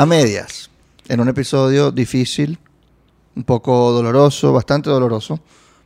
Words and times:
a 0.00 0.06
medias, 0.06 0.70
en 1.08 1.20
un 1.20 1.28
episodio 1.28 1.90
difícil, 1.90 2.58
un 3.36 3.44
poco 3.44 3.92
doloroso, 3.92 4.50
bastante 4.50 4.88
doloroso, 4.88 5.40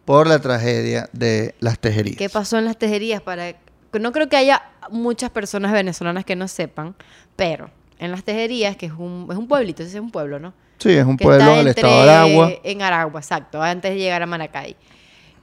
por 0.05 0.29
la 0.29 0.39
tragedia 0.39 1.09
de 1.13 1.57
las 1.59 1.81
tejerías. 1.81 2.17
¿Qué 2.17 2.29
pasó 2.29 2.57
en 2.57 2.65
las 2.65 2.79
tejerías? 2.79 3.21
Para... 3.21 3.57
No 3.93 4.13
creo 4.13 4.29
que 4.29 4.37
haya 4.37 4.63
muchas 4.89 5.31
personas 5.31 5.73
venezolanas 5.73 6.25
que 6.25 6.37
no 6.37 6.47
sepan, 6.47 6.95
pero 7.35 7.71
en 7.99 8.13
las 8.13 8.23
tejerías, 8.23 8.77
que 8.77 8.87
es 8.87 8.93
un, 8.93 9.27
es 9.33 9.37
un 9.37 9.49
pueblito, 9.49 9.83
ese 9.83 9.97
es 9.97 10.01
un 10.01 10.13
pueblo, 10.13 10.39
¿no? 10.39 10.55
Sí, 10.79 10.91
es 10.91 11.05
un 11.05 11.17
que 11.17 11.25
pueblo 11.25 11.57
del 11.57 11.67
estado 11.67 12.05
de 12.05 12.11
Aragua. 12.11 12.53
En 12.63 12.83
Aragua, 12.83 13.21
exacto, 13.21 13.61
antes 13.61 13.91
de 13.91 13.99
llegar 13.99 14.23
a 14.23 14.27
Maracay. 14.27 14.77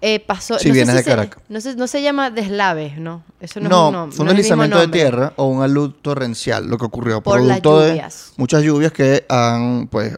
Eh, 0.03 0.19
pasó, 0.19 0.57
Si 0.57 0.67
no 0.69 0.73
sé 0.73 0.79
vienes 0.79 0.95
de 0.95 1.03
Caracas. 1.03 1.43
no, 1.47 1.61
se, 1.61 1.75
no 1.75 1.85
se 1.85 2.01
llama 2.01 2.31
deslaves, 2.31 2.97
¿no? 2.97 3.23
Eso 3.39 3.59
no, 3.59 3.69
No, 3.69 3.89
es 3.89 3.89
un 3.89 3.95
nom- 3.95 4.11
fue 4.13 4.23
un 4.23 4.27
deslizamiento 4.29 4.77
de 4.77 4.83
nombre. 4.83 4.99
tierra 4.99 5.33
o 5.35 5.45
un 5.45 5.61
alud 5.61 5.91
torrencial, 6.01 6.67
lo 6.67 6.77
que 6.79 6.85
ocurrió 6.85 7.21
Por 7.21 7.39
las 7.41 7.59
producto 7.59 7.81
de 7.81 7.89
lluvias. 7.89 8.33
muchas 8.37 8.63
lluvias 8.63 8.91
que 8.91 9.25
han, 9.29 9.87
pues, 9.87 10.17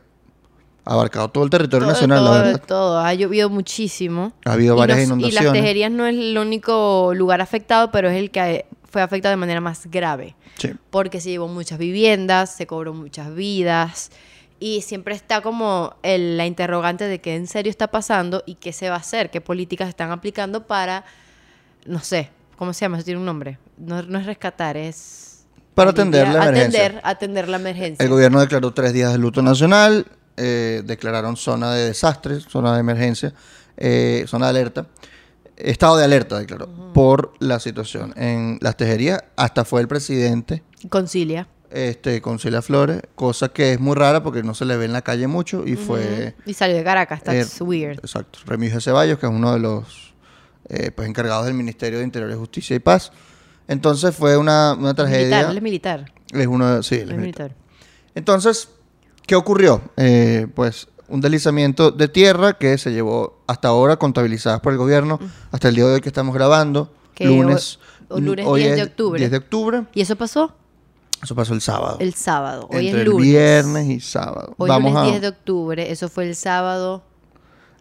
abarcado 0.85 1.29
todo 1.29 1.43
el 1.43 1.49
territorio 1.49 1.85
Todo, 1.85 1.93
nacional, 1.93 2.19
todo, 2.19 2.33
la 2.33 2.41
verdad. 2.43 2.61
todo. 2.65 2.99
Ha 2.99 3.13
llovido 3.13 3.49
muchísimo. 3.49 4.33
Ha 4.45 4.53
habido 4.53 4.75
Y 4.75 4.79
varias 4.79 4.97
nos- 4.99 5.07
Y 5.07 5.21
inundaciones. 5.21 5.43
las 5.45 5.53
tejerías 5.53 5.91
no 5.91 6.05
es 6.07 6.15
el 6.15 6.37
único 6.37 7.11
lugar 7.13 7.41
afectado, 7.41 7.91
pero 7.91 8.09
es 8.09 8.17
el 8.17 8.31
que 8.31 8.65
fue 8.89 9.01
afectado 9.01 9.31
de 9.31 9.37
manera 9.37 9.59
más 9.61 9.87
grave. 9.89 10.35
Sí. 10.57 10.71
Porque 10.91 11.19
se 11.19 11.29
llevó 11.29 11.47
muchas 11.47 11.77
viviendas, 11.79 12.55
se 12.55 12.67
cobró 12.67 12.93
muchas 12.93 13.33
vidas. 13.33 14.11
Y 14.65 14.81
siempre 14.81 15.13
está 15.13 15.41
como 15.41 15.93
el- 16.03 16.37
la 16.37 16.45
interrogante 16.45 17.03
de 17.03 17.19
qué 17.19 17.35
en 17.35 17.47
serio 17.47 17.69
está 17.69 17.87
pasando 17.89 18.43
y 18.45 18.55
qué 18.55 18.71
se 18.71 18.87
va 18.87 18.95
a 18.95 18.99
hacer, 18.99 19.29
qué 19.29 19.41
políticas 19.41 19.89
están 19.89 20.11
aplicando 20.11 20.67
para, 20.67 21.03
no 21.85 21.99
sé, 21.99 22.29
¿cómo 22.55 22.71
se 22.71 22.85
llama? 22.85 22.95
Eso 22.95 23.03
tiene 23.03 23.19
un 23.19 23.25
nombre. 23.25 23.59
No, 23.77 24.01
no 24.03 24.19
es 24.19 24.25
rescatar, 24.25 24.77
es... 24.77 25.43
Para 25.75 25.89
atender 25.91 26.29
la 26.29 26.45
emergencia. 26.45 26.79
Atender, 26.85 27.01
atender 27.03 27.49
la 27.49 27.57
emergencia. 27.57 28.01
El 28.05 28.09
gobierno 28.09 28.39
declaró 28.39 28.73
tres 28.73 28.93
días 28.93 29.11
de 29.11 29.17
luto 29.17 29.41
nacional, 29.41 30.05
eh, 30.37 30.81
declararon 30.85 31.35
zona 31.35 31.73
de 31.73 31.87
desastre, 31.87 32.39
zona 32.39 32.73
de 32.73 32.79
emergencia, 32.79 33.33
eh, 33.75 34.23
zona 34.27 34.45
de 34.45 34.49
alerta, 34.51 34.85
estado 35.57 35.97
de 35.97 36.05
alerta 36.05 36.39
declaró 36.39 36.69
por 36.93 37.33
la 37.39 37.59
situación 37.59 38.13
en 38.15 38.59
las 38.61 38.77
tejerías. 38.77 39.25
Hasta 39.35 39.65
fue 39.65 39.81
el 39.81 39.89
presidente 39.89 40.63
Concilia. 40.87 41.49
Este, 41.73 42.21
con 42.21 42.37
Celia 42.39 42.61
Flores, 42.61 43.01
cosa 43.15 43.49
que 43.49 43.73
es 43.73 43.79
muy 43.79 43.95
rara 43.95 44.21
porque 44.23 44.43
no 44.43 44.53
se 44.53 44.63
le 44.65 44.77
ve 44.77 44.85
en 44.85 44.93
la 44.93 45.01
calle 45.01 45.25
mucho 45.27 45.63
y 45.65 45.75
fue... 45.75 46.35
Y 46.45 46.53
salió 46.53 46.77
de 46.77 46.83
Caracas, 46.83 47.23
that's 47.23 47.59
eh, 47.59 47.63
weird. 47.63 47.97
Exacto, 47.99 48.39
Remigio 48.45 48.79
Ceballos, 48.79 49.17
que 49.17 49.25
es 49.25 49.31
uno 49.31 49.51
de 49.53 49.59
los 49.59 50.13
eh, 50.69 50.91
pues, 50.91 51.07
encargados 51.09 51.45
del 51.47 51.55
Ministerio 51.55 51.97
de 51.99 52.05
Interior, 52.05 52.33
Justicia 52.37 52.75
y 52.75 52.79
Paz. 52.79 53.11
Entonces 53.67 54.15
fue 54.15 54.37
una, 54.37 54.73
una 54.77 54.93
tragedia. 54.93 55.47
Militar, 55.47 55.51
él 55.51 55.57
es 55.57 55.63
militar. 55.63 56.11
Es 56.31 56.47
uno 56.47 56.75
de- 56.75 56.83
sí, 56.83 56.95
él 56.95 57.01
es 57.03 57.09
es 57.11 57.17
militar. 57.17 57.49
militar. 57.51 57.63
Entonces, 58.15 58.69
¿qué 59.25 59.35
ocurrió? 59.35 59.81
Eh, 59.97 60.47
pues 60.53 60.87
un 61.07 61.21
deslizamiento 61.21 61.91
de 61.91 62.07
tierra 62.07 62.53
que 62.53 62.77
se 62.77 62.91
llevó 62.91 63.41
hasta 63.47 63.67
ahora 63.69 63.97
contabilizadas 63.97 64.59
por 64.61 64.73
el 64.73 64.77
gobierno, 64.77 65.19
hasta 65.51 65.69
el 65.69 65.75
día 65.75 65.85
de 65.85 65.93
hoy 65.95 66.01
que 66.01 66.09
estamos 66.09 66.33
grabando, 66.35 66.93
Que 67.15 67.25
lunes. 67.25 67.79
hoy- 68.09 68.21
lunes 68.21 68.45
hoy 68.47 68.61
10 68.61 68.75
de 68.75 68.83
octubre. 68.83 69.19
10 69.19 69.31
de 69.31 69.37
octubre. 69.37 69.83
¿Y 69.93 70.01
eso 70.01 70.15
pasó? 70.15 70.55
Eso 71.23 71.35
pasó 71.35 71.53
el 71.53 71.61
sábado. 71.61 71.97
El 71.99 72.13
sábado. 72.13 72.67
Hoy 72.69 72.87
entre 72.87 73.03
es 73.03 73.07
lunes. 73.07 73.25
el 73.25 73.31
viernes 73.31 73.87
y 73.87 73.99
sábado. 74.01 74.53
Hoy 74.57 74.69
Vamos 74.69 74.91
lunes 74.91 75.07
a, 75.07 75.11
10 75.11 75.21
de 75.21 75.27
octubre. 75.29 75.91
Eso 75.91 76.09
fue 76.09 76.27
el 76.27 76.35
sábado. 76.35 77.03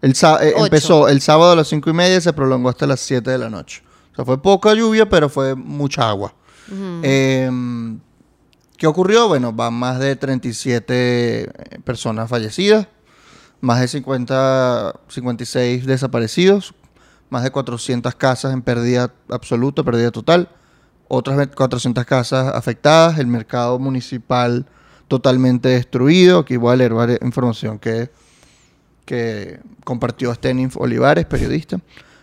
el 0.00 0.12
eh, 0.12 0.54
empezó 0.56 1.08
el 1.08 1.20
sábado 1.20 1.52
a 1.52 1.56
las 1.56 1.68
5 1.68 1.90
y 1.90 1.92
media 1.92 2.16
y 2.16 2.20
se 2.20 2.32
prolongó 2.32 2.68
hasta 2.68 2.86
las 2.86 3.00
7 3.00 3.28
de 3.28 3.38
la 3.38 3.50
noche. 3.50 3.82
O 4.12 4.14
sea, 4.14 4.24
fue 4.24 4.40
poca 4.40 4.74
lluvia, 4.74 5.08
pero 5.08 5.28
fue 5.28 5.56
mucha 5.56 6.08
agua. 6.08 6.34
Eh, 7.02 7.50
¿Qué 8.82 8.86
ocurrió? 8.86 9.28
Bueno, 9.28 9.52
van 9.52 9.74
más 9.74 9.98
de 9.98 10.16
37 10.16 10.94
eh, 10.94 11.48
personas 11.84 12.28
fallecidas, 12.28 12.88
más 13.60 13.80
de 13.80 13.88
50, 13.88 15.00
56 15.08 15.86
desaparecidos, 15.86 16.74
más 17.30 17.42
de 17.44 17.50
400 17.50 18.14
casas 18.14 18.52
en 18.52 18.62
pérdida 18.62 19.12
absoluta, 19.28 19.82
pérdida 19.82 20.10
total, 20.10 20.48
otras 21.14 21.36
ve- 21.36 21.46
400 21.48 22.04
casas 22.06 22.54
afectadas, 22.54 23.18
el 23.18 23.26
mercado 23.26 23.78
municipal 23.78 24.64
totalmente 25.08 25.68
destruido. 25.68 26.38
Aquí 26.40 26.56
voy 26.56 26.72
a 26.72 26.76
leer 26.76 26.94
varias 26.94 27.18
información 27.22 27.78
que, 27.78 28.10
que 29.04 29.60
compartió 29.84 30.32
Stenin 30.34 30.70
Olivares, 30.76 31.26
periodista. 31.26 31.78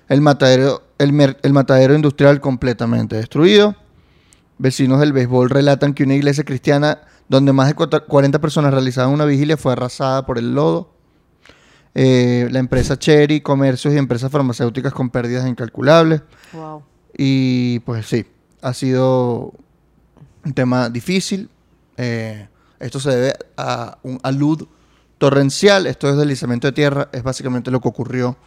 El 0.08 0.22
matadero, 0.22 0.82
el, 0.98 1.36
el 1.44 1.54
matadero 1.54 1.94
industrial 1.94 2.42
completamente 2.42 3.16
destruido. 3.16 3.76
Vecinos 4.58 5.00
del 5.00 5.14
béisbol 5.14 5.52
relatan 5.52 5.94
que 5.94 6.04
una 6.04 6.16
iglesia 6.16 6.44
cristiana 6.44 7.00
donde 7.28 7.54
más 7.54 7.68
de 7.68 7.76
cuata- 7.76 8.00
40 8.00 8.42
personas 8.42 8.74
realizaban 8.74 9.14
una 9.14 9.26
vigilia 9.26 9.56
fue 9.56 9.74
arrasada 9.74 10.26
por 10.26 10.40
el 10.40 10.56
lodo. 10.56 10.96
Eh, 11.94 12.48
la 12.52 12.58
empresa 12.60 12.98
Cherry, 12.98 13.42
comercios 13.42 13.94
y 13.94 13.98
empresas 13.98 14.32
farmacéuticas 14.32 14.94
con 14.94 15.12
pérdidas 15.12 15.48
incalculables. 15.48 16.22
Wow. 16.54 16.82
Y 17.16 17.80
pues 17.82 18.08
sí, 18.08 18.26
ha 18.62 18.74
sido 18.74 19.54
un 20.46 20.54
tema 20.54 20.90
difícil. 20.90 21.50
Eh, 21.98 22.48
esto 22.80 23.00
se 23.00 23.12
debe 23.12 23.34
a 23.58 23.98
un 24.04 24.20
alud 24.24 24.68
torrencial. 25.18 25.88
Esto 25.88 26.10
es 26.10 26.18
deslizamiento 26.18 26.68
de 26.68 26.74
tierra. 26.74 27.10
Es 27.12 27.24
básicamente 27.24 27.72
lo 27.72 27.82
que 27.82 27.88
ocurrió 27.88 28.38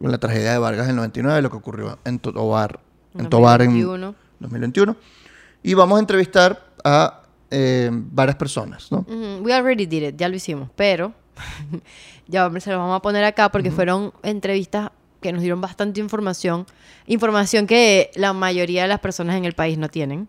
con 0.00 0.10
la 0.10 0.18
tragedia 0.18 0.52
de 0.52 0.58
Vargas 0.58 0.84
en 0.84 0.90
el 0.90 0.96
99, 0.96 1.42
lo 1.42 1.50
que 1.50 1.56
ocurrió 1.56 1.98
en 2.04 2.18
Tobar 2.18 2.80
en, 3.14 3.28
Tobar 3.28 3.62
en 3.62 3.68
2021. 3.68 4.14
2021. 4.40 4.96
Y 5.62 5.74
vamos 5.74 5.96
a 5.96 6.00
entrevistar 6.00 6.66
a 6.82 7.22
eh, 7.50 7.90
varias 7.92 8.36
personas, 8.36 8.90
¿no? 8.90 9.06
We 9.42 9.52
already 9.52 9.86
did 9.86 10.02
it, 10.08 10.16
ya 10.16 10.28
lo 10.28 10.36
hicimos, 10.36 10.70
pero 10.74 11.12
ya 12.26 12.50
se 12.60 12.70
lo 12.70 12.78
vamos 12.78 12.96
a 12.96 13.02
poner 13.02 13.24
acá 13.24 13.50
porque 13.52 13.70
fueron 13.70 14.12
entrevistas 14.22 14.90
que 15.22 15.32
nos 15.32 15.40
dieron 15.40 15.62
bastante 15.62 16.00
información, 16.00 16.66
información 17.06 17.66
que 17.66 18.10
la 18.14 18.34
mayoría 18.34 18.82
de 18.82 18.88
las 18.88 19.00
personas 19.00 19.36
en 19.36 19.46
el 19.46 19.54
país 19.54 19.78
no 19.78 19.88
tienen, 19.88 20.28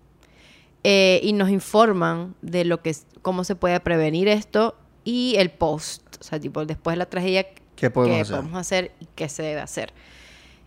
eh, 0.85 1.19
y 1.23 1.33
nos 1.33 1.49
informan 1.49 2.35
de 2.41 2.63
lo 2.63 2.81
que 2.81 2.95
cómo 3.21 3.43
se 3.43 3.55
puede 3.55 3.79
prevenir 3.79 4.27
esto 4.27 4.75
y 5.03 5.35
el 5.37 5.49
post, 5.49 6.01
o 6.19 6.23
sea, 6.23 6.39
tipo 6.39 6.65
después 6.65 6.93
de 6.93 6.97
la 6.99 7.05
tragedia 7.05 7.47
¿Qué 7.75 7.89
podemos 7.89 8.15
qué 8.15 8.21
hacer? 8.21 8.35
podemos 8.35 8.59
hacer 8.59 8.91
y 8.99 9.07
qué 9.15 9.27
se 9.27 9.43
debe 9.43 9.61
hacer. 9.61 9.93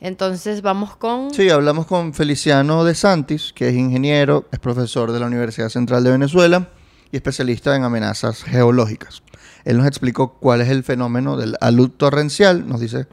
Entonces 0.00 0.60
vamos 0.60 0.96
con 0.96 1.32
Sí, 1.32 1.48
hablamos 1.48 1.86
con 1.86 2.12
Feliciano 2.12 2.84
de 2.84 2.94
Santis, 2.94 3.52
que 3.54 3.68
es 3.68 3.74
ingeniero, 3.74 4.46
es 4.52 4.58
profesor 4.58 5.12
de 5.12 5.20
la 5.20 5.26
Universidad 5.26 5.68
Central 5.68 6.04
de 6.04 6.10
Venezuela 6.10 6.68
y 7.12 7.16
especialista 7.16 7.74
en 7.76 7.84
amenazas 7.84 8.42
geológicas. 8.42 9.22
Él 9.64 9.78
nos 9.78 9.86
explicó 9.86 10.34
cuál 10.34 10.60
es 10.60 10.68
el 10.68 10.84
fenómeno 10.84 11.36
del 11.36 11.56
alud 11.60 11.90
torrencial, 11.90 12.68
nos 12.68 12.80
dice 12.80 13.06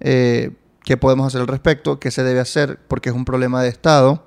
eh, 0.00 0.50
qué 0.84 0.96
podemos 0.96 1.26
hacer 1.26 1.40
al 1.40 1.46
respecto, 1.48 1.98
qué 2.00 2.10
se 2.10 2.22
debe 2.22 2.40
hacer, 2.40 2.78
porque 2.88 3.08
es 3.10 3.14
un 3.14 3.24
problema 3.24 3.62
de 3.62 3.68
Estado, 3.68 4.24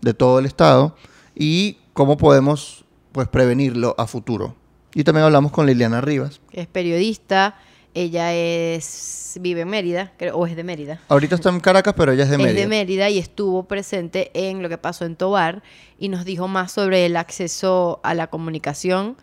de 0.00 0.14
todo 0.14 0.38
el 0.38 0.46
Estado, 0.46 0.96
y 1.34 1.78
cómo 1.92 2.16
podemos 2.16 2.84
pues, 3.12 3.28
prevenirlo 3.28 3.94
a 3.98 4.06
futuro. 4.06 4.54
Y 4.94 5.04
también 5.04 5.24
hablamos 5.24 5.52
con 5.52 5.66
Liliana 5.66 6.00
Rivas. 6.00 6.40
es 6.52 6.66
periodista, 6.66 7.56
ella 7.94 8.32
es 8.32 9.36
vive 9.40 9.62
en 9.62 9.68
Mérida, 9.68 10.12
creo, 10.16 10.36
o 10.36 10.46
es 10.46 10.56
de 10.56 10.64
Mérida. 10.64 11.00
Ahorita 11.08 11.34
está 11.34 11.50
en 11.50 11.60
Caracas, 11.60 11.94
pero 11.96 12.12
ella 12.12 12.24
es 12.24 12.30
de 12.30 12.36
es 12.36 12.42
Mérida. 12.42 12.60
de 12.60 12.66
Mérida 12.66 13.10
y 13.10 13.18
estuvo 13.18 13.64
presente 13.64 14.30
en 14.34 14.62
lo 14.62 14.68
que 14.68 14.78
pasó 14.78 15.04
en 15.04 15.16
Tobar 15.16 15.62
y 15.98 16.08
nos 16.08 16.24
dijo 16.24 16.48
más 16.48 16.72
sobre 16.72 17.06
el 17.06 17.16
acceso 17.16 18.00
a 18.02 18.14
la 18.14 18.28
comunicación 18.28 19.16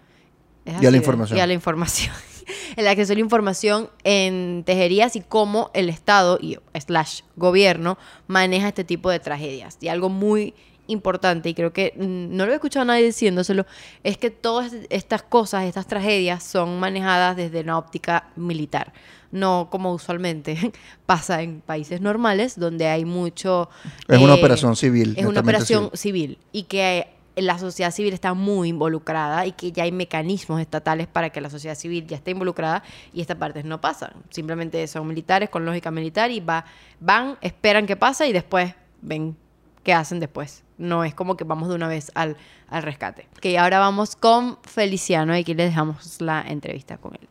¿Es 0.66 0.74
Y 0.74 0.76
a 0.76 0.78
la 0.78 0.82
¿verdad? 0.82 0.98
información. 0.98 1.38
Y 1.38 1.42
a 1.42 1.48
la 1.48 1.54
información. 1.54 2.14
el 2.76 2.88
acceso 2.88 3.14
a 3.14 3.16
la 3.16 3.22
información 3.22 3.90
en 4.04 4.64
tejerías 4.66 5.16
y 5.16 5.22
cómo 5.22 5.72
el 5.74 5.90
Estado 5.90 6.38
y 6.42 6.58
slash 6.80 7.22
gobierno 7.36 7.98
maneja 8.28 8.68
este 8.70 8.84
tipo 8.84 9.10
de 9.10 9.20
tragedias. 9.20 9.78
Y 9.82 9.88
algo 9.88 10.10
muy 10.10 10.54
importante, 10.88 11.50
y 11.50 11.54
creo 11.54 11.74
que 11.74 11.94
mm, 11.96 12.36
no 12.36 12.46
lo 12.46 12.52
he 12.52 12.56
escuchado 12.56 12.84
a 12.84 12.86
nadie 12.86 13.06
diciéndoselo, 13.06 13.66
es 14.04 14.18
que 14.18 14.30
todas 14.30 14.74
estas 14.90 15.24
cosas, 15.24 15.64
estas 15.66 15.88
tragedias, 15.88 16.44
son 16.44 16.80
manejadas 16.80 17.36
desde 17.36 17.62
una 17.62 17.78
óptica 17.78 18.30
militar. 18.36 18.94
No 19.32 19.68
como 19.72 19.94
usualmente 19.94 20.72
pasa 21.06 21.42
en 21.42 21.62
países 21.62 22.02
normales, 22.02 22.60
donde 22.60 22.88
hay 22.88 23.06
mucho... 23.06 23.70
Es 24.08 24.20
una 24.20 24.36
eh, 24.36 24.40
operación 24.40 24.76
civil. 24.76 25.16
Es 25.18 25.26
una 25.26 25.42
operación 25.42 25.90
civil. 25.94 26.38
civil 26.38 26.38
y 26.52 26.64
que 26.64 27.15
la 27.36 27.60
sociedad 27.60 27.92
civil 27.92 28.14
está 28.14 28.34
muy 28.34 28.70
involucrada 28.70 29.46
y 29.46 29.52
que 29.52 29.72
ya 29.72 29.84
hay 29.84 29.92
mecanismos 29.92 30.62
estatales 30.62 31.08
para 31.08 31.30
que 31.30 31.42
la 31.42 31.50
sociedad 31.50 31.76
civil 31.76 32.08
ya 32.08 32.18
esté 32.18 32.32
involucrada 32.32 32.84
y 33.14 33.22
estas 33.22 33.38
partes 33.38 33.66
no 33.66 33.82
pasan. 33.82 34.14
Simplemente 34.30 34.88
son 34.88 35.08
militares 35.08 35.50
con 35.50 35.66
lógica 35.66 35.92
militar 35.92 36.32
y 36.32 36.40
va, 36.40 36.66
van, 37.00 37.38
esperan 37.42 37.86
que 37.86 37.96
pasa 37.96 38.26
y 38.26 38.34
después 38.34 38.74
ven 39.02 39.36
qué 39.84 39.94
hacen 39.94 40.20
después. 40.20 40.64
No 40.78 41.04
es 41.04 41.14
como 41.14 41.38
que 41.38 41.44
vamos 41.44 41.70
de 41.70 41.76
una 41.76 41.88
vez 41.88 42.12
al, 42.16 42.36
rescate. 42.70 43.28
Que 43.40 43.58
ahora 43.58 43.80
vamos 43.80 44.16
con 44.16 44.58
Feliciano 44.64 45.36
y 45.36 45.42
aquí 45.42 45.54
le 45.54 45.64
dejamos 45.64 46.22
la 46.22 46.42
entrevista 46.42 46.98
con 46.98 47.16
él. 47.16 47.28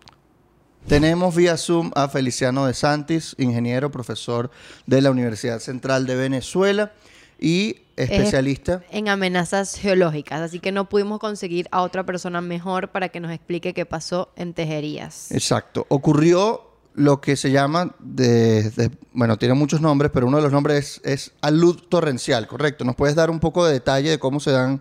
Tenemos 0.87 1.35
vía 1.35 1.57
Zoom 1.57 1.91
a 1.95 2.09
Feliciano 2.09 2.67
de 2.67 2.75
Santis, 2.75 3.35
ingeniero, 3.39 3.91
profesor 3.91 4.51
de 4.87 5.01
la 5.01 5.11
Universidad 5.11 5.59
Central 5.59 6.07
de 6.07 6.15
Venezuela 6.15 6.93
y 7.41 7.84
especialista. 7.97 8.83
en 8.91 9.09
amenazas 9.09 9.77
geológicas, 9.77 10.41
así 10.41 10.59
que 10.61 10.73
no 10.73 10.89
pudimos 10.89 11.19
conseguir 11.19 11.69
a 11.71 11.83
otra 11.83 12.05
persona 12.05 12.41
mejor 12.41 12.89
para 12.89 13.09
que 13.09 13.21
nos 13.21 13.31
explique 13.33 13.75
qué 13.75 13.87
pasó 13.87 14.33
en 14.37 14.55
Tejerías. 14.55 15.31
Exacto. 15.33 15.87
Ocurrió 15.89 16.63
lo 16.95 17.21
que 17.21 17.35
se 17.37 17.51
llama, 17.51 17.95
de, 17.99 18.71
de- 18.71 18.91
bueno, 19.13 19.37
tiene 19.37 19.55
muchos 19.55 19.81
nombres, 19.81 20.11
pero 20.15 20.27
uno 20.29 20.37
de 20.37 20.43
los 20.45 20.53
nombres 20.53 21.01
es, 21.05 21.13
es 21.31 21.35
alud 21.43 21.77
torrencial, 21.89 22.47
correcto. 22.47 22.85
¿Nos 22.85 22.95
puedes 22.95 23.17
dar 23.17 23.31
un 23.31 23.41
poco 23.41 23.67
de 23.67 23.73
detalle 23.73 24.11
de 24.11 24.19
cómo 24.19 24.39
se 24.39 24.53
dan 24.53 24.81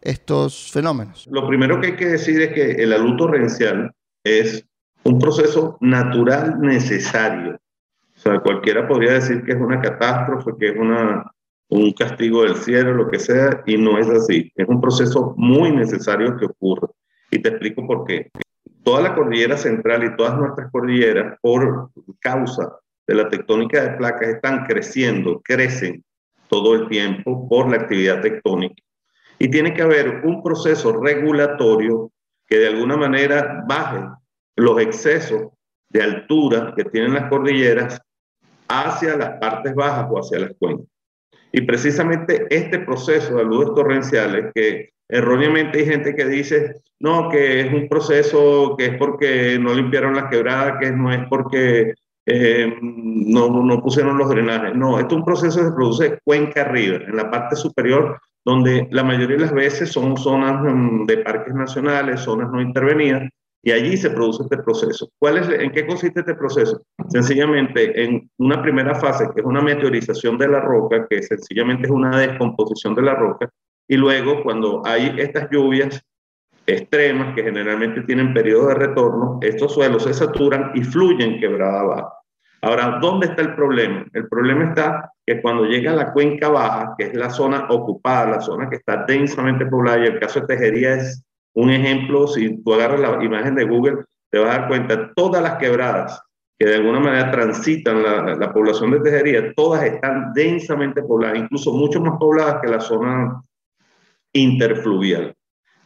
estos 0.00 0.70
fenómenos? 0.72 1.26
Lo 1.30 1.46
primero 1.48 1.80
que 1.80 1.88
hay 1.88 1.96
que 1.96 2.06
decir 2.06 2.40
es 2.40 2.52
que 2.52 2.82
el 2.82 2.92
alud 2.92 3.16
torrencial 3.16 3.92
es 4.24 4.64
un 5.04 5.18
proceso 5.18 5.76
natural 5.80 6.60
necesario. 6.60 7.58
O 8.16 8.20
sea, 8.20 8.38
cualquiera 8.40 8.86
podría 8.86 9.14
decir 9.14 9.42
que 9.44 9.52
es 9.52 9.58
una 9.58 9.80
catástrofe, 9.80 10.52
que 10.58 10.68
es 10.68 10.76
una, 10.78 11.24
un 11.70 11.92
castigo 11.92 12.42
del 12.42 12.56
cielo, 12.56 12.92
lo 12.94 13.08
que 13.08 13.18
sea, 13.18 13.62
y 13.64 13.76
no 13.76 13.98
es 13.98 14.08
así. 14.08 14.52
Es 14.56 14.68
un 14.68 14.80
proceso 14.80 15.34
muy 15.36 15.70
necesario 15.70 16.36
que 16.36 16.46
ocurre. 16.46 16.88
Y 17.30 17.38
te 17.38 17.50
explico 17.50 17.86
por 17.86 18.04
qué. 18.04 18.30
Toda 18.82 19.02
la 19.02 19.14
cordillera 19.14 19.56
central 19.56 20.04
y 20.04 20.16
todas 20.16 20.36
nuestras 20.36 20.70
cordilleras, 20.72 21.38
por 21.40 21.90
causa 22.18 22.76
de 23.06 23.14
la 23.14 23.28
tectónica 23.28 23.82
de 23.82 23.96
placas, 23.96 24.28
están 24.28 24.66
creciendo, 24.66 25.40
crecen 25.42 26.04
todo 26.48 26.74
el 26.74 26.88
tiempo 26.88 27.48
por 27.48 27.70
la 27.70 27.76
actividad 27.76 28.20
tectónica. 28.20 28.82
Y 29.38 29.48
tiene 29.48 29.72
que 29.72 29.82
haber 29.82 30.22
un 30.24 30.42
proceso 30.42 31.00
regulatorio 31.00 32.10
que 32.48 32.58
de 32.58 32.66
alguna 32.66 32.96
manera 32.96 33.64
baje 33.68 34.04
los 34.56 34.80
excesos 34.80 35.52
de 35.88 36.02
altura 36.02 36.74
que 36.76 36.84
tienen 36.84 37.14
las 37.14 37.28
cordilleras 37.28 38.00
hacia 38.68 39.16
las 39.16 39.38
partes 39.38 39.74
bajas 39.74 40.08
o 40.10 40.18
hacia 40.18 40.40
las 40.40 40.52
cuencas. 40.58 40.86
Y 41.52 41.62
precisamente 41.62 42.46
este 42.50 42.78
proceso 42.80 43.34
de 43.34 43.42
aludes 43.42 43.74
torrenciales, 43.74 44.52
que 44.54 44.90
erróneamente 45.08 45.80
hay 45.80 45.86
gente 45.86 46.14
que 46.14 46.26
dice, 46.26 46.76
no, 47.00 47.28
que 47.28 47.60
es 47.60 47.72
un 47.72 47.88
proceso 47.88 48.76
que 48.76 48.86
es 48.86 48.98
porque 48.98 49.58
no 49.58 49.74
limpiaron 49.74 50.14
las 50.14 50.30
quebradas, 50.30 50.78
que 50.80 50.92
no 50.92 51.12
es 51.12 51.26
porque 51.28 51.94
eh, 52.26 52.72
no, 52.80 53.64
no 53.64 53.82
pusieron 53.82 54.18
los 54.18 54.28
drenajes. 54.28 54.74
No, 54.74 54.98
esto 54.98 55.14
es 55.14 55.18
un 55.18 55.24
proceso 55.24 55.58
que 55.58 55.66
se 55.66 55.72
produce 55.72 56.18
cuenca 56.24 56.62
arriba, 56.62 56.96
en 56.96 57.16
la 57.16 57.30
parte 57.30 57.56
superior, 57.56 58.20
donde 58.44 58.86
la 58.90 59.02
mayoría 59.02 59.36
de 59.36 59.42
las 59.42 59.52
veces 59.52 59.90
son 59.90 60.16
zonas 60.16 60.62
mm, 60.62 61.06
de 61.06 61.18
parques 61.18 61.54
nacionales, 61.54 62.20
zonas 62.20 62.50
no 62.50 62.60
intervenidas, 62.60 63.28
y 63.62 63.72
allí 63.72 63.96
se 63.96 64.10
produce 64.10 64.42
este 64.44 64.58
proceso. 64.58 65.10
¿Cuál 65.18 65.38
es, 65.38 65.48
¿En 65.48 65.70
qué 65.72 65.86
consiste 65.86 66.20
este 66.20 66.34
proceso? 66.34 66.82
Sencillamente, 67.08 68.02
en 68.02 68.30
una 68.38 68.62
primera 68.62 68.94
fase, 68.94 69.28
que 69.34 69.40
es 69.40 69.46
una 69.46 69.60
meteorización 69.60 70.38
de 70.38 70.48
la 70.48 70.60
roca, 70.60 71.06
que 71.08 71.22
sencillamente 71.22 71.86
es 71.86 71.90
una 71.90 72.18
descomposición 72.18 72.94
de 72.94 73.02
la 73.02 73.14
roca, 73.14 73.50
y 73.86 73.96
luego 73.96 74.42
cuando 74.42 74.82
hay 74.86 75.14
estas 75.18 75.48
lluvias 75.50 76.02
extremas, 76.66 77.34
que 77.34 77.42
generalmente 77.42 78.02
tienen 78.02 78.32
periodo 78.32 78.68
de 78.68 78.74
retorno, 78.74 79.38
estos 79.42 79.74
suelos 79.74 80.04
se 80.04 80.14
saturan 80.14 80.70
y 80.74 80.82
fluyen 80.82 81.40
quebrada 81.40 81.80
abajo. 81.80 82.12
Ahora, 82.62 82.98
¿dónde 83.00 83.26
está 83.26 83.42
el 83.42 83.54
problema? 83.54 84.06
El 84.12 84.28
problema 84.28 84.68
está 84.68 85.12
que 85.26 85.40
cuando 85.40 85.64
llega 85.64 85.92
a 85.92 85.96
la 85.96 86.12
cuenca 86.12 86.48
baja, 86.48 86.94
que 86.96 87.06
es 87.06 87.14
la 87.14 87.30
zona 87.30 87.66
ocupada, 87.70 88.32
la 88.32 88.40
zona 88.40 88.68
que 88.68 88.76
está 88.76 89.04
densamente 89.06 89.66
poblada, 89.66 90.04
y 90.04 90.08
el 90.08 90.20
caso 90.20 90.40
de 90.40 90.46
Tejería 90.46 90.94
es 90.94 91.24
un 91.60 91.70
ejemplo, 91.70 92.26
si 92.26 92.62
tú 92.62 92.74
agarras 92.74 93.00
la 93.00 93.24
imagen 93.24 93.54
de 93.54 93.64
Google, 93.64 94.04
te 94.30 94.38
vas 94.38 94.54
a 94.54 94.58
dar 94.60 94.68
cuenta, 94.68 95.12
todas 95.14 95.42
las 95.42 95.56
quebradas 95.56 96.22
que 96.58 96.66
de 96.66 96.76
alguna 96.76 97.00
manera 97.00 97.30
transitan 97.30 98.02
la, 98.02 98.34
la 98.36 98.52
población 98.52 98.90
de 98.90 99.00
Tejería, 99.00 99.54
todas 99.54 99.82
están 99.82 100.32
densamente 100.34 101.02
pobladas, 101.02 101.38
incluso 101.38 101.72
mucho 101.72 102.00
más 102.00 102.18
pobladas 102.18 102.60
que 102.60 102.68
la 102.68 102.80
zona 102.80 103.42
interfluvial. 104.32 105.34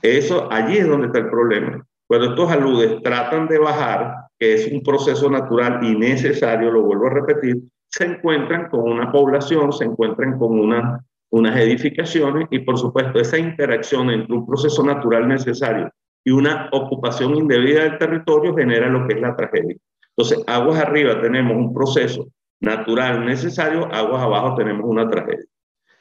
Eso, 0.02 0.48
allí 0.50 0.78
es 0.78 0.88
donde 0.88 1.06
está 1.06 1.20
el 1.20 1.30
problema. 1.30 1.84
Cuando 2.06 2.30
estos 2.30 2.50
aludes 2.50 3.02
tratan 3.02 3.48
de 3.48 3.58
bajar, 3.58 4.16
que 4.38 4.54
es 4.54 4.70
un 4.70 4.82
proceso 4.82 5.30
natural 5.30 5.78
y 5.82 5.96
necesario, 5.96 6.70
lo 6.70 6.82
vuelvo 6.82 7.06
a 7.06 7.14
repetir, 7.14 7.56
se 7.88 8.04
encuentran 8.04 8.68
con 8.68 8.80
una 8.80 9.10
población, 9.10 9.72
se 9.72 9.84
encuentran 9.84 10.38
con 10.38 10.58
una, 10.58 11.04
unas 11.30 11.58
edificaciones 11.58 12.46
y 12.50 12.60
por 12.60 12.78
supuesto 12.78 13.18
esa 13.18 13.38
interacción 13.38 14.10
entre 14.10 14.34
un 14.34 14.46
proceso 14.46 14.84
natural 14.84 15.26
necesario 15.26 15.90
y 16.24 16.30
una 16.30 16.68
ocupación 16.72 17.36
indebida 17.36 17.82
del 17.82 17.98
territorio 17.98 18.54
genera 18.54 18.88
lo 18.88 19.06
que 19.06 19.14
es 19.14 19.20
la 19.20 19.36
tragedia. 19.36 19.76
Entonces, 20.16 20.44
aguas 20.46 20.80
arriba 20.80 21.20
tenemos 21.20 21.56
un 21.56 21.74
proceso 21.74 22.28
natural 22.60 23.26
necesario, 23.26 23.92
aguas 23.92 24.22
abajo 24.22 24.54
tenemos 24.54 24.84
una 24.84 25.08
tragedia. 25.08 25.44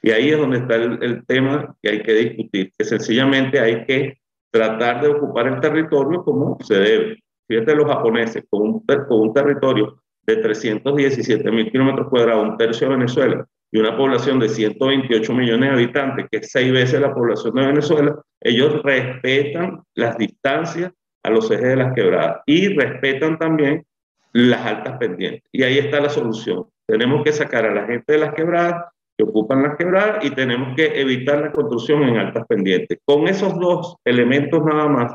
Y 0.01 0.11
ahí 0.11 0.29
es 0.29 0.37
donde 0.37 0.57
está 0.57 0.75
el, 0.75 1.25
tema 1.25 1.75
que 1.81 1.89
hay 1.89 2.03
que 2.03 2.13
discutir, 2.13 2.71
que 2.77 2.83
sencillamente 2.83 3.59
hay 3.59 3.85
que 3.85 4.17
tratar 4.51 5.01
de 5.01 5.07
ocupar 5.09 5.47
el 5.47 5.59
territorio 5.59 6.23
como 6.23 6.57
se 6.61 6.75
debe. 6.75 7.23
Fíjate 7.47 7.75
los 7.75 7.87
japoneses, 7.87 8.43
con 8.49 8.61
un, 8.61 8.79
con 8.81 9.19
un 9.21 9.33
territorio 9.33 10.01
de 10.25 10.37
317 10.37 11.51
mil 11.51 11.71
kilómetros 11.71 12.09
cuadrados, 12.09 12.49
un 12.49 12.57
tercio 12.57 12.87
de 12.87 12.95
Venezuela, 12.95 13.47
y 13.73 13.79
una 13.79 13.97
población 13.97 14.39
de 14.39 14.49
128 14.49 15.33
millones 15.33 15.69
de 15.69 15.75
habitantes, 15.75 16.27
que 16.31 16.37
es 16.37 16.51
seis 16.51 16.71
veces 16.71 17.01
la 17.01 17.11
población 17.11 17.55
de 17.55 17.65
Venezuela, 17.65 18.21
ellos 18.39 18.83
respetan 18.83 19.81
las 19.95 20.15
distancias 20.15 20.91
a 21.23 21.31
los 21.31 21.49
ejes 21.49 21.69
de 21.69 21.75
las 21.77 21.93
quebradas 21.95 22.41
y 22.45 22.67
respetan 22.67 23.39
también 23.39 23.83
las 24.31 24.63
altas 24.63 24.97
pendientes. 24.99 25.41
Y 25.51 25.63
ahí 25.63 25.79
está 25.79 25.99
la 25.99 26.09
solución. 26.09 26.67
Tenemos 26.85 27.23
que 27.23 27.31
sacar 27.31 27.65
a 27.65 27.73
la 27.73 27.87
gente 27.87 28.13
de 28.13 28.19
las 28.19 28.35
quebradas 28.35 28.91
que 29.17 29.23
ocupan 29.23 29.63
las 29.63 29.75
quebradas 29.75 30.23
y 30.23 30.29
tenemos 30.29 30.75
que 30.75 31.01
evitar 31.01 31.41
la 31.41 31.51
construcción 31.51 32.03
en 32.03 32.17
altas 32.17 32.45
pendientes. 32.47 32.99
Con 33.03 33.27
esos 33.27 33.59
dos 33.59 33.95
elementos 34.05 34.63
nada 34.63 34.87
más, 34.87 35.13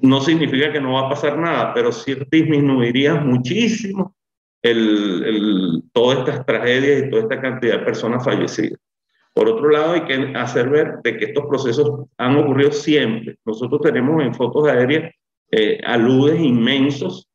no 0.00 0.22
significa 0.22 0.72
que 0.72 0.80
no 0.80 0.94
va 0.94 1.06
a 1.06 1.10
pasar 1.10 1.38
nada, 1.38 1.74
pero 1.74 1.92
sí 1.92 2.16
disminuiría 2.30 3.16
muchísimo 3.16 4.14
el, 4.62 5.24
el, 5.24 5.82
todas 5.92 6.20
estas 6.20 6.46
tragedias 6.46 7.02
y 7.02 7.10
toda 7.10 7.22
esta 7.22 7.40
cantidad 7.40 7.78
de 7.78 7.84
personas 7.84 8.24
fallecidas. 8.24 8.78
Por 9.32 9.48
otro 9.48 9.70
lado, 9.70 9.92
hay 9.92 10.04
que 10.04 10.32
hacer 10.36 10.68
ver 10.68 10.96
de 11.02 11.16
que 11.16 11.26
estos 11.26 11.46
procesos 11.46 12.06
han 12.18 12.36
ocurrido 12.36 12.72
siempre. 12.72 13.36
Nosotros 13.44 13.80
tenemos 13.80 14.22
en 14.22 14.34
fotos 14.34 14.68
aéreas 14.68 15.12
eh, 15.52 15.80
aludes 15.84 16.40
inmensos 16.40 17.28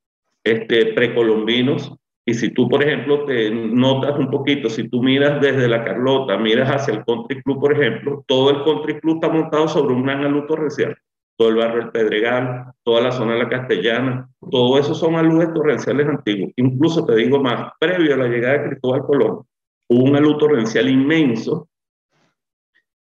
este, 0.44 0.94
precolombinos 0.94 1.94
y 2.28 2.34
si 2.34 2.50
tú, 2.50 2.68
por 2.68 2.82
ejemplo, 2.84 3.24
te 3.26 3.52
notas 3.52 4.18
un 4.18 4.32
poquito, 4.32 4.68
si 4.68 4.90
tú 4.90 5.04
miras 5.04 5.40
desde 5.40 5.68
la 5.68 5.84
Carlota, 5.84 6.38
miras 6.38 6.70
hacia 6.70 6.96
el 6.96 7.06
Country 7.06 7.42
Club, 7.44 7.60
por 7.60 7.74
ejemplo, 7.74 8.24
todo 8.28 8.50
el 8.50 8.64
Country 8.64 9.00
Club 9.00 9.20
está 9.22 9.30
montado 9.30 9.68
sobre 9.68 9.94
un 9.94 10.04
gran 10.04 10.24
alud 10.24 10.46
torrencial. 10.46 10.98
Todo 11.38 11.50
el 11.50 11.56
barrio 11.56 11.82
del 11.82 11.92
Pedregal, 11.92 12.74
toda 12.84 13.02
la 13.02 13.12
zona 13.12 13.34
de 13.34 13.40
la 13.40 13.50
Castellana, 13.50 14.30
todo 14.50 14.80
eso 14.80 14.94
son 14.96 15.16
aludes 15.16 15.54
torrenciales 15.54 16.08
antiguos. 16.08 16.52
Incluso 16.56 17.06
te 17.06 17.16
digo 17.16 17.42
más, 17.42 17.74
previo 17.80 18.14
a 18.14 18.18
la 18.18 18.28
llegada 18.28 18.60
de 18.60 18.70
Cristóbal 18.70 19.02
Colón, 19.02 19.46
hubo 19.90 20.04
un 20.04 20.16
alud 20.16 20.38
torrencial 20.38 20.90
inmenso 20.90 21.68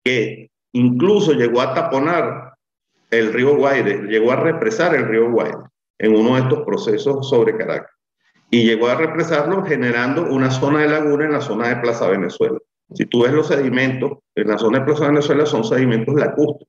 que 0.04 0.50
incluso 0.72 1.32
llegó 1.32 1.60
a 1.60 1.74
taponar 1.74 2.54
el 3.10 3.32
río 3.32 3.56
Guaire, 3.56 4.02
llegó 4.06 4.32
a 4.32 4.36
represar 4.36 4.94
el 4.94 5.06
río 5.06 5.30
Guaire 5.30 5.58
en 5.98 6.14
uno 6.14 6.36
de 6.36 6.42
estos 6.42 6.60
procesos 6.60 7.28
sobre 7.28 7.56
Caracas 7.56 7.90
y 8.50 8.64
llegó 8.64 8.88
a 8.88 8.96
represarlo 8.96 9.64
generando 9.64 10.24
una 10.24 10.50
zona 10.50 10.80
de 10.80 10.88
laguna 10.88 11.24
en 11.24 11.32
la 11.32 11.40
zona 11.40 11.68
de 11.68 11.76
Plaza 11.76 12.08
Venezuela. 12.08 12.58
Si 12.92 13.06
tú 13.06 13.22
ves 13.22 13.32
los 13.32 13.46
sedimentos, 13.46 14.18
en 14.34 14.48
la 14.48 14.58
zona 14.58 14.80
de 14.80 14.86
Plaza 14.86 15.06
Venezuela 15.06 15.46
son 15.46 15.64
sedimentos 15.64 16.14
lacustres, 16.14 16.68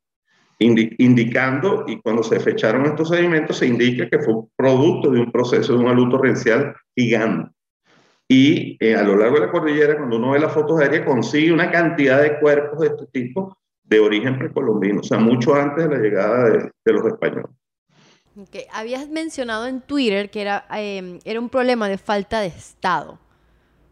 indi 0.62 0.96
indicando, 1.00 1.86
y 1.88 2.00
cuando 2.02 2.24
se 2.24 2.40
fecharon 2.40 2.86
estos 2.86 3.10
sedimentos, 3.10 3.58
se 3.58 3.68
indica 3.68 4.10
que 4.10 4.20
fue 4.20 4.36
producto 4.56 5.12
de 5.12 5.20
un 5.20 5.32
proceso 5.32 5.74
de 5.74 5.80
un 5.80 5.88
alud 5.88 6.10
torrencial 6.10 6.76
gigante. 6.96 7.52
Y 8.28 8.78
eh, 8.80 8.96
a 8.96 9.04
lo 9.04 9.18
largo 9.18 9.36
de 9.36 9.46
la 9.48 9.52
cordillera, 9.52 9.98
cuando 9.98 10.18
uno 10.18 10.32
ve 10.32 10.40
las 10.40 10.54
fotos 10.54 10.80
aéreas, 10.80 11.06
consigue 11.06 11.52
una 11.52 11.70
cantidad 11.70 12.22
de 12.22 12.40
cuerpos 12.40 12.80
de 12.80 12.88
este 12.88 13.06
tipo 13.08 13.58
de 13.84 14.00
origen 14.00 14.40
precolombino, 14.40 15.02
o 15.02 15.04
sea, 15.04 15.20
mucho 15.20 15.54
antes 15.54 15.90
de 15.90 15.96
la 15.96 16.02
llegada 16.02 16.50
de, 16.50 16.72
de 16.86 16.94
los 16.94 17.06
españoles. 17.06 17.52
Okay. 18.38 18.64
Habías 18.74 19.10
mencionado 19.10 19.68
en 19.68 19.82
Twitter 19.82 20.30
que 20.30 20.42
era, 20.42 20.66
eh, 20.74 21.20
era 21.26 21.40
un 21.42 21.50
problema 21.50 21.90
de 21.90 21.98
falta 21.98 22.40
de 22.40 22.48
Estado. 22.48 23.20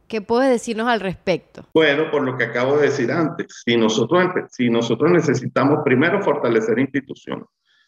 ¿Qué 0.10 0.22
puedes 0.22 0.50
decirnos 0.50 0.88
al 0.88 1.00
respecto? 1.00 1.63
Bueno, 1.74 2.10
por 2.10 2.24
lo 2.24 2.36
que 2.36 2.46
acabo 2.46 2.78
de 2.78 2.88
decir 2.88 3.12
antes, 3.12 3.62
si 3.63 3.78
nosotros, 3.78 4.25
si 4.50 4.68
nosotros 4.68 5.12
necesitamos 5.12 5.80
primero 5.86 6.20
fortalecer 6.24 6.80
instituciones, 6.80 7.46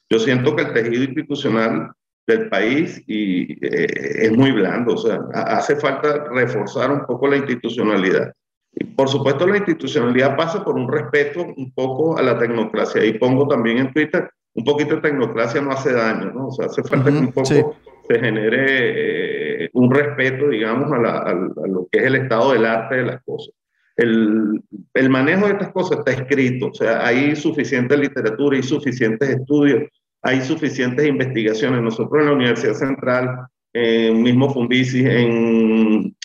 yo 0.08 0.20
siento 0.20 0.56
que 0.56 0.62
el 0.62 0.74
tejido 0.74 1.04
institucional 1.04 1.92
del 2.28 2.48
país 2.48 3.02
y, 3.08 3.54
eh, 3.66 4.26
es 4.26 4.32
muy 4.38 4.52
blando, 4.52 4.94
o 4.94 4.98
sea, 4.98 5.20
hace 5.34 5.76
falta 5.78 6.26
reforzar 6.32 6.92
un 6.92 7.06
poco 7.08 7.28
la 7.28 7.38
institucionalidad. 7.38 8.32
Y 8.74 8.84
por 8.84 9.10
supuesto, 9.10 9.48
la 9.48 9.58
institucionalidad 9.58 10.38
pasa 10.38 10.64
por 10.64 10.76
un 10.76 10.90
respeto 10.90 11.42
un 11.58 11.74
poco 11.74 12.18
a 12.20 12.22
la 12.22 12.38
tecnocracia. 12.38 13.04
Y 13.04 13.18
pongo 13.18 13.48
también 13.48 13.80
en 13.80 13.92
Twitter 13.92 14.30
un 14.54 14.64
poquito 14.64 14.96
de 14.96 15.02
tecnocracia 15.02 15.60
no 15.60 15.72
hace 15.72 15.92
daño, 15.92 16.32
¿no? 16.32 16.48
O 16.48 16.52
sea, 16.52 16.68
hace 16.68 16.84
falta 16.84 17.10
uh 17.10 17.14
-huh, 17.14 17.20
que 17.20 17.26
un 17.26 17.32
poco 17.32 17.46
sí. 17.48 17.64
Se 18.12 18.20
genere 18.20 19.66
eh, 19.66 19.70
un 19.74 19.92
respeto, 19.92 20.50
digamos, 20.50 20.92
a, 20.92 21.34
lo 21.34 21.88
que 21.92 22.00
es 22.00 22.06
el 22.06 22.16
estado 22.16 22.54
del 22.54 22.66
arte 22.66 22.98
de 22.98 23.06
las 23.06 23.24
cosas. 23.24 23.54
El, 23.96 25.10
manejo 25.10 25.46
de 25.46 25.54
estas 25.54 25.72
cosas 25.72 26.00
está 26.00 26.12
escrito, 26.12 26.68
o 26.68 26.74
sea, 26.74 27.06
hay 27.06 27.36
suficiente 27.36 27.96
literatura, 27.98 28.58
hay 28.58 28.64
suficientes 28.64 29.30
estudios, 29.30 29.84
hay 30.24 30.42
suficientes 30.42 31.06
investigaciones. 31.08 31.82
Nosotros 31.82 32.22
en 32.22 32.28
la 32.28 32.34
Universidad 32.34 32.74
Central, 32.74 33.48
eh, 33.74 34.12
mismo 34.12 34.52
Fundisi, 34.54 35.06
en, 35.06 36.16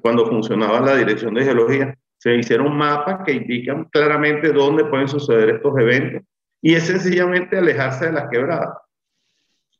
cuando 0.00 0.26
funcionaba 0.26 0.80
la 0.80 0.96
Dirección 0.96 1.34
de 1.34 1.44
Geología, 1.44 1.96
se 2.18 2.36
hicieron 2.36 2.76
mapas 2.76 3.20
que 3.24 3.32
indican 3.32 3.84
claramente 3.90 4.52
dónde 4.52 4.84
pueden 4.84 5.08
suceder 5.08 5.50
estos 5.50 5.78
eventos 5.78 6.22
y 6.62 6.74
es 6.74 6.84
sencillamente 6.84 7.58
alejarse 7.58 8.06
de 8.06 8.12
las 8.12 8.28
quebradas. 8.30 8.76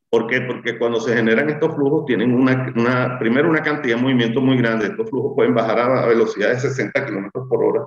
¿Por 0.08 0.28
qué? 0.28 0.40
Porque 0.42 0.78
cuando 0.78 1.00
se 1.00 1.14
generan 1.14 1.50
estos 1.50 1.74
flujos 1.74 2.06
tienen 2.06 2.32
una, 2.32 2.72
una, 2.76 3.18
primero 3.18 3.50
una 3.50 3.62
cantidad 3.62 3.96
de 3.96 4.02
movimiento 4.02 4.40
muy 4.40 4.56
grande. 4.56 4.86
Estos 4.86 5.10
flujos 5.10 5.32
pueden 5.34 5.54
bajar 5.54 5.80
a 5.80 6.06
velocidad 6.06 6.50
de 6.50 6.60
60 6.60 7.06
kilómetros 7.06 7.48
por 7.48 7.64
hora 7.64 7.86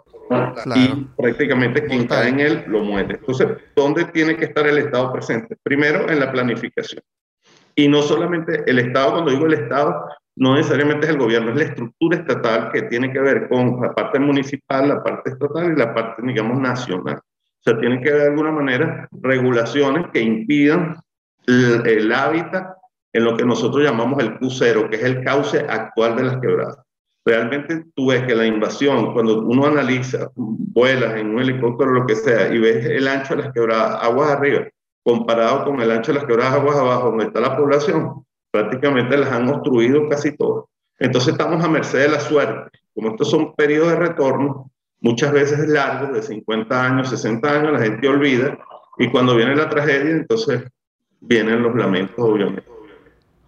y 0.75 1.07
prácticamente 1.17 1.85
quien 1.85 2.07
cae 2.07 2.29
en 2.29 2.39
él 2.39 2.63
lo 2.67 2.81
muere. 2.83 3.15
Entonces, 3.15 3.47
¿dónde 3.75 4.05
tiene 4.05 4.35
que 4.35 4.45
estar 4.45 4.67
el 4.67 4.77
Estado 4.77 5.11
presente? 5.13 5.55
Primero, 5.63 6.09
en 6.09 6.19
la 6.19 6.31
planificación. 6.31 7.01
Y 7.75 7.87
no 7.87 8.01
solamente 8.01 8.63
el 8.67 8.79
Estado, 8.79 9.13
cuando 9.13 9.31
digo 9.31 9.45
el 9.45 9.53
Estado, 9.53 10.05
no 10.35 10.55
necesariamente 10.55 11.05
es 11.05 11.13
el 11.13 11.19
gobierno, 11.19 11.51
es 11.51 11.57
la 11.57 11.63
estructura 11.63 12.17
estatal 12.17 12.71
que 12.71 12.83
tiene 12.83 13.11
que 13.11 13.19
ver 13.19 13.47
con 13.49 13.81
la 13.81 13.93
parte 13.93 14.19
municipal, 14.19 14.89
la 14.89 15.03
parte 15.03 15.31
estatal 15.31 15.71
y 15.71 15.79
la 15.79 15.93
parte, 15.93 16.21
digamos, 16.25 16.59
nacional. 16.59 17.15
O 17.17 17.61
sea, 17.61 17.79
tiene 17.79 18.01
que 18.01 18.09
haber 18.09 18.21
de 18.21 18.27
alguna 18.29 18.51
manera 18.51 19.07
regulaciones 19.11 20.07
que 20.13 20.21
impidan 20.21 20.95
el, 21.47 22.11
hábitat 22.13 22.77
en 23.13 23.23
lo 23.23 23.35
que 23.35 23.45
nosotros 23.45 23.83
llamamos 23.83 24.21
el 24.21 24.39
Q0, 24.39 24.89
que 24.89 24.97
es 24.97 25.03
el 25.03 25.23
cauce 25.23 25.59
actual 25.59 26.15
de 26.15 26.23
las 26.23 26.37
quebradas. 26.37 26.77
Realmente 27.25 27.85
tú 27.95 28.07
ves 28.07 28.23
que 28.23 28.35
la 28.35 28.45
invasión, 28.45 29.13
cuando 29.13 29.41
uno 29.41 29.65
analiza, 29.65 30.29
vuelas 30.35 31.15
en 31.15 31.31
un 31.31 31.41
helicóptero 31.41 31.91
o 31.91 31.93
lo 31.93 32.05
que 32.05 32.15
sea, 32.15 32.53
y 32.53 32.59
ves 32.59 32.85
el 32.85 33.07
ancho 33.07 33.35
de 33.35 33.43
las 33.43 33.53
quebradas, 33.53 34.03
aguas 34.03 34.31
arriba, 34.31 34.67
comparado 35.03 35.65
con 35.65 35.81
el 35.81 35.91
ancho 35.91 36.13
de 36.13 36.19
las 36.19 36.27
quebradas, 36.27 36.53
aguas 36.53 36.77
abajo, 36.77 37.09
donde 37.09 37.25
está 37.25 37.39
la 37.39 37.57
población, 37.57 38.25
prácticamente 38.51 39.17
las 39.17 39.31
han 39.31 39.49
obstruido 39.49 40.07
casi 40.07 40.35
todas. 40.35 40.65
Entonces 40.99 41.33
estamos 41.33 41.63
a 41.63 41.69
merced 41.69 41.99
de 41.99 42.09
la 42.09 42.19
suerte. 42.19 42.77
Como 42.93 43.09
estos 43.09 43.29
son 43.29 43.55
periodos 43.55 43.89
de 43.89 43.95
retorno, 43.95 44.71
muchas 45.01 45.31
veces 45.31 45.67
largos, 45.67 46.13
de 46.13 46.21
50 46.21 46.85
años, 46.85 47.09
60 47.09 47.49
años, 47.49 47.73
la 47.73 47.79
gente 47.79 48.07
olvida, 48.07 48.57
y 48.97 49.09
cuando 49.09 49.35
viene 49.35 49.55
la 49.55 49.69
tragedia, 49.69 50.11
entonces 50.11 50.63
vienen 51.21 51.61
los 51.61 51.75
lamentos, 51.75 52.15
obviamente. 52.17 52.63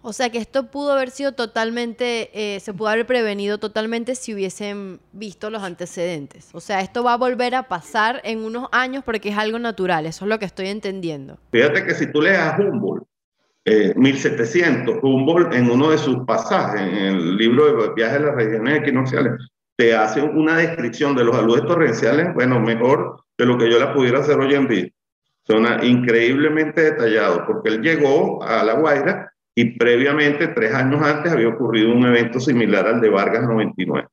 O 0.04 0.12
sea 0.12 0.30
que 0.30 0.38
esto 0.38 0.68
pudo 0.68 0.92
haber 0.92 1.10
sido 1.10 1.32
totalmente, 1.32 2.30
eh, 2.34 2.58
se 2.58 2.74
pudo 2.74 2.88
haber 2.88 3.06
prevenido 3.06 3.58
totalmente 3.58 4.16
si 4.16 4.34
hubiesen 4.34 4.98
visto 5.12 5.48
los 5.48 5.62
antecedentes. 5.62 6.50
O 6.54 6.60
sea, 6.60 6.80
esto 6.80 7.04
va 7.04 7.14
a 7.14 7.16
volver 7.16 7.54
a 7.54 7.68
pasar 7.68 8.20
en 8.24 8.40
unos 8.44 8.68
años 8.72 9.04
porque 9.04 9.28
es 9.28 9.38
algo 9.38 9.60
natural, 9.60 10.06
eso 10.06 10.24
es 10.24 10.28
lo 10.28 10.40
que 10.40 10.44
estoy 10.44 10.66
entendiendo. 10.68 11.38
Fíjate 11.52 11.84
que 11.84 11.94
si 11.94 12.10
tú 12.10 12.20
lees 12.20 12.38
a 12.38 12.56
Humboldt, 12.58 13.06
1700, 13.94 14.96
eh, 14.96 14.98
Humboldt 15.02 15.54
en 15.54 15.70
uno 15.70 15.90
de 15.90 15.98
sus 15.98 16.18
pasajes, 16.26 16.80
en 16.80 16.94
el 16.94 17.36
libro 17.36 17.66
de 17.66 17.94
Viajes 17.94 18.16
a 18.16 18.22
las 18.22 18.34
regiones 18.34 18.80
equinocciales, 18.80 19.34
te 19.76 19.94
hace 19.94 20.20
una 20.20 20.56
descripción 20.56 21.14
de 21.14 21.24
los 21.24 21.36
aludes 21.36 21.64
torrenciales, 21.64 22.34
bueno, 22.34 22.58
mejor 22.58 23.22
de 23.38 23.46
lo 23.46 23.56
que 23.56 23.70
yo 23.70 23.78
la 23.78 23.94
pudiera 23.94 24.18
hacer 24.18 24.38
hoy 24.38 24.54
en 24.54 24.66
día. 24.66 24.88
Increíblemente 25.82 26.82
detallados, 26.82 27.42
porque 27.46 27.70
él 27.70 27.82
llegó 27.82 28.42
a 28.42 28.62
La 28.62 28.74
Guaira 28.74 29.32
y 29.54 29.76
previamente, 29.76 30.48
tres 30.48 30.74
años 30.74 31.02
antes, 31.02 31.32
había 31.32 31.48
ocurrido 31.48 31.92
un 31.92 32.06
evento 32.06 32.40
similar 32.40 32.86
al 32.86 33.00
de 33.00 33.10
Vargas 33.10 33.42
99. 33.42 34.08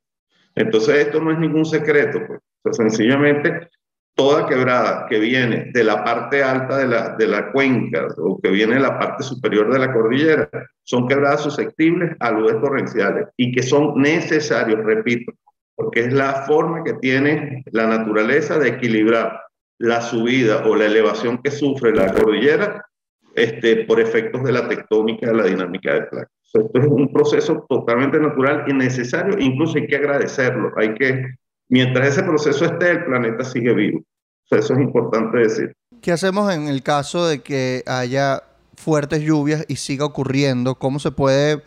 Entonces, 0.55 1.07
esto 1.07 1.21
no 1.21 1.31
es 1.31 1.39
ningún 1.39 1.65
secreto, 1.65 2.19
pues. 2.27 2.75
sencillamente, 2.75 3.69
toda 4.15 4.47
quebrada 4.47 5.05
que 5.07 5.17
viene 5.17 5.71
de 5.73 5.83
la 5.83 6.03
parte 6.03 6.43
alta 6.43 6.77
de 6.77 6.87
la, 6.87 7.15
de 7.15 7.25
la 7.25 7.53
cuenca 7.53 8.07
o 8.17 8.37
que 8.41 8.49
viene 8.49 8.75
de 8.75 8.81
la 8.81 8.99
parte 8.99 9.23
superior 9.23 9.71
de 9.71 9.79
la 9.79 9.93
cordillera, 9.93 10.49
son 10.83 11.07
quebradas 11.07 11.41
susceptibles 11.41 12.17
a 12.19 12.27
aludes 12.27 12.59
torrenciales 12.59 13.27
y 13.37 13.53
que 13.53 13.63
son 13.63 13.93
necesarios, 14.01 14.83
repito, 14.83 15.31
porque 15.75 16.01
es 16.01 16.11
la 16.11 16.43
forma 16.45 16.83
que 16.83 16.95
tiene 16.95 17.63
la 17.71 17.87
naturaleza 17.87 18.59
de 18.59 18.69
equilibrar 18.69 19.39
la 19.79 20.01
subida 20.01 20.65
o 20.65 20.75
la 20.75 20.85
elevación 20.85 21.39
que 21.41 21.51
sufre 21.51 21.95
la 21.95 22.13
cordillera 22.13 22.85
este, 23.33 23.85
por 23.85 23.99
efectos 23.99 24.43
de 24.43 24.51
la 24.51 24.67
tectónica, 24.67 25.27
de 25.27 25.33
la 25.33 25.45
dinámica 25.45 25.93
de 25.93 26.01
placas. 26.01 26.31
Esto 26.53 26.79
es 26.79 26.87
un 26.87 27.13
proceso 27.13 27.65
totalmente 27.69 28.19
natural 28.19 28.65
y 28.67 28.73
necesario, 28.73 29.37
incluso 29.39 29.77
hay 29.77 29.87
que 29.87 29.95
agradecerlo. 29.95 30.71
Hay 30.77 30.93
que, 30.95 31.25
mientras 31.69 32.09
ese 32.09 32.23
proceso 32.23 32.65
esté, 32.65 32.91
el 32.91 33.05
planeta 33.05 33.43
sigue 33.45 33.73
vivo. 33.73 34.01
eso 34.49 34.73
es 34.73 34.79
importante 34.79 35.37
decir. 35.37 35.73
¿Qué 36.01 36.11
hacemos 36.11 36.51
en 36.53 36.67
el 36.67 36.81
caso 36.81 37.27
de 37.27 37.39
que 37.39 37.83
haya 37.85 38.43
fuertes 38.75 39.21
lluvias 39.21 39.63
y 39.67 39.75
siga 39.75 40.05
ocurriendo? 40.05 40.75
¿Cómo 40.75 40.99
se 40.99 41.11
puede 41.11 41.61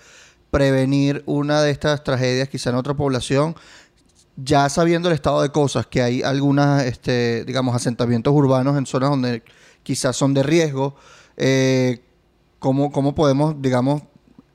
prevenir 0.50 1.22
una 1.26 1.62
de 1.62 1.70
estas 1.70 2.02
tragedias 2.02 2.48
quizá 2.48 2.70
en 2.70 2.76
otra 2.76 2.94
población? 2.94 3.54
Ya 4.36 4.68
sabiendo 4.68 5.08
el 5.08 5.14
estado 5.14 5.42
de 5.42 5.50
cosas, 5.50 5.86
que 5.86 6.02
hay 6.02 6.22
algunas, 6.22 6.84
este, 6.84 7.44
digamos, 7.44 7.74
asentamientos 7.74 8.32
urbanos 8.32 8.76
en 8.76 8.86
zonas 8.86 9.10
donde 9.10 9.42
quizás 9.82 10.16
son 10.16 10.34
de 10.34 10.42
riesgo, 10.42 10.94
eh, 11.36 12.00
¿cómo, 12.58 13.14
podemos, 13.14 13.60
digamos, 13.60 14.02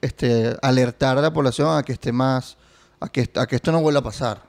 este, 0.01 0.55
alertar 0.61 1.17
a 1.17 1.21
la 1.21 1.33
población 1.33 1.77
a 1.77 1.83
que 1.83 1.93
esté 1.93 2.11
más, 2.11 2.57
a 2.99 3.09
que, 3.09 3.21
esto 3.21 3.71
no 3.71 3.81
vuelva 3.81 3.99
a 3.99 4.03
pasar? 4.03 4.41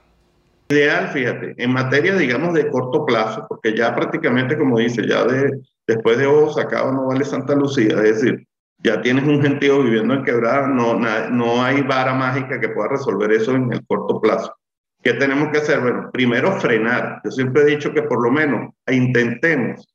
Ideal, 0.69 1.09
fíjate, 1.09 1.55
en 1.57 1.73
materia, 1.73 2.15
digamos, 2.15 2.53
de 2.53 2.69
corto 2.69 3.05
plazo, 3.05 3.45
porque 3.47 3.75
ya 3.75 3.95
prácticamente, 3.95 4.57
como 4.57 4.77
dice, 4.77 5.07
ya 5.07 5.25
de, 5.25 5.61
después 5.87 6.17
de 6.17 6.27
Ojo 6.27 6.53
Sacado 6.53 6.91
no 6.91 7.07
vale 7.07 7.25
Santa 7.25 7.55
Lucía, 7.55 7.95
es 8.03 8.21
decir, 8.21 8.47
ya 8.83 9.01
tienes 9.01 9.25
un 9.25 9.41
gentío 9.41 9.83
viviendo 9.83 10.13
en 10.13 10.23
quebrada, 10.23 10.67
no, 10.67 10.93
no 10.93 11.63
hay 11.63 11.81
vara 11.81 12.13
mágica 12.13 12.59
que 12.59 12.69
pueda 12.69 12.89
resolver 12.89 13.31
eso 13.31 13.53
en 13.53 13.73
el 13.73 13.85
corto 13.85 14.21
plazo. 14.21 14.53
¿Qué 15.01 15.13
tenemos 15.13 15.49
que 15.49 15.59
hacer? 15.59 15.79
Bueno, 15.79 16.09
primero 16.11 16.59
frenar. 16.59 17.21
Yo 17.23 17.31
siempre 17.31 17.61
he 17.61 17.65
dicho 17.65 17.93
que 17.93 18.01
por 18.03 18.21
lo 18.21 18.31
menos 18.31 18.73
intentemos 18.87 19.87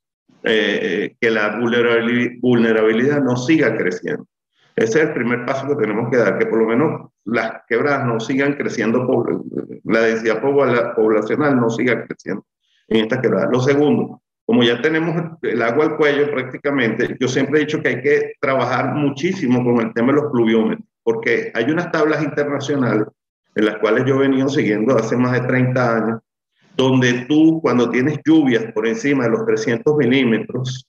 eh, 0.43 1.15
que 1.19 1.29
la 1.29 1.59
vulnerabilidad 1.59 3.21
no 3.21 3.37
siga 3.37 3.77
creciendo. 3.77 4.25
Ese 4.75 4.99
es 4.99 5.07
el 5.07 5.13
primer 5.13 5.45
paso 5.45 5.67
que 5.67 5.75
tenemos 5.75 6.09
que 6.09 6.17
dar, 6.17 6.37
que 6.37 6.47
por 6.47 6.59
lo 6.59 6.67
menos 6.67 7.09
las 7.23 7.61
quebradas 7.67 8.05
no 8.05 8.19
sigan 8.19 8.53
creciendo, 8.53 9.07
la 9.85 10.01
densidad 10.01 10.41
poblacional 10.41 11.55
no 11.55 11.69
siga 11.69 12.03
creciendo 12.05 12.45
en 12.89 13.03
estas 13.03 13.19
quebradas. 13.19 13.49
Lo 13.51 13.61
segundo, 13.61 14.21
como 14.45 14.63
ya 14.63 14.81
tenemos 14.81 15.15
el 15.41 15.61
agua 15.61 15.85
al 15.85 15.97
cuello 15.97 16.29
prácticamente, 16.29 17.15
yo 17.19 17.27
siempre 17.27 17.59
he 17.59 17.65
dicho 17.65 17.81
que 17.81 17.89
hay 17.89 18.01
que 18.01 18.33
trabajar 18.39 18.93
muchísimo 18.93 19.63
con 19.63 19.85
el 19.85 19.93
tema 19.93 20.13
de 20.13 20.21
los 20.21 20.31
pluviómetros, 20.31 20.85
porque 21.03 21.51
hay 21.55 21.71
unas 21.71 21.91
tablas 21.91 22.21
internacionales 22.21 23.07
en 23.55 23.65
las 23.65 23.77
cuales 23.77 24.03
yo 24.05 24.15
he 24.15 24.27
venido 24.27 24.49
siguiendo 24.49 24.95
hace 24.95 25.15
más 25.15 25.31
de 25.33 25.47
30 25.47 25.95
años, 25.95 26.19
donde 26.75 27.25
tú 27.27 27.61
cuando 27.61 27.89
tienes 27.89 28.19
lluvias 28.25 28.65
por 28.73 28.85
encima 28.85 29.23
de 29.23 29.31
los 29.31 29.45
300 29.45 29.95
milímetros 29.95 30.85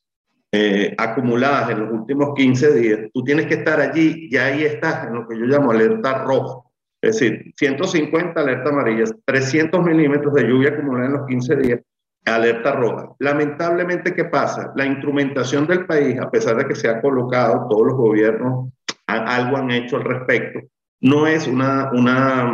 eh, 0.52 0.94
acumuladas 0.98 1.70
en 1.70 1.80
los 1.80 1.92
últimos 1.92 2.34
15 2.34 2.74
días, 2.74 3.00
tú 3.14 3.22
tienes 3.22 3.46
que 3.46 3.54
estar 3.54 3.80
allí 3.80 4.28
y 4.30 4.36
ahí 4.36 4.64
estás 4.64 5.06
en 5.06 5.14
lo 5.14 5.28
que 5.28 5.38
yo 5.38 5.44
llamo 5.44 5.70
alerta 5.70 6.24
roja. 6.24 6.62
Es 7.00 7.20
decir, 7.20 7.52
150 7.56 8.40
alerta 8.40 8.70
amarilla, 8.70 9.04
300 9.24 9.84
milímetros 9.84 10.34
de 10.34 10.48
lluvia 10.48 10.70
acumulada 10.70 11.06
en 11.06 11.12
los 11.12 11.26
15 11.26 11.56
días, 11.56 11.80
alerta 12.24 12.72
roja. 12.72 13.10
Lamentablemente, 13.20 14.14
¿qué 14.14 14.24
pasa? 14.24 14.72
La 14.74 14.86
instrumentación 14.86 15.66
del 15.66 15.86
país, 15.86 16.18
a 16.18 16.30
pesar 16.30 16.56
de 16.56 16.66
que 16.66 16.74
se 16.74 16.88
ha 16.88 17.00
colocado, 17.00 17.68
todos 17.68 17.86
los 17.86 17.96
gobiernos 17.96 18.72
algo 19.06 19.56
han 19.56 19.70
hecho 19.70 19.96
al 19.96 20.04
respecto, 20.04 20.60
no 21.00 21.26
es 21.26 21.46
una, 21.46 21.90
una, 21.92 22.52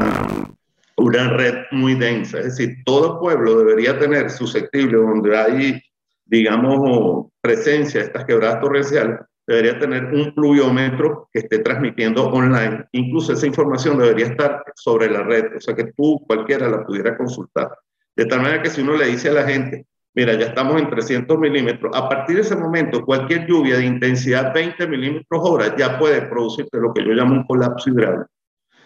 una 0.97 1.29
red 1.31 1.65
muy 1.71 1.95
densa. 1.95 2.39
Es 2.39 2.57
decir, 2.57 2.79
todo 2.85 3.21
pueblo 3.21 3.59
debería 3.59 3.99
tener 3.99 4.31
susceptible, 4.31 4.99
donde 4.99 5.37
hay, 5.37 5.83
digamos, 6.25 7.29
presencia 7.41 8.01
de 8.01 8.07
estas 8.07 8.25
quebradas 8.25 8.61
torrenciales, 8.61 9.21
debería 9.47 9.79
tener 9.79 10.05
un 10.07 10.35
pluviómetro 10.35 11.29
que 11.33 11.41
esté 11.41 11.59
transmitiendo 11.59 12.29
online. 12.29 12.85
Incluso 12.93 13.33
esa 13.33 13.47
información 13.47 13.99
debería 13.99 14.27
estar 14.27 14.63
sobre 14.75 15.11
la 15.11 15.23
red, 15.23 15.57
o 15.57 15.61
sea 15.61 15.75
que 15.75 15.93
tú 15.93 16.23
cualquiera 16.27 16.69
la 16.69 16.85
pudiera 16.85 17.17
consultar. 17.17 17.71
De 18.15 18.27
tal 18.27 18.43
manera 18.43 18.63
que 18.63 18.71
si 18.71 18.83
uno 18.83 18.97
le 18.97 19.07
dice 19.07 19.31
a 19.31 19.33
la 19.33 19.45
gente, 19.45 19.87
mira, 20.15 20.35
ya 20.35 20.47
estamos 20.47 20.81
en 20.81 20.91
300 20.91 21.39
milímetros, 21.39 21.95
a 21.95 22.09
partir 22.09 22.37
de 22.37 22.43
ese 22.43 22.57
momento 22.57 23.05
cualquier 23.05 23.47
lluvia 23.47 23.79
de 23.79 23.87
intensidad 23.87 24.53
20 24.53 24.87
milímetros 24.87 25.41
hora 25.43 25.75
ya 25.77 25.99
puede 25.99 26.23
producirte 26.23 26.79
lo 26.79 26.93
que 26.93 27.05
yo 27.05 27.13
llamo 27.13 27.35
un 27.35 27.47
colapso 27.47 27.91
hidráulico. 27.91 28.31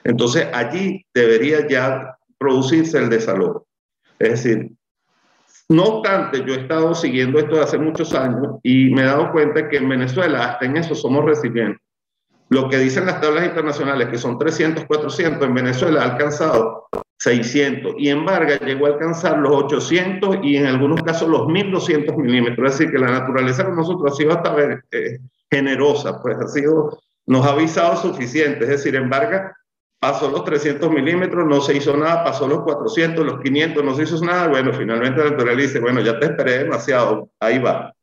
Entonces 0.05 0.49
allí 0.53 1.05
debería 1.13 1.67
ya 1.67 2.17
producirse 2.39 2.99
el 2.99 3.09
desalojo. 3.09 3.67
Es 4.19 4.31
decir, 4.31 4.71
no 5.69 5.83
obstante, 5.85 6.45
yo 6.47 6.55
he 6.55 6.61
estado 6.61 6.95
siguiendo 6.95 7.41
esto 7.41 7.61
hace 7.61 7.77
muchos 7.77 8.15
años 8.15 8.59
y 8.63 8.95
me 8.95 9.03
he 9.03 9.07
dado 9.07 9.33
cuenta 9.33 9.69
que 9.69 9.79
en 9.79 9.89
Venezuela 9.89 10.45
hasta 10.45 10.67
en 10.67 10.77
eso 10.77 10.95
somos 10.95 11.25
resilientes. 11.25 11.83
Lo 12.49 12.69
que 12.69 12.79
dicen 12.79 13.07
las 13.07 13.21
tablas 13.21 13.45
internacionales, 13.45 14.09
que 14.09 14.19
son 14.19 14.39
300, 14.39 14.85
400, 14.85 15.43
en 15.43 15.55
Venezuela 15.55 16.03
ha 16.03 16.13
alcanzado 16.13 16.87
600 17.19 17.95
y 17.99 18.11
en 18.11 18.25
Vargas 18.25 18.61
llegó 18.61 18.87
a 18.87 18.91
alcanzar 18.91 19.39
los 19.39 19.53
800 19.65 20.39
y 20.43 20.57
en 20.57 20.67
algunos 20.67 21.03
casos 21.03 21.29
los 21.29 21.47
1200 21.47 22.17
milímetros. 22.17 22.73
Es 22.73 22.79
decir, 22.79 22.93
que 22.93 22.99
la 22.99 23.11
naturaleza 23.11 23.65
con 23.65 23.77
nosotros 23.77 24.13
ha 24.13 24.17
sido 24.17 24.33
hasta 24.33 24.55
eh, 24.93 25.19
generosa, 25.51 26.21
pues 26.23 26.37
ha 26.37 26.49
sido, 26.49 26.99
nos 27.27 27.47
ha 27.47 27.53
avisado 27.53 27.97
suficiente. 27.97 28.65
Es 28.65 28.71
decir, 28.71 28.97
en 28.97 29.09
Vargas 29.09 29.53
pasó 29.99 30.31
los 30.31 30.45
300 30.45 30.91
milímetros, 30.91 31.47
no 31.47 31.61
se 31.61 31.77
hizo 31.77 31.97
nada, 31.97 32.23
pasó 32.25 32.47
los 32.47 32.63
400, 32.63 33.25
los 33.25 33.41
500, 33.41 33.83
no 33.83 33.95
se 33.95 34.03
hizo 34.03 34.25
nada. 34.25 34.49
Bueno, 34.49 34.73
finalmente 34.73 35.25
la 35.25 35.31
naturaleza 35.31 35.69
dice, 35.69 35.81
bueno, 35.81 36.01
ya 36.01 36.19
te 36.19 36.27
esperé 36.27 36.59
demasiado, 36.59 37.31
ahí 37.41 37.59
va. 37.59 37.95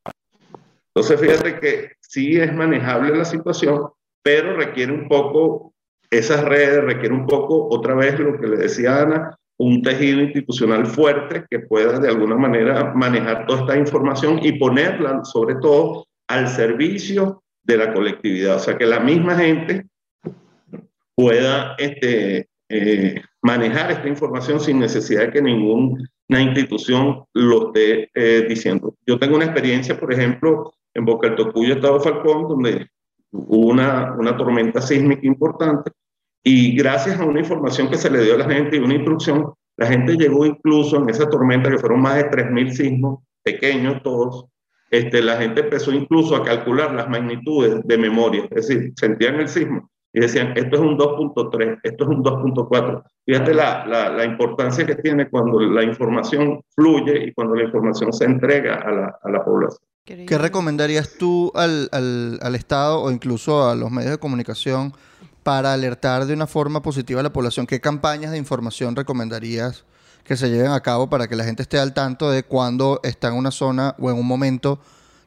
Entonces, 0.95 1.19
fíjate 1.19 1.59
que 1.59 1.91
sí 1.99 2.39
es 2.39 2.53
manejable 2.53 3.15
la 3.15 3.25
situación, 3.25 3.89
pero 4.23 4.55
requiere 4.55 4.91
un 4.91 5.07
poco 5.07 5.72
esas 6.17 6.43
redes 6.43 6.83
requieren 6.83 7.21
un 7.21 7.27
poco, 7.27 7.67
otra 7.69 7.95
vez 7.95 8.19
lo 8.19 8.39
que 8.39 8.47
le 8.47 8.57
decía 8.57 9.01
Ana, 9.01 9.37
un 9.57 9.81
tejido 9.81 10.21
institucional 10.21 10.85
fuerte 10.85 11.45
que 11.49 11.59
pueda 11.59 11.99
de 11.99 12.09
alguna 12.09 12.35
manera 12.35 12.93
manejar 12.93 13.45
toda 13.45 13.61
esta 13.61 13.77
información 13.77 14.39
y 14.41 14.57
ponerla 14.57 15.23
sobre 15.23 15.55
todo 15.55 16.05
al 16.27 16.47
servicio 16.47 17.43
de 17.63 17.77
la 17.77 17.93
colectividad. 17.93 18.57
O 18.57 18.59
sea, 18.59 18.77
que 18.77 18.85
la 18.85 18.99
misma 18.99 19.35
gente 19.35 19.85
pueda 21.15 21.75
este, 21.77 22.49
eh, 22.69 23.21
manejar 23.41 23.91
esta 23.91 24.07
información 24.07 24.59
sin 24.59 24.79
necesidad 24.79 25.21
de 25.21 25.31
que 25.31 25.41
ninguna 25.41 26.09
institución 26.29 27.23
lo 27.33 27.67
esté 27.67 28.09
eh, 28.15 28.45
diciendo. 28.49 28.95
Yo 29.05 29.19
tengo 29.19 29.35
una 29.35 29.45
experiencia, 29.45 29.99
por 29.99 30.11
ejemplo, 30.11 30.73
en 30.93 31.05
Boca 31.05 31.27
del 31.27 31.37
Tocuyo, 31.37 31.75
Estado 31.75 31.99
Falcón, 31.99 32.47
donde 32.47 32.87
hubo 33.31 33.67
una 33.67 34.37
tormenta 34.37 34.81
sísmica 34.81 35.25
importante 35.25 35.91
y 36.43 36.75
gracias 36.75 37.19
a 37.19 37.25
una 37.25 37.39
información 37.39 37.89
que 37.89 37.97
se 37.97 38.09
le 38.09 38.23
dio 38.23 38.35
a 38.35 38.39
la 38.39 38.49
gente 38.49 38.77
y 38.77 38.79
una 38.79 38.95
instrucción, 38.95 39.53
la 39.77 39.87
gente 39.87 40.15
llegó 40.15 40.45
incluso 40.45 40.97
en 40.97 41.09
esa 41.09 41.29
tormenta, 41.29 41.69
que 41.69 41.77
fueron 41.77 42.01
más 42.01 42.15
de 42.15 42.29
3.000 42.29 42.71
sismos, 42.71 43.19
pequeños 43.43 44.03
todos, 44.03 44.45
este, 44.91 45.23
la 45.23 45.37
gente 45.37 45.61
empezó 45.61 45.91
incluso 45.91 46.35
a 46.35 46.43
calcular 46.43 46.93
las 46.93 47.09
magnitudes 47.09 47.81
de 47.83 47.97
memoria, 47.97 48.43
es 48.51 48.67
decir, 48.67 48.93
sentían 48.95 49.39
el 49.39 49.47
sismo 49.47 49.89
y 50.13 50.19
decían, 50.19 50.53
esto 50.55 50.75
es 50.75 50.81
un 50.81 50.97
2.3, 50.97 51.79
esto 51.81 52.03
es 52.03 52.09
un 52.09 52.23
2.4. 52.23 53.03
Fíjate 53.25 53.53
la, 53.55 53.87
la, 53.87 54.09
la, 54.09 54.23
importancia 54.23 54.85
que 54.85 54.93
tiene 54.93 55.27
cuando 55.31 55.59
la 55.59 55.83
información 55.83 56.61
fluye 56.75 57.25
y 57.25 57.33
cuando 57.33 57.55
la 57.55 57.63
información 57.63 58.13
se 58.13 58.25
entrega 58.25 58.75
a 58.75 58.91
la, 58.91 59.19
a 59.23 59.31
la 59.31 59.43
población. 59.43 59.81
¿Qué 60.05 60.37
recomendarías 60.37 61.17
tú 61.17 61.51
al, 61.55 61.89
al, 61.91 62.37
al 62.43 62.53
Estado 62.53 63.01
o 63.01 63.09
incluso 63.09 63.67
a 63.67 63.73
los 63.73 63.89
medios 63.89 64.11
de 64.11 64.17
comunicación? 64.19 64.93
Para 65.43 65.73
alertar 65.73 66.25
de 66.25 66.33
una 66.33 66.47
forma 66.47 66.81
positiva 66.81 67.19
a 67.19 67.23
la 67.23 67.33
población? 67.33 67.67
¿Qué 67.67 67.79
campañas 67.79 68.31
de 68.31 68.37
información 68.37 68.95
recomendarías 68.95 69.83
que 70.23 70.37
se 70.37 70.49
lleven 70.49 70.71
a 70.71 70.79
cabo 70.79 71.09
para 71.09 71.27
que 71.27 71.35
la 71.35 71.43
gente 71.43 71.63
esté 71.63 71.77
al 71.77 71.93
tanto 71.93 72.31
de 72.31 72.43
cuando 72.43 73.01
está 73.03 73.27
en 73.27 73.35
una 73.35 73.51
zona 73.51 73.95
o 73.99 74.09
en 74.09 74.17
un 74.17 74.25
momento 74.25 74.79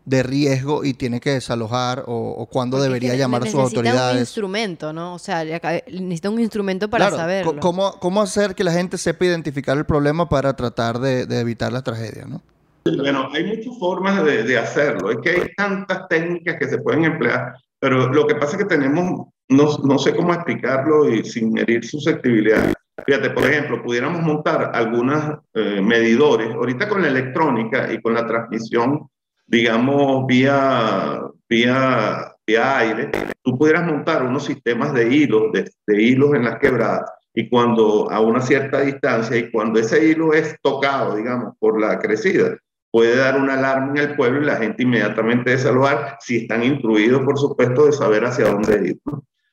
de 0.07 0.23
riesgo 0.23 0.85
y 0.85 0.95
tiene 0.95 1.21
que 1.21 1.31
desalojar 1.31 2.05
o, 2.07 2.49
cuándo 2.51 2.81
debería 2.81 3.15
llamar 3.17 3.43
a 3.43 3.47
sus 3.47 3.57
autoridades? 3.57 3.95
Necesita 3.95 4.13
un 4.13 4.19
instrumento, 4.19 4.93
¿no? 4.93 5.15
O 5.15 5.19
sea, 5.19 5.45
necesita 5.45 6.31
un 6.31 6.41
instrumento 6.41 6.89
para 6.89 7.11
saberlo. 7.11 7.61
¿cómo, 7.61 7.99
¿Cómo 8.01 8.23
hacer 8.23 8.55
que 8.55 8.65
la 8.65 8.73
gente 8.73 8.99
sepa 8.99 9.27
identificar 9.27 9.77
el 9.77 9.85
problema 9.85 10.29
para 10.29 10.55
tratar 10.55 10.99
de, 11.01 11.23
evitar 11.41 11.73
la 11.73 11.83
tragedia, 11.83 12.25
no? 12.25 12.41
Bueno, 12.85 13.29
hay 13.35 13.45
muchas 13.45 13.77
formas 13.81 14.25
de, 14.25 14.45
de, 14.45 14.57
hacerlo. 14.57 15.11
Es 15.11 15.19
que 15.21 15.31
hay 15.31 15.55
tantas 15.57 16.07
técnicas 16.09 16.55
que 16.57 16.69
se 16.69 16.79
pueden 16.79 17.05
emplear, 17.05 17.57
pero 17.81 18.09
lo 18.13 18.29
que 18.29 18.37
pasa 18.37 18.53
es 18.53 18.59
que 18.59 18.65
tenemos 18.65 19.27
no, 19.49 19.79
no 19.85 19.99
sé 19.99 20.15
cómo 20.15 20.35
explicarlo 20.35 21.09
y 21.09 21.25
sin 21.25 21.57
herir 21.59 21.85
susceptibilidad. 21.85 22.73
Fíjate, 23.05 23.31
por 23.31 23.45
ejemplo, 23.45 23.83
pudiéramos 23.83 24.23
montar 24.23 24.71
algunos 24.75 25.39
eh, 25.55 25.81
medidores, 25.83 26.55
ahorita 26.55 26.89
con 26.89 27.03
la 27.03 27.09
electrónica 27.09 27.93
y 27.93 28.01
con 28.01 28.15
la 28.15 28.27
transmisión, 28.27 29.09
digamos, 29.47 30.27
vía, 30.27 31.21
vía, 31.49 32.35
vía 32.47 32.79
aire, 32.79 33.11
tú 33.43 33.57
pudieras 33.59 33.87
montar 33.87 34.25
unos 34.25 34.45
sistemas 34.45 34.95
de 34.95 35.15
hilos, 35.15 35.53
de, 35.53 36.03
hilos 36.03 36.35
en 36.35 36.45
las 36.45 36.59
quebradas, 36.59 37.11
y 37.35 37.49
cuando 37.51 38.11
a 38.11 38.21
una 38.21 38.41
cierta 38.41 38.81
distancia, 38.81 39.37
y 39.37 39.51
cuando 39.51 39.79
ese 39.79 40.09
hilo 40.09 40.33
es 40.33 40.57
tocado, 40.63 41.17
digamos, 41.17 41.55
por 41.59 41.79
la 41.79 41.99
crecida, 41.99 42.57
puede 42.91 43.15
dar 43.15 43.39
una 43.39 43.55
alarma 43.55 43.91
en 43.91 43.99
el 43.99 44.17
pueblo 44.17 44.41
y 44.41 44.47
la 44.47 44.57
gente 44.57 44.83
inmediatamente 44.83 45.51
desalojar 45.51 46.17
si 46.21 46.39
están 46.39 46.65
instruidos, 46.65 47.23
por 47.23 47.39
supuesto, 47.39 47.87
de 47.87 47.93
saber 47.93 48.25
hacia 48.25 48.47
dónde 48.47 48.89
ir. 48.89 48.99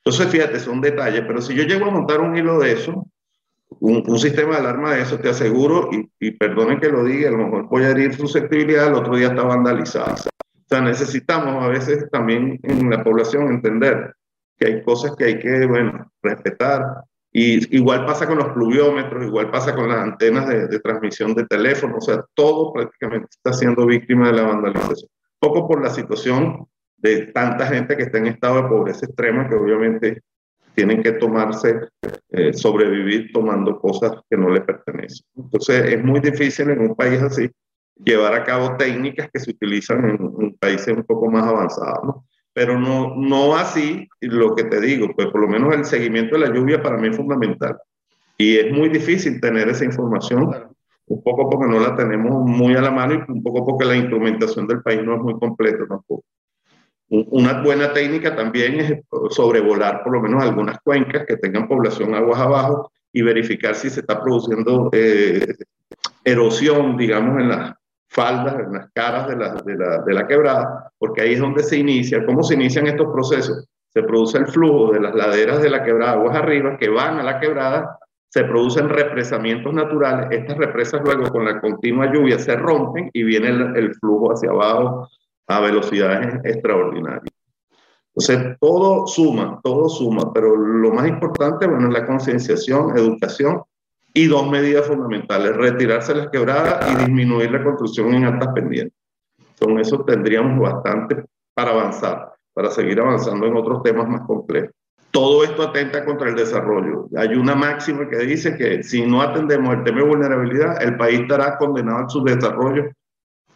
Entonces, 0.04 0.30
fíjate, 0.30 0.60
son 0.60 0.82
detalles, 0.82 1.22
pero 1.26 1.40
si 1.40 1.54
yo 1.54 1.62
llego 1.62 1.86
a 1.86 1.90
montar 1.90 2.20
un 2.20 2.36
hilo 2.36 2.58
de 2.58 2.72
eso, 2.72 3.06
un, 3.80 4.18
sistema 4.18 4.52
de 4.52 4.58
alarma 4.58 4.94
de 4.94 5.02
eso, 5.02 5.18
te 5.18 5.30
aseguro, 5.30 5.88
y, 5.92 6.10
y, 6.20 6.32
perdonen 6.32 6.78
que 6.78 6.90
lo 6.90 7.04
diga, 7.04 7.28
a 7.28 7.32
lo 7.32 7.38
mejor 7.38 7.68
voy 7.68 7.84
a 7.84 7.90
herir 7.90 8.14
susceptibilidad, 8.14 8.88
el 8.88 8.94
otro 8.94 9.16
día 9.16 9.28
está 9.28 9.42
vandalizada. 9.42 10.14
O 10.14 10.68
sea, 10.68 10.82
necesitamos 10.82 11.62
a 11.62 11.68
veces 11.68 12.08
también 12.10 12.60
en 12.62 12.90
la 12.90 13.02
población 13.02 13.48
entender 13.48 14.14
que 14.58 14.66
hay 14.66 14.82
cosas 14.82 15.16
que 15.16 15.24
hay 15.24 15.38
que, 15.38 15.66
bueno, 15.66 16.10
respetar. 16.22 16.82
Y 17.32 17.74
igual 17.74 18.04
pasa 18.04 18.26
con 18.26 18.38
los 18.38 18.48
pluviómetros, 18.48 19.24
igual 19.24 19.50
pasa 19.50 19.74
con 19.74 19.88
las 19.88 19.98
antenas 19.98 20.46
de, 20.48 20.68
de 20.68 20.80
transmisión 20.80 21.34
de 21.34 21.46
teléfono, 21.46 21.96
o 21.96 22.00
sea, 22.00 22.22
todo 22.34 22.72
prácticamente 22.72 23.28
está 23.30 23.52
siendo 23.54 23.86
víctima 23.86 24.28
de 24.28 24.34
la 24.34 24.42
vandalización. 24.42 25.08
Poco 25.40 25.66
por 25.66 25.82
la 25.82 25.90
situación 25.90 26.68
de 27.04 27.26
tanta 27.26 27.66
gente 27.66 27.98
que 27.98 28.04
está 28.04 28.16
en 28.16 28.28
estado 28.28 28.62
de 28.62 28.68
pobreza 28.68 29.04
extrema 29.04 29.46
que 29.46 29.54
obviamente 29.54 30.22
tienen 30.74 31.02
que 31.02 31.12
tomarse, 31.12 31.80
eh, 32.30 32.54
sobrevivir 32.54 33.30
tomando 33.30 33.78
cosas 33.78 34.12
que 34.28 34.38
no 34.38 34.48
les 34.48 34.62
pertenecen. 34.62 35.26
Entonces 35.36 35.92
es 35.92 36.02
muy 36.02 36.20
difícil 36.20 36.70
en 36.70 36.80
un 36.80 36.94
país 36.94 37.20
así 37.20 37.50
llevar 38.02 38.34
a 38.34 38.42
cabo 38.42 38.76
técnicas 38.78 39.28
que 39.30 39.38
se 39.38 39.50
utilizan 39.50 40.18
en, 40.38 40.54
países 40.54 40.96
un 40.96 41.04
poco 41.04 41.30
más 41.30 41.46
avanzados, 41.46 42.04
¿no? 42.04 42.24
Pero 42.54 42.80
no, 42.80 43.14
no 43.16 43.54
así 43.54 44.08
lo 44.20 44.54
que 44.54 44.64
te 44.64 44.80
digo, 44.80 45.08
pues 45.14 45.28
por 45.28 45.42
lo 45.42 45.48
menos 45.48 45.74
el 45.74 45.84
seguimiento 45.84 46.36
de 46.36 46.48
la 46.48 46.54
lluvia 46.54 46.82
para 46.82 46.96
mí 46.96 47.08
es 47.08 47.16
fundamental. 47.16 47.76
Y 48.38 48.56
es 48.56 48.72
muy 48.72 48.88
difícil 48.88 49.40
tener 49.40 49.68
esa 49.68 49.84
información, 49.84 50.50
un 51.06 51.22
poco 51.22 51.50
porque 51.50 51.66
no 51.66 51.80
la 51.80 51.94
tenemos 51.94 52.48
muy 52.48 52.74
a 52.74 52.80
la 52.80 52.90
mano 52.90 53.14
y 53.14 53.30
un 53.30 53.42
poco 53.42 53.66
porque 53.66 53.84
la 53.84 53.96
instrumentación 53.96 54.66
del 54.66 54.82
país 54.82 55.02
no 55.04 55.16
es 55.16 55.22
muy 55.22 55.34
completa 55.38 55.86
tampoco. 55.86 56.24
Una 57.08 57.62
buena 57.62 57.92
técnica 57.92 58.34
también 58.34 58.80
es 58.80 59.00
sobrevolar 59.30 60.02
por 60.02 60.14
lo 60.14 60.22
menos 60.22 60.42
algunas 60.42 60.78
cuencas 60.82 61.26
que 61.26 61.36
tengan 61.36 61.68
población 61.68 62.14
aguas 62.14 62.40
abajo 62.40 62.90
y 63.12 63.22
verificar 63.22 63.74
si 63.74 63.90
se 63.90 64.00
está 64.00 64.20
produciendo 64.22 64.88
eh, 64.92 65.54
erosión, 66.24 66.96
digamos, 66.96 67.40
en 67.40 67.48
las 67.50 67.74
faldas, 68.08 68.58
en 68.58 68.72
las 68.72 68.90
caras 68.92 69.28
de 69.28 69.36
la, 69.36 69.54
de, 69.54 69.76
la, 69.76 69.98
de 69.98 70.14
la 70.14 70.26
quebrada, 70.26 70.90
porque 70.98 71.22
ahí 71.22 71.34
es 71.34 71.40
donde 71.40 71.62
se 71.62 71.76
inicia. 71.76 72.24
¿Cómo 72.24 72.42
se 72.42 72.54
inician 72.54 72.86
estos 72.86 73.12
procesos? 73.12 73.66
Se 73.90 74.02
produce 74.02 74.38
el 74.38 74.46
flujo 74.46 74.92
de 74.92 75.00
las 75.00 75.14
laderas 75.14 75.62
de 75.62 75.70
la 75.70 75.84
quebrada 75.84 76.12
aguas 76.12 76.36
arriba 76.36 76.76
que 76.78 76.88
van 76.88 77.18
a 77.18 77.22
la 77.22 77.38
quebrada, 77.38 77.98
se 78.28 78.44
producen 78.44 78.88
represamientos 78.88 79.72
naturales, 79.72 80.26
estas 80.32 80.56
represas 80.56 81.00
luego 81.04 81.30
con 81.30 81.44
la 81.44 81.60
continua 81.60 82.12
lluvia 82.12 82.38
se 82.38 82.56
rompen 82.56 83.10
y 83.12 83.22
viene 83.22 83.48
el, 83.48 83.76
el 83.76 83.94
flujo 83.94 84.32
hacia 84.32 84.50
abajo 84.50 85.08
a 85.46 85.60
velocidades 85.60 86.34
extraordinarias. 86.44 87.34
Entonces, 88.14 88.56
todo 88.60 89.06
suma, 89.06 89.60
todo 89.62 89.88
suma, 89.88 90.32
pero 90.32 90.56
lo 90.56 90.92
más 90.92 91.08
importante, 91.08 91.66
bueno, 91.66 91.88
es 91.88 91.94
la 91.94 92.06
concienciación, 92.06 92.96
educación 92.96 93.62
y 94.12 94.28
dos 94.28 94.48
medidas 94.48 94.86
fundamentales, 94.86 95.56
retirarse 95.56 96.14
las 96.14 96.28
quebradas 96.28 96.88
y 96.92 96.96
disminuir 97.06 97.50
la 97.50 97.64
construcción 97.64 98.14
en 98.14 98.24
altas 98.24 98.48
pendientes. 98.54 98.96
Con 99.58 99.78
eso 99.80 100.04
tendríamos 100.04 100.60
bastante 100.60 101.24
para 101.54 101.72
avanzar, 101.72 102.34
para 102.52 102.70
seguir 102.70 103.00
avanzando 103.00 103.46
en 103.46 103.56
otros 103.56 103.82
temas 103.82 104.08
más 104.08 104.20
complejos. 104.22 104.70
Todo 105.10 105.44
esto 105.44 105.62
atenta 105.62 106.04
contra 106.04 106.28
el 106.28 106.36
desarrollo. 106.36 107.08
Hay 107.16 107.34
una 107.34 107.54
máxima 107.54 108.08
que 108.08 108.18
dice 108.18 108.56
que 108.56 108.82
si 108.82 109.06
no 109.06 109.22
atendemos 109.22 109.74
el 109.74 109.84
tema 109.84 109.98
de 109.98 110.08
vulnerabilidad, 110.08 110.82
el 110.82 110.96
país 110.96 111.20
estará 111.20 111.56
condenado 111.56 112.04
a 112.04 112.08
su 112.08 112.22
desarrollo 112.22 112.90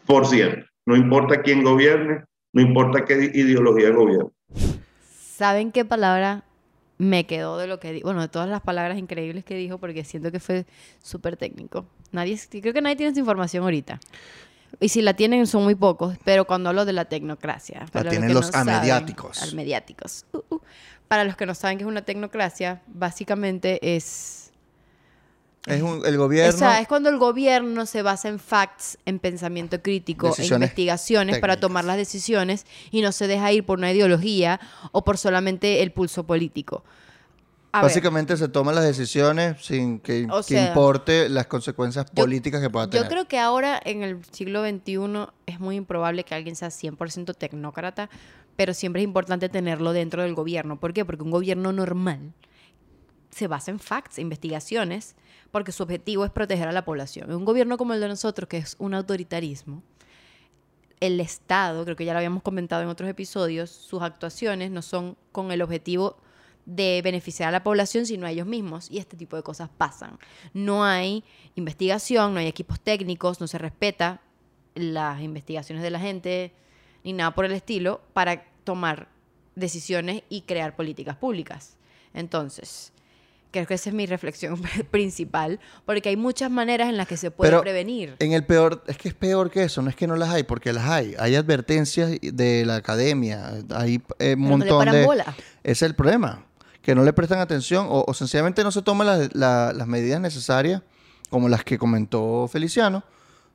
por 0.07 0.27
siempre. 0.27 0.67
No 0.89 0.97
importa 0.97 1.43
quién 1.43 1.63
gobierne, 1.63 2.25
no 2.55 2.63
importa 2.63 3.05
qué 3.05 3.31
ideología 3.35 3.91
gobierne. 3.91 4.31
¿Saben 5.37 5.71
qué 5.71 5.85
palabra 5.85 6.45
me 6.97 7.27
quedó 7.27 7.59
de 7.59 7.67
lo 7.67 7.79
que 7.79 7.93
dijo? 7.93 8.07
Bueno, 8.07 8.23
de 8.23 8.29
todas 8.29 8.49
las 8.49 8.63
palabras 8.63 8.97
increíbles 8.97 9.45
que 9.45 9.55
dijo, 9.55 9.77
porque 9.77 10.03
siento 10.03 10.33
que 10.33 10.41
fue 10.41 10.65
súper 11.03 11.37
técnico. 11.37 11.85
Nadie, 12.11 12.41
creo 12.49 12.73
que 12.73 12.81
nadie 12.81 12.97
tiene 12.97 13.11
esa 13.11 13.21
información 13.21 13.65
ahorita. 13.65 14.01
Y 14.81 14.89
si 14.89 15.03
la 15.03 15.13
tienen 15.13 15.47
son 15.47 15.63
muy 15.63 15.75
pocos, 15.75 16.17
pero 16.25 16.47
cuando 16.47 16.71
hablo 16.71 16.87
de 16.87 16.95
la 16.95 17.05
tecnocracia. 17.05 17.85
La 17.93 18.05
tienen 18.05 18.33
los, 18.33 18.55
amediáticos. 18.55 19.43
Amediáticos. 19.43 20.25
Uh, 20.33 20.39
uh. 20.55 20.61
Para 21.07 21.25
los 21.25 21.37
que 21.37 21.45
no 21.45 21.55
saben 21.55 21.77
qué 21.77 21.85
es 21.85 21.89
una 21.89 22.01
tecnocracia, 22.01 22.81
básicamente 22.87 23.95
es 23.95 24.48
es 25.75 26.05
el 26.07 26.17
gobierno. 26.17 26.55
O 26.55 26.59
sea, 26.59 26.81
es 26.81 26.89
cuando 26.89 27.09
el 27.09 27.19
gobierno 27.19 27.87
se 27.87 28.03
basa 28.03 28.29
en 28.29 28.39
facts, 28.39 28.99
en 29.07 29.19
pensamiento 29.19 29.81
crítico, 29.83 30.35
en 30.39 30.45
investigaciones 30.55 31.39
para 31.39 31.59
tomar 31.59 31.85
las 31.85 31.97
decisiones 31.97 32.67
y 32.91 33.03
no 33.03 33.13
se 33.13 33.27
deja 33.27 33.53
ir 33.53 33.65
por 33.65 33.79
una 33.79 33.93
ideología 33.93 34.61
o 34.93 35.05
por 35.05 35.19
solamente 35.19 35.83
el 35.83 35.93
pulso 35.93 36.25
político. 36.25 36.85
A 37.71 37.83
ver. 37.83 37.91
Básicamente 37.91 38.35
se 38.39 38.49
toman 38.49 38.75
las 38.75 38.85
decisiones 38.85 39.63
sin 39.63 40.01
que, 40.01 40.27
O 40.31 40.39
que 40.39 40.55
sea, 40.55 40.69
importe 40.69 41.29
las 41.29 41.47
consecuencias 41.49 42.07
yo- 42.07 42.25
políticas 42.25 42.63
que 42.63 42.71
pueda 42.71 42.89
tener. 42.89 43.05
Yo 43.05 43.11
creo 43.11 43.29
que 43.29 43.39
ahora, 43.39 43.79
en 43.85 44.03
el 44.03 44.25
siglo 44.33 44.63
XXI, 44.67 45.27
es 45.45 45.61
muy 45.61 45.77
improbable 45.77 46.25
que 46.25 46.35
alguien 46.35 46.57
sea 46.57 46.71
100% 46.71 47.35
tecnócrata, 47.35 48.09
pero 48.57 48.73
siempre 48.73 49.03
es 49.03 49.05
importante 49.05 49.51
tenerlo 49.51 49.93
dentro 49.93 50.23
del 50.23 50.35
gobierno. 50.35 50.81
¿Por 50.81 50.95
qué? 50.95 51.05
Porque 51.05 51.23
un 51.23 51.31
gobierno 51.31 51.71
normal 51.73 52.33
se 53.31 53.47
basa 53.47 53.71
en 53.71 53.79
facts, 53.79 54.19
investigaciones, 54.19 55.15
porque 55.51 55.73
su 55.73 55.83
objetivo 55.83 56.25
es 56.25 56.31
proteger 56.31 56.69
a 56.69 56.73
la 56.73 56.85
población. 56.85 57.31
En 57.31 57.37
un 57.37 57.45
gobierno 57.45 57.77
como 57.77 57.95
el 57.95 58.01
de 58.01 58.09
nosotros, 58.09 58.49
que 58.49 58.59
es 58.59 58.77
un 58.79 58.95
autoritarismo, 58.95 59.83
el 61.01 61.21
Estado, 61.21 61.85
creo 61.85 61.97
que 61.97 62.05
ya 62.05 62.13
lo 62.13 62.19
habíamos 62.19 62.43
comentado 62.43 62.83
en 62.83 62.89
otros 62.89 63.09
episodios, 63.09 63.71
sus 63.71 64.03
actuaciones 64.03 64.71
no 64.71 64.83
son 64.83 65.17
con 65.33 65.53
el 65.53 65.63
objetivo 65.63 66.17
de 66.67 67.01
beneficiar 67.03 67.49
a 67.49 67.53
la 67.53 67.63
población, 67.63 68.05
sino 68.05 68.27
a 68.27 68.31
ellos 68.31 68.47
mismos. 68.47 68.91
Y 68.91 68.99
este 68.99 69.17
tipo 69.17 69.37
de 69.37 69.43
cosas 69.43 69.71
pasan. 69.71 70.19
No 70.53 70.85
hay 70.85 71.25
investigación, 71.55 72.35
no 72.35 72.41
hay 72.41 72.47
equipos 72.47 72.79
técnicos, 72.81 73.41
no 73.41 73.47
se 73.47 73.57
respeta 73.57 74.21
las 74.75 75.23
investigaciones 75.23 75.83
de 75.83 75.91
la 75.91 75.99
gente, 75.99 76.53
ni 77.05 77.15
nada 77.15 77.35
por 77.35 77.47
el 77.47 77.53
estilo, 77.53 78.03
para 78.13 78.45
tomar 78.65 79.09
decisiones 79.55 80.25
y 80.29 80.43
crear 80.43 80.77
políticas 80.77 81.17
públicas. 81.17 81.79
Entonces, 82.13 82.93
creo 83.51 83.67
que 83.67 83.75
esa 83.75 83.91
es 83.91 83.95
mi 83.95 84.07
reflexión 84.07 84.61
principal, 84.91 85.61
porque 85.87 86.09
hay 86.11 86.17
muchas 86.17 86.51
maneras 86.51 86.89
en 86.89 86.97
las 86.97 87.07
que 87.09 87.17
se 87.17 87.31
puede 87.31 87.51
Pero 87.51 87.63
prevenir. 87.63 88.17
En 88.19 88.33
el 88.33 88.45
peor, 88.45 88.83
es 88.87 88.97
que 88.99 89.09
es 89.09 89.15
peor 89.15 89.51
que 89.51 89.63
eso, 89.65 89.83
no 89.83 89.91
es 89.91 89.97
que 89.97 90.07
no 90.07 90.17
las 90.17 90.31
hay, 90.31 90.43
porque 90.43 90.73
las 90.73 90.85
hay. 90.89 91.15
Hay 91.19 91.35
advertencias 91.35 92.11
de 92.21 92.65
la 92.67 92.77
academia, 92.77 93.51
hay 93.75 94.01
eh, 94.19 94.35
un 94.39 94.45
Pero 94.45 94.57
no 94.59 94.65
le 94.65 94.73
montón 94.73 94.93
de... 94.93 95.05
bola. 95.05 95.35
Es 95.65 95.83
el 95.83 95.95
problema, 95.95 96.45
que 96.83 96.95
no 96.95 97.05
le 97.05 97.13
prestan 97.13 97.39
atención 97.41 97.87
o, 97.89 98.05
o 98.07 98.15
sencillamente 98.15 98.63
no 98.65 98.71
se 98.73 98.83
toman 98.83 99.07
las- 99.07 99.35
la- 99.35 99.73
las 99.73 99.87
medidas 99.87 100.21
necesarias, 100.21 100.83
como 101.31 101.49
las 101.49 101.65
que 101.65 101.77
comentó 101.79 102.49
Feliciano, 102.49 103.03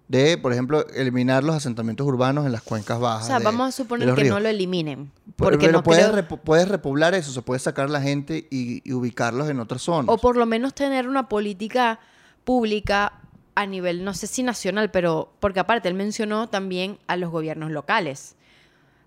de, 0.07 0.37
por 0.37 0.51
ejemplo, 0.51 0.85
eliminar 0.89 1.43
los 1.43 1.55
asentamientos 1.55 2.05
urbanos 2.05 2.45
en 2.45 2.51
las 2.51 2.61
cuencas 2.61 2.99
bajas. 2.99 3.23
O 3.23 3.27
sea, 3.27 3.39
de- 3.39 3.45
vamos 3.45 3.69
a 3.69 3.71
suponer 3.71 4.13
que 4.13 4.21
ríos. 4.23 4.33
no 4.35 4.39
lo 4.41 4.49
eliminen. 4.49 5.11
Porque 5.35 5.57
pero 5.57 5.71
no 5.71 5.83
puedes, 5.83 6.05
creo- 6.07 6.15
repo- 6.27 6.39
puedes 6.39 6.67
repoblar 6.67 7.13
eso, 7.15 7.31
se 7.31 7.41
puede 7.41 7.59
sacar 7.59 7.89
la 7.89 8.01
gente 8.01 8.47
y, 8.51 8.81
y 8.87 8.93
ubicarlos 8.93 9.49
en 9.49 9.59
otras 9.59 9.81
zonas. 9.81 10.13
O 10.13 10.17
por 10.17 10.35
lo 10.37 10.45
menos 10.45 10.73
tener 10.73 11.07
una 11.07 11.29
política 11.29 11.99
pública 12.43 13.13
a 13.55 13.65
nivel, 13.65 14.03
no 14.03 14.13
sé 14.13 14.27
si 14.27 14.43
nacional, 14.43 14.91
pero 14.91 15.31
porque 15.39 15.59
aparte 15.59 15.87
él 15.87 15.93
mencionó 15.95 16.49
también 16.49 16.97
a 17.07 17.15
los 17.17 17.29
gobiernos 17.31 17.71
locales. 17.71 18.35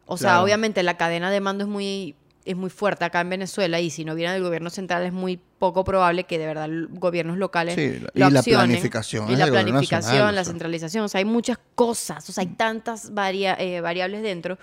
O 0.07 0.17
sea, 0.17 0.41
obviamente 0.43 0.83
la 0.85 0.97
cadena 0.97 1.31
de 1.33 1.41
mando 1.41 1.65
es 1.65 1.71
muy, 1.71 2.15
es 2.47 2.57
muy 2.57 2.71
fuerte 2.71 3.05
acá 3.05 3.21
en 3.21 3.29
Venezuela 3.31 3.81
y 3.81 3.91
si 3.91 4.05
no 4.05 4.15
viene 4.15 4.33
del 4.33 4.43
gobierno 4.43 4.71
central 4.71 5.03
es 5.05 5.13
muy 5.13 5.39
poco 5.59 5.85
probable 5.85 6.25
que 6.25 6.39
de 6.39 6.47
verdad 6.47 6.71
gobiernos 6.91 7.37
locales 7.39 7.75
Sí, 7.75 7.99
lo 7.99 8.09
y 8.29 8.31
la 8.31 8.43
planificación 8.43 9.31
y 9.31 9.37
la 9.37 9.47
planificación, 9.49 10.01
nacional, 10.13 10.35
la 10.35 10.41
o 10.41 10.45
sea. 10.45 10.53
centralización, 10.53 11.05
o 11.05 11.09
sea, 11.09 11.19
hay 11.19 11.25
muchas 11.25 11.59
cosas, 11.75 12.29
o 12.29 12.33
sea, 12.33 12.43
hay 12.43 12.49
tantas 12.55 13.13
varia- 13.13 13.57
eh, 13.59 13.81
variables 13.81 14.23
dentro, 14.23 14.59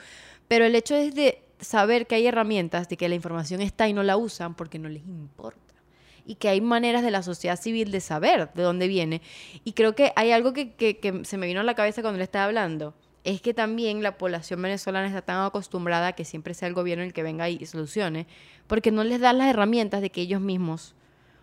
pero 0.47 0.65
el 0.65 0.75
hecho 0.75 0.95
es 0.95 1.13
de 1.13 1.43
saber 1.59 2.07
que 2.07 2.15
hay 2.15 2.25
herramientas, 2.27 2.89
de 2.89 2.97
que 2.97 3.07
la 3.09 3.15
información 3.15 3.61
está 3.61 3.87
y 3.87 3.93
no 3.93 4.01
la 4.03 4.17
usan 4.17 4.55
porque 4.55 4.79
no 4.79 4.89
les 4.89 5.03
importa 5.05 5.59
y 6.25 6.35
que 6.35 6.47
hay 6.47 6.61
maneras 6.61 7.03
de 7.03 7.11
la 7.11 7.21
sociedad 7.21 7.59
civil 7.59 7.91
de 7.91 7.99
saber 7.99 8.49
de 8.53 8.63
dónde 8.63 8.87
viene. 8.87 9.21
Y 9.65 9.73
creo 9.73 9.93
que 9.93 10.13
hay 10.15 10.31
algo 10.31 10.53
que, 10.53 10.73
que- 10.73 10.97
que 10.99 11.25
se 11.25 11.37
me 11.37 11.47
vino 11.47 11.59
a 11.59 11.63
la 11.65 11.75
cabeza 11.75 12.01
cuando 12.01 12.17
le 12.17 12.23
estaba 12.23 12.45
hablando. 12.45 12.93
Es 13.23 13.41
que 13.41 13.53
también 13.53 14.03
la 14.03 14.17
población 14.17 14.61
venezolana 14.61 15.07
está 15.07 15.21
tan 15.21 15.45
acostumbrada 15.45 16.07
a 16.07 16.13
que 16.13 16.25
siempre 16.25 16.53
sea 16.53 16.67
el 16.67 16.73
gobierno 16.73 17.03
el 17.03 17.13
que 17.13 17.23
venga 17.23 17.49
y 17.49 17.65
solucione, 17.65 18.27
porque 18.67 18.91
no 18.91 19.03
les 19.03 19.21
dan 19.21 19.37
las 19.37 19.49
herramientas 19.49 20.01
de 20.01 20.09
que 20.09 20.21
ellos 20.21 20.41
mismos... 20.41 20.95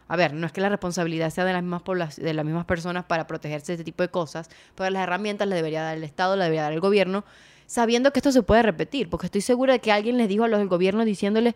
A 0.08 0.16
ver, 0.16 0.34
no 0.34 0.44
es 0.44 0.52
que 0.52 0.60
la 0.60 0.68
responsabilidad 0.68 1.30
sea 1.30 1.44
de 1.44 1.52
las 1.52 1.62
mismas 1.62 2.16
de 2.16 2.34
las 2.34 2.44
mismas 2.44 2.64
personas 2.64 3.04
para 3.04 3.28
protegerse 3.28 3.68
de 3.68 3.74
este 3.74 3.84
tipo 3.84 4.02
de 4.02 4.08
cosas, 4.08 4.50
pero 4.74 4.90
las 4.90 5.04
herramientas 5.04 5.46
las 5.46 5.56
debería 5.56 5.82
dar 5.82 5.96
el 5.96 6.02
Estado, 6.02 6.34
las 6.34 6.46
debería 6.46 6.64
dar 6.64 6.72
el 6.72 6.80
gobierno, 6.80 7.24
sabiendo 7.66 8.12
que 8.12 8.18
esto 8.18 8.32
se 8.32 8.42
puede 8.42 8.62
repetir, 8.64 9.08
porque 9.08 9.26
estoy 9.26 9.40
segura 9.40 9.74
de 9.74 9.78
que 9.78 9.92
alguien 9.92 10.18
les 10.18 10.28
dijo 10.28 10.42
a 10.42 10.48
los 10.48 10.58
del 10.58 10.66
gobierno 10.66 11.04
diciéndole, 11.04 11.54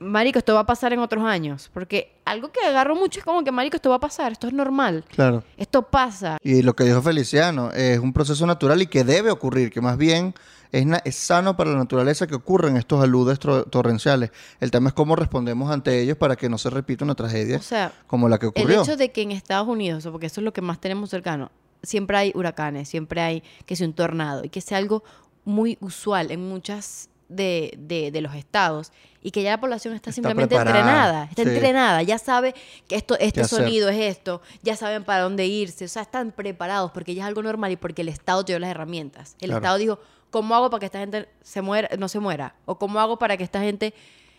Marico, 0.00 0.38
esto 0.38 0.54
va 0.54 0.60
a 0.60 0.66
pasar 0.66 0.92
en 0.94 0.98
otros 0.98 1.22
años. 1.24 1.70
Porque 1.72 2.16
algo 2.24 2.50
que 2.50 2.60
agarro 2.66 2.96
mucho 2.96 3.18
es 3.20 3.24
como 3.24 3.44
que, 3.44 3.52
Marico, 3.52 3.76
esto 3.76 3.90
va 3.90 3.96
a 3.96 4.00
pasar, 4.00 4.32
esto 4.32 4.46
es 4.46 4.52
normal. 4.54 5.04
Claro. 5.10 5.44
Esto 5.58 5.82
pasa. 5.82 6.38
Y 6.42 6.62
lo 6.62 6.74
que 6.74 6.84
dijo 6.84 7.02
Feliciano, 7.02 7.70
es 7.72 7.98
un 7.98 8.12
proceso 8.14 8.46
natural 8.46 8.80
y 8.80 8.86
que 8.86 9.04
debe 9.04 9.30
ocurrir, 9.30 9.70
que 9.70 9.82
más 9.82 9.98
bien 9.98 10.34
es, 10.72 10.86
es 11.04 11.16
sano 11.16 11.54
para 11.54 11.72
la 11.72 11.76
naturaleza 11.76 12.26
que 12.26 12.34
ocurran 12.34 12.78
estos 12.78 13.02
aludes 13.02 13.38
torrenciales. 13.38 14.30
El 14.58 14.70
tema 14.70 14.88
es 14.88 14.94
cómo 14.94 15.16
respondemos 15.16 15.70
ante 15.70 16.00
ellos 16.00 16.16
para 16.16 16.34
que 16.34 16.48
no 16.48 16.56
se 16.56 16.70
repita 16.70 17.04
una 17.04 17.14
tragedia 17.14 17.58
O 17.58 17.62
sea, 17.62 17.92
como 18.06 18.28
la 18.28 18.38
que 18.38 18.46
el 18.46 18.50
ocurrió. 18.50 18.82
hecho 18.82 18.96
de 18.96 19.12
que 19.12 19.20
en 19.20 19.32
Estados 19.32 19.68
Unidos, 19.68 20.08
porque 20.10 20.26
eso 20.26 20.40
es 20.40 20.46
lo 20.46 20.52
que 20.54 20.62
más 20.62 20.80
tenemos 20.80 21.10
cercano, 21.10 21.50
siempre 21.82 22.16
hay 22.16 22.32
huracanes, 22.34 22.88
siempre 22.88 23.20
hay 23.20 23.42
que 23.66 23.76
sea 23.76 23.86
un 23.86 23.92
tornado 23.92 24.44
y 24.44 24.48
que 24.48 24.62
sea 24.62 24.78
algo 24.78 25.04
muy 25.44 25.76
usual 25.80 26.30
en 26.30 26.40
muchas 26.48 27.09
de, 27.30 27.72
de- 27.78 28.10
de 28.10 28.20
los 28.20 28.34
estados 28.34 28.92
y 29.22 29.30
que 29.30 29.42
ya 29.42 29.50
la 29.50 29.60
población 29.60 29.94
está, 29.94 30.10
Está 30.10 30.14
simplemente 30.16 30.54
preparada, 30.54 30.78
entrenada, 30.80 31.24
está 31.30 31.42
sí. 31.42 31.48
entrenada, 31.48 32.02
ya 32.02 32.18
sabe 32.18 32.54
que 32.88 32.96
esto, 32.96 33.16
este 33.18 33.44
sonido 33.44 33.88
es 33.88 33.98
esto, 33.98 34.40
ya 34.62 34.76
saben 34.76 35.04
para 35.04 35.22
dónde 35.22 35.46
irse, 35.46 35.84
o 35.84 35.88
sea, 35.88 36.02
están 36.02 36.32
preparados 36.32 36.90
porque 36.90 37.14
ya 37.14 37.22
es 37.24 37.28
algo 37.28 37.42
normal 37.42 37.72
y 37.72 37.76
porque 37.76 38.02
el 38.02 38.08
Estado 38.08 38.44
te 38.44 38.52
dio 38.52 38.58
las 38.58 38.70
herramientas. 38.70 39.36
El 39.40 39.48
Claro. 39.50 39.58
Estado 39.58 39.78
dijo, 39.78 39.98
¿cómo 40.30 40.54
hago 40.54 40.70
para 40.70 40.80
que 40.80 40.86
esta 40.86 40.98
gente 41.00 41.28
se 41.42 41.60
muera, 41.62 41.88
no 41.98 42.08
se 42.08 42.18
muera? 42.18 42.54
¿O 42.66 42.78
cómo 42.78 42.98
hago 43.00 43.18
para 43.18 43.36
que 43.36 43.44
esta 43.44 43.60
gente... 43.60 43.92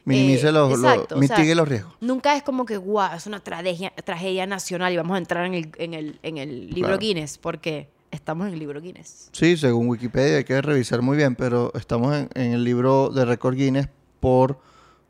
Minimice 0.04 0.48
eh, 0.48 0.52
los, 0.52 0.70
los- 0.72 0.80
exacto, 0.92 1.16
o 1.16 1.22
sea, 1.22 1.38
mitigue 1.38 1.54
los 1.54 1.68
riesgos. 1.68 1.94
Nunca 2.02 2.36
es 2.36 2.42
como 2.42 2.66
que, 2.66 2.78
guau, 2.78 3.16
es 3.16 3.28
una 3.28 3.40
tragedia, 3.40 3.94
tragedia 4.04 4.48
nacional 4.48 4.92
y 4.92 4.98
vamos 4.98 5.14
a 5.14 5.20
entrar 5.20 5.46
en 5.46 5.54
el, 5.54 5.72
en 5.78 5.94
el, 5.94 6.20
en 6.24 6.38
el 6.40 6.68
libro 6.72 6.88
Claro. 6.88 6.98
Guinness, 6.98 7.38
porque 7.38 7.88
estamos 8.12 8.48
en 8.48 8.54
el 8.54 8.60
libro 8.60 8.82
Guinness. 8.82 9.30
Sí, 9.32 9.58
según 9.58 9.88
Wikipedia 9.88 10.38
hay 10.38 10.44
que 10.44 10.62
revisar 10.62 11.02
muy 11.02 11.18
bien, 11.18 11.36
pero 11.36 11.72
estamos 11.76 12.16
en, 12.16 12.30
en 12.34 12.54
el 12.54 12.64
libro 12.64 13.10
de 13.10 13.26
récord 13.26 13.56
Guinness 13.56 13.88
por 14.20 14.60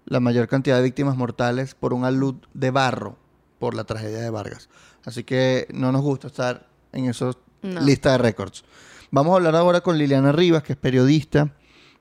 la 0.06 0.20
mayor 0.20 0.48
cantidad 0.48 0.78
de 0.78 0.84
víctimas 0.84 1.18
mortales 1.18 1.76
por 1.76 1.94
un 1.94 2.06
alud 2.06 2.36
de 2.54 2.72
barro 2.72 3.18
por 3.60 3.76
la 3.76 3.84
tragedia 3.84 4.20
de 4.20 4.30
Vargas. 4.30 4.70
Así 5.06 5.24
que 5.24 5.68
no 5.74 5.92
nos 5.92 6.02
gusta 6.02 6.28
estar 6.28 6.68
en 6.94 7.06
esa 7.06 7.32
No. 7.62 7.82
lista 7.82 8.12
de 8.14 8.18
récords. 8.18 8.64
Vamos 9.12 9.34
a 9.34 9.36
hablar 9.38 9.56
ahora 9.56 9.82
con 9.82 9.98
Liliana 9.98 10.32
Rivas, 10.32 10.64
que 10.64 10.74
es 10.74 10.80
periodista, 10.80 11.54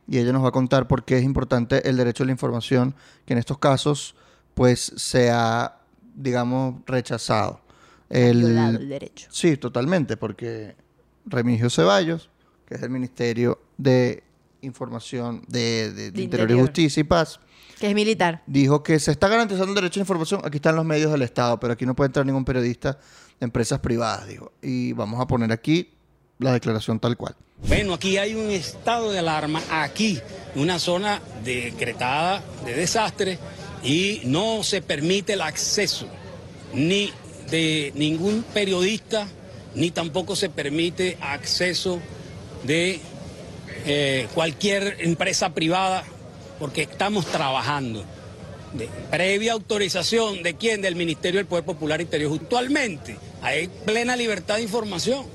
y 0.08 0.18
ella 0.18 0.32
nos 0.32 0.42
va 0.42 0.48
a 0.48 0.52
contar 0.52 0.88
por 0.88 1.04
qué 1.04 1.18
es 1.18 1.24
importante 1.24 1.88
el 1.88 1.96
derecho 1.96 2.22
a 2.22 2.26
la 2.26 2.32
información, 2.32 2.94
que 3.26 3.34
en 3.34 3.38
estos 3.38 3.58
casos, 3.58 4.14
pues, 4.54 4.92
se 4.96 5.30
ha, 5.30 5.76
digamos, 6.14 6.76
rechazado. 6.86 7.60
El- 8.08 8.38
Violado 8.44 8.78
el 8.78 8.88
derecho. 8.88 9.28
Sí, 9.30 9.56
totalmente, 9.56 10.16
porque 10.16 10.74
Remigio 11.26 11.70
Ceballos, 11.70 12.30
que 12.66 12.74
es 12.74 12.82
el 12.82 12.90
Ministerio 12.90 13.60
de 13.78 14.22
Información 14.62 15.42
de, 15.48 15.92
de- 15.92 16.22
Interior 16.22 16.50
y. 16.50 16.60
Justicia 16.60 17.00
y 17.00 17.04
Paz, 17.04 17.40
Que 17.78 17.88
es 17.88 17.94
militar. 17.94 18.42
dijo 18.46 18.82
que 18.82 18.98
se 18.98 19.10
está 19.10 19.28
garantizando 19.28 19.68
el 19.70 19.74
derecho 19.74 19.98
a 19.98 20.00
la 20.00 20.04
información. 20.04 20.40
Aquí 20.44 20.56
están 20.56 20.76
los 20.76 20.84
medios 20.84 21.10
del 21.12 21.22
Estado, 21.22 21.58
pero 21.58 21.72
aquí 21.72 21.86
no 21.86 21.94
puede 21.96 22.06
entrar 22.08 22.26
ningún 22.26 22.44
periodista 22.44 22.92
de 23.38 23.44
empresas 23.44 23.78
privadas, 23.80 24.26
dijo. 24.28 24.52
Y 24.62 24.92
vamos 24.92 25.20
a 25.20 25.26
poner 25.26 25.50
aquí 25.52 25.90
la 26.38 26.52
declaración 26.52 27.00
tal 27.00 27.16
cual. 27.16 27.34
Bueno, 27.66 27.94
aquí 27.94 28.16
hay 28.18 28.34
un 28.34 28.50
estado 28.50 29.10
de 29.12 29.18
alarma, 29.18 29.60
aquí, 29.70 30.18
una 30.54 30.78
zona 30.78 31.20
decretada 31.44 32.42
de 32.64 32.74
desastre 32.74 33.38
y 33.82 34.22
no 34.24 34.62
se 34.62 34.80
permite 34.82 35.34
el 35.34 35.42
acceso 35.42 36.06
ni 36.74 37.10
de 37.50 37.92
ningún 37.96 38.42
periodista, 38.54 39.26
ni 39.74 39.90
tampoco 39.90 40.36
se 40.36 40.48
permite 40.48 41.16
acceso 41.20 42.00
de 42.64 43.00
eh, 43.86 44.28
cualquier 44.34 44.96
empresa 45.00 45.50
privada, 45.50 46.04
porque 46.58 46.82
estamos 46.82 47.26
trabajando. 47.26 48.04
De, 48.72 48.88
previa 49.10 49.52
autorización 49.52 50.42
de 50.42 50.54
quién? 50.54 50.80
Del 50.80 50.94
Ministerio 50.94 51.38
del 51.38 51.46
Poder 51.46 51.64
Popular 51.64 52.00
Interior. 52.00 52.38
Actualmente 52.40 53.16
hay 53.42 53.68
plena 53.84 54.14
libertad 54.14 54.56
de 54.56 54.62
información 54.62 55.26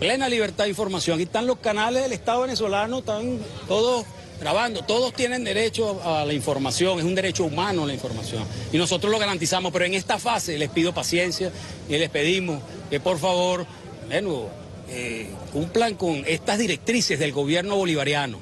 plena 0.00 0.30
libertad 0.30 0.64
de 0.64 0.70
información. 0.70 1.16
Aquí 1.16 1.24
están 1.24 1.46
los 1.46 1.58
canales 1.58 2.02
del 2.02 2.12
Estado 2.12 2.40
venezolano, 2.40 3.00
están 3.00 3.38
todos 3.68 4.06
grabando, 4.40 4.82
todos 4.82 5.12
tienen 5.12 5.44
derecho 5.44 6.00
a 6.02 6.24
la 6.24 6.32
información, 6.32 6.98
es 6.98 7.04
un 7.04 7.14
derecho 7.14 7.44
humano 7.44 7.86
la 7.86 7.92
información. 7.92 8.44
Y 8.72 8.78
nosotros 8.78 9.12
lo 9.12 9.18
garantizamos, 9.18 9.72
pero 9.72 9.84
en 9.84 9.94
esta 9.94 10.18
fase 10.18 10.56
les 10.56 10.70
pido 10.70 10.94
paciencia 10.94 11.52
y 11.88 11.98
les 11.98 12.08
pedimos 12.08 12.62
que 12.88 13.00
por 13.00 13.18
favor, 13.18 13.66
bueno, 14.08 14.48
eh, 14.88 15.28
cumplan 15.52 15.94
con 15.94 16.24
estas 16.26 16.58
directrices 16.58 17.18
del 17.18 17.32
gobierno 17.32 17.76
bolivariano. 17.76 18.38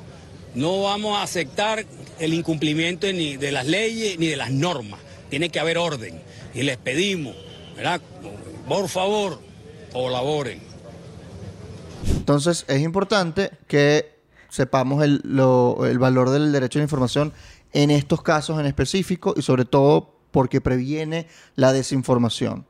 No 0.54 0.82
vamos 0.82 1.18
a 1.18 1.22
aceptar 1.22 1.84
el 2.18 2.32
incumplimiento 2.32 3.12
ni 3.12 3.37
de 3.37 3.52
las 3.52 3.66
leyes 3.66 4.18
ni 4.18 4.28
de 4.28 4.37
las 4.37 4.50
normas. 4.50 5.00
Tiene 5.28 5.50
que 5.50 5.61
haber 5.61 5.78
orden. 5.78 6.22
Y 6.54 6.62
les 6.62 6.78
pedimos, 6.78 7.37
¿verdad? 7.76 8.00
Por 8.66 8.88
favor, 8.88 9.40
colaboren. 9.92 10.61
Entonces, 12.16 12.64
es 12.68 12.80
importante 12.80 13.50
que 13.66 14.17
sepamos 14.48 15.02
el, 15.04 15.20
lo- 15.24 15.87
el 15.87 15.98
valor 15.98 16.30
del 16.30 16.52
derecho 16.52 16.78
a 16.78 16.80
la 16.80 16.84
información 16.84 17.32
en 17.72 17.90
estos 17.90 18.22
casos 18.22 18.58
en 18.61 18.66
específico 18.66 19.34
y 19.37 19.42
sobre 19.42 19.64
todo 19.64 20.14
porque 20.30 20.61
previene 20.61 21.26
la 21.54 21.72
desinformación. 21.72 22.66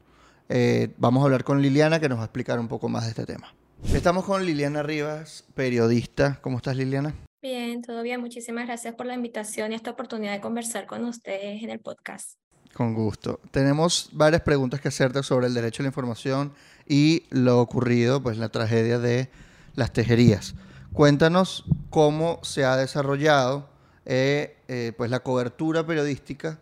Eh, 0.48 0.94
vamos 0.98 1.20
a 1.22 1.24
hablar 1.24 1.44
con 1.44 1.60
Liliana 1.60 2.00
que 2.00 2.08
nos 2.08 2.18
va 2.18 2.22
a 2.22 2.26
explicar 2.26 2.58
un 2.58 2.68
poco 2.68 2.88
más 2.88 3.04
de 3.04 3.10
este 3.10 3.26
tema. 3.26 3.54
Estamos 3.92 4.24
con 4.24 4.44
Liliana 4.44 4.82
Rivas, 4.82 5.44
periodista. 5.54 6.40
¿Cómo 6.42 6.56
estás, 6.56 6.76
Liliana? 6.76 7.14
Bien, 7.42 7.82
todo 7.82 8.02
bien. 8.02 8.20
Muchísimas 8.20 8.66
gracias 8.66 8.94
por 8.94 9.06
la 9.06 9.14
invitación 9.14 9.70
y 9.72 9.76
esta 9.76 9.90
oportunidad 9.92 10.32
de 10.32 10.40
conversar 10.40 10.86
con 10.86 11.04
ustedes 11.04 11.62
en 11.62 11.70
el 11.70 11.78
podcast. 11.78 12.32
Con 12.74 12.94
gusto. 12.94 13.40
Tenemos 13.50 14.10
varias 14.12 14.42
preguntas 14.42 14.80
que 14.80 14.88
hacerte 14.88 15.22
sobre 15.22 15.46
el 15.46 15.54
derecho 15.54 15.82
a 15.82 15.84
la 15.84 15.88
información 15.88 16.52
y 16.88 17.22
lo 17.30 17.60
ocurrido, 17.60 18.22
pues 18.22 18.36
la 18.38 18.48
tragedia 18.48 18.98
de 18.98 19.30
las 19.74 19.92
tejerías. 19.92 20.54
Cuéntanos 20.92 21.64
cómo 21.90 22.40
se 22.42 22.64
ha 22.64 22.76
desarrollado 22.76 23.68
eh, 24.10 24.56
eh, 24.68 24.92
pues 24.96 25.10
la 25.10 25.20
cobertura 25.20 25.86
periodística 25.86 26.58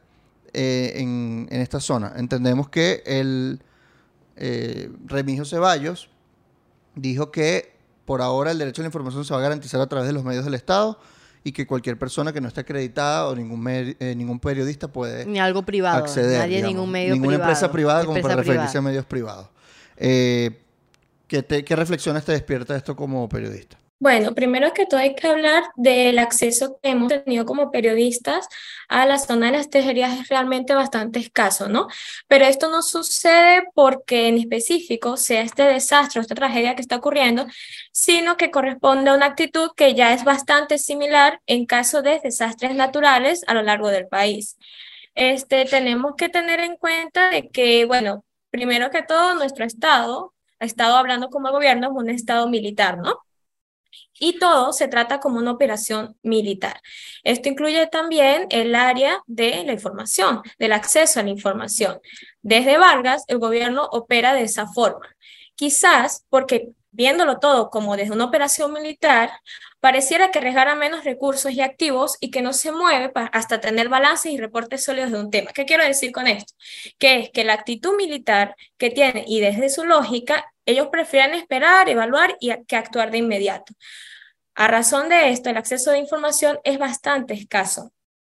eh, 0.53 0.95
en, 0.97 1.47
en, 1.49 1.61
esta 1.61 1.79
zona. 1.79 2.13
Entendemos 2.17 2.69
que 2.69 3.05
el 3.07 3.61
Remigio 5.07 5.45
Ceballos 5.45 6.11
dijo 6.97 7.31
que 7.31 7.77
por 8.05 8.21
ahora 8.21 8.51
el 8.51 8.59
derecho 8.59 8.83
a 8.83 8.85
la 8.85 8.89
información 8.89 9.25
se 9.25 9.33
va 9.33 9.39
a 9.39 9.43
garantizar 9.45 9.81
a 9.81 9.87
través 9.87 10.09
de 10.09 10.13
los 10.13 10.25
medios 10.25 10.45
del 10.45 10.55
Estado 10.55 10.99
y 11.45 11.53
que 11.53 11.69
cualquier 11.69 11.99
persona 11.99 12.33
que 12.33 12.41
no 12.41 12.49
esté 12.49 12.63
acreditada 12.63 13.29
o 13.29 13.37
ningún, 13.37 13.63
ningún 14.01 14.41
periodista 14.41 14.89
puede 14.89 15.25
Ni 15.25 15.39
algo 15.39 15.63
privado, 15.63 15.99
acceder. 15.99 16.41
Nadie, 16.41 16.63
ningún 16.63 16.91
medio 16.91 17.13
ninguna 17.13 17.37
privado, 17.37 17.51
empresa 17.51 17.71
privada 17.71 18.05
como 18.05 18.17
empresa 18.17 18.29
para 18.29 18.43
privada. 18.43 18.63
referirse 18.65 18.79
a 18.79 18.83
medios 18.83 19.07
privados. 19.07 19.49
¿qué, 19.97 21.43
te, 21.47 21.65
¿Qué 21.65 21.77
reflexiones 21.77 22.25
te 22.25 22.33
despierta 22.33 22.77
esto 22.77 22.97
como 22.97 23.29
periodista? 23.29 23.79
Bueno, 23.99 24.35
primero 24.35 24.75
que 24.75 24.85
todo 24.85 25.01
hay 25.01 25.15
que 25.15 25.27
hablar 25.27 25.65
del 25.75 26.19
acceso 26.19 26.79
que 26.83 26.91
hemos 26.91 27.09
tenido 27.09 27.47
como 27.47 27.71
periodistas 27.71 28.47
a 28.89 29.07
la 29.07 29.19
zona 29.19 29.47
de 29.47 29.53
las 29.53 29.71
tejerías 29.71 30.21
es 30.21 30.29
realmente 30.29 30.75
bastante 30.75 31.19
escaso, 31.19 31.69
¿no? 31.71 31.89
Pero 32.29 32.45
esto 32.45 32.69
no 32.71 32.83
sucede 32.83 33.63
porque 33.75 34.29
en 34.29 34.37
específico 34.37 35.17
sea 35.17 35.41
este 35.41 35.63
desastre 35.63 36.21
esta 36.21 36.35
tragedia 36.35 36.75
que 36.75 36.83
está 36.83 36.97
ocurriendo, 36.97 37.47
sino 37.91 38.37
que 38.37 38.51
corresponde 38.51 39.11
a 39.11 39.15
una 39.15 39.27
actitud 39.27 39.71
que 39.75 39.95
ya 39.95 40.13
es 40.13 40.25
bastante 40.25 40.77
similar 40.79 41.41
en 41.47 41.65
caso 41.65 42.03
de 42.03 42.21
desastres 42.23 42.75
naturales 42.75 43.45
a 43.47 43.55
lo 43.55 43.63
largo 43.63 43.89
del 43.89 44.09
país. 44.09 44.59
Este, 45.15 45.65
tenemos 45.65 46.15
que 46.17 46.29
tener 46.29 46.61
en 46.61 46.77
cuenta 46.77 47.31
de 47.31 47.49
que, 47.49 47.87
bueno, 47.87 48.25
primero 48.51 48.91
que 48.91 49.03
todo, 49.03 49.35
nuestro 49.35 49.65
Estado, 49.65 50.35
ha 50.61 50.65
estado 50.67 50.97
hablando 50.97 51.31
como 51.31 51.51
gobierno, 51.51 51.89
es 51.89 51.93
un 51.95 52.11
Estado 52.11 52.49
militar, 52.49 52.99
¿no? 52.99 53.26
Y 54.19 54.39
todo 54.39 54.73
se 54.73 54.89
trata 54.89 55.21
como 55.21 55.39
una 55.39 55.53
operación 55.53 56.17
militar. 56.23 56.81
Esto 57.23 57.49
incluye 57.49 57.87
también 57.87 58.47
el 58.51 58.75
área 58.75 59.23
de 59.27 59.65
la 59.65 59.73
información, 59.73 60.43
del 60.59 60.73
acceso 60.73 61.21
a 61.21 61.23
la 61.23 61.31
información. 61.31 62.01
Desde 62.43 62.79
Vargas, 62.79 63.25
el 63.29 63.39
gobierno 63.39 63.89
opera 63.91 64.35
de 64.35 64.43
esa 64.43 64.67
forma. 64.67 65.07
Quizás 65.55 66.25
porque 66.29 66.69
viéndolo 66.97 67.39
todo 67.39 67.69
como 67.71 67.97
desde 67.97 68.15
una 68.15 68.25
operación 68.25 68.73
militar, 68.73 69.31
pareciera 69.81 70.31
que 70.31 70.39
arriesgara 70.39 70.75
menos 70.75 71.05
recursos 71.05 71.53
y 71.53 71.61
activos 71.61 72.17
y 72.21 72.31
que 72.31 72.41
no 72.41 72.55
se 72.55 72.73
mueve 72.73 73.13
hasta 73.33 73.61
tener 73.61 73.91
balances 73.91 74.33
y 74.33 74.39
reportes 74.39 74.83
sólidos 74.83 75.13
de 75.13 75.21
un 75.21 75.31
tema. 75.31 75.53
¿Qué 75.53 75.67
quiero 75.67 75.85
decir 75.85 76.11
con 76.11 76.27
esto? 76.27 76.55
Que 76.99 77.21
es 77.21 77.31
que 77.31 77.45
la 77.45 77.53
actitud 77.53 77.95
militar 77.97 78.57
que 78.79 78.91
tiene 78.91 79.25
y 79.29 79.41
desde 79.41 79.69
su 79.69 79.85
lógica, 79.85 80.47
ellos 80.67 80.89
prefieren 80.89 81.35
esperar, 81.35 81.89
evaluar 81.89 82.37
y 82.41 82.53
que 82.65 82.77
actuar 82.77 83.11
de 83.11 83.19
inmediato. 83.19 83.73
A 84.55 84.69
razón 84.69 85.09
de 85.09 85.31
esto, 85.31 85.51
el 85.51 85.57
acceso 85.57 85.91
de 85.91 85.99
información 85.99 86.59
es 86.65 86.79
bastante 86.79 87.35
escaso. 87.35 87.93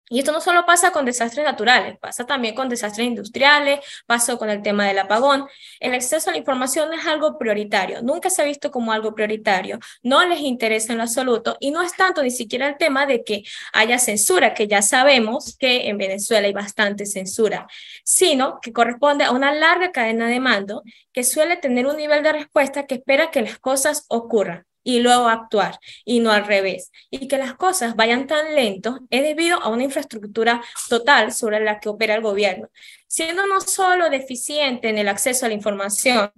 Y 0.09 0.19
esto 0.19 0.33
no 0.33 0.41
solo 0.41 0.67
pasa 0.67 0.91
con 0.91 1.07
desastres 1.07 1.45
naturales, 1.45 1.99
pasa 1.99 2.27
también 2.27 2.55
con 2.55 2.69
desastres 2.69 3.07
industriales, 3.07 3.81
pasó 4.05 4.37
con 4.37 4.51
el 4.51 4.61
tema 4.61 4.87
del 4.87 4.99
apagón. 4.99 5.47
El 5.81 5.95
acceso 5.95 6.29
a 6.29 6.33
la 6.33 6.38
información 6.38 6.93
es 6.93 7.07
algo 7.07 7.38
prioritario, 7.38 8.03
nunca 8.03 8.29
se 8.29 8.43
ha 8.43 8.45
visto 8.45 8.71
como 8.71 8.93
algo 8.93 9.15
prioritario, 9.15 9.79
no 10.03 10.27
les 10.27 10.41
interesa 10.41 10.93
en 10.93 10.99
lo 10.99 11.05
absoluto 11.05 11.57
y 11.61 11.71
no 11.71 11.83
es 11.83 11.97
tanto 11.97 12.23
ni 12.23 12.31
siquiera 12.31 12.69
el 12.69 12.77
tema 12.77 13.07
de 13.07 13.25
que 13.25 13.43
haya 13.73 13.99
censura, 13.99 14.55
que 14.55 14.69
ya 14.69 14.83
sabemos 14.83 15.57
que 15.59 15.88
en 15.88 15.99
Venezuela 15.99 16.47
hay 16.47 16.53
bastante 16.53 17.07
censura, 17.07 17.67
sino 18.05 18.61
que 18.61 18.73
corresponde 18.73 19.25
a 19.25 19.31
una 19.31 19.55
larga 19.55 19.93
cadena 19.93 20.27
de 20.27 20.41
mando 20.41 20.83
que 21.12 21.25
suele 21.25 21.57
tener 21.57 21.87
un 21.87 21.97
nivel 21.97 22.23
de 22.23 22.33
respuesta 22.33 22.87
que 22.87 22.97
espera 22.97 23.31
que 23.31 23.43
las 23.43 23.59
cosas 23.59 24.05
ocurran 24.09 24.67
y 24.85 25.01
luego 25.01 25.29
actuar 25.29 25.79
y 26.05 26.21
no 26.21 26.33
al 26.33 26.47
revés. 26.47 26.90
Y 27.11 27.29
que 27.29 27.38
las 27.38 27.55
cosas 27.55 27.97
vayan 27.97 28.27
tan 28.27 28.55
lento 28.55 29.01
es 29.11 29.23
debido 29.23 29.61
a 29.62 29.68
una 29.68 29.85
infraestructura 29.85 30.62
total 30.88 31.33
sobre 31.33 31.61
la 31.61 31.81
que 31.81 31.88
opera 31.88 32.14
el 32.14 32.23
gobierno, 32.23 32.68
siendo 33.07 33.47
no 33.47 33.61
solo 33.61 34.11
deficiente 34.11 34.88
en 34.88 34.99
el 34.99 35.09
acceso 35.09 35.47
a 35.47 35.49
la 35.49 35.55
información, 35.55 36.33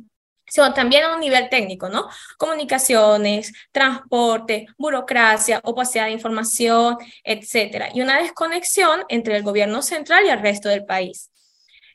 sino 0.46 0.74
también 0.74 1.04
a 1.04 1.14
un 1.14 1.20
nivel 1.20 1.48
técnico, 1.48 1.88
¿no? 1.88 2.08
Comunicaciones, 2.36 3.52
transporte, 3.72 4.66
burocracia, 4.76 5.60
opacidad 5.64 6.06
de 6.06 6.12
información, 6.12 6.96
etcétera, 7.24 7.88
y 7.94 8.02
una 8.02 8.18
desconexión 8.18 9.04
entre 9.08 9.36
el 9.36 9.42
gobierno 9.42 9.82
central 9.82 10.24
y 10.26 10.28
el 10.28 10.40
resto 10.40 10.68
del 10.68 10.84
país. 10.84 11.30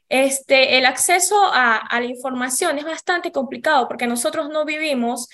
Este, 0.10 0.80
el 0.80 0.88
acceso 0.88 1.40
a 1.54 1.88
la 2.00 2.06
información 2.06 2.80
es 2.80 2.84
bastante 2.84 3.32
complicado 3.32 3.88
porque 3.88 4.08
nosotros 4.08 4.50
no 4.50 4.66
vivimos 4.66 5.30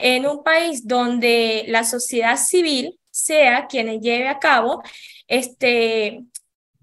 en 0.00 0.26
un 0.26 0.42
país 0.42 0.86
donde 0.86 1.64
la 1.68 1.84
sociedad 1.84 2.36
civil 2.36 2.98
sea 3.10 3.66
quien 3.66 4.00
lleve 4.00 4.28
a 4.28 4.38
cabo 4.38 4.82
este, 5.28 6.20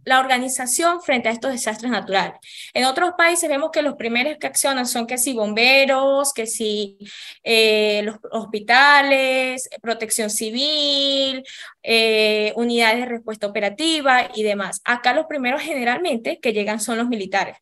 la 0.07 0.21
organización 0.21 1.01
frente 1.01 1.27
a 1.27 1.33
estos 1.33 1.51
desastres 1.51 1.91
naturales. 1.91 2.37
En 2.73 2.85
otros 2.85 3.11
países 3.17 3.49
vemos 3.49 3.71
que 3.71 3.81
los 3.81 3.95
primeros 3.95 4.37
que 4.39 4.47
accionan 4.47 4.87
son 4.87 5.05
que 5.05 5.17
si 5.17 5.33
bomberos, 5.33 6.31
que 6.33 6.47
si 6.47 6.97
eh, 7.43 8.01
los 8.03 8.15
hospitales, 8.31 9.69
protección 9.81 10.29
civil, 10.29 11.43
eh, 11.83 12.53
unidades 12.55 12.99
de 12.99 13.05
respuesta 13.05 13.47
operativa 13.47 14.29
y 14.33 14.43
demás. 14.43 14.81
Acá 14.85 15.13
los 15.13 15.25
primeros 15.25 15.61
generalmente 15.61 16.39
que 16.39 16.53
llegan 16.53 16.79
son 16.79 16.97
los 16.97 17.09
militares. 17.09 17.57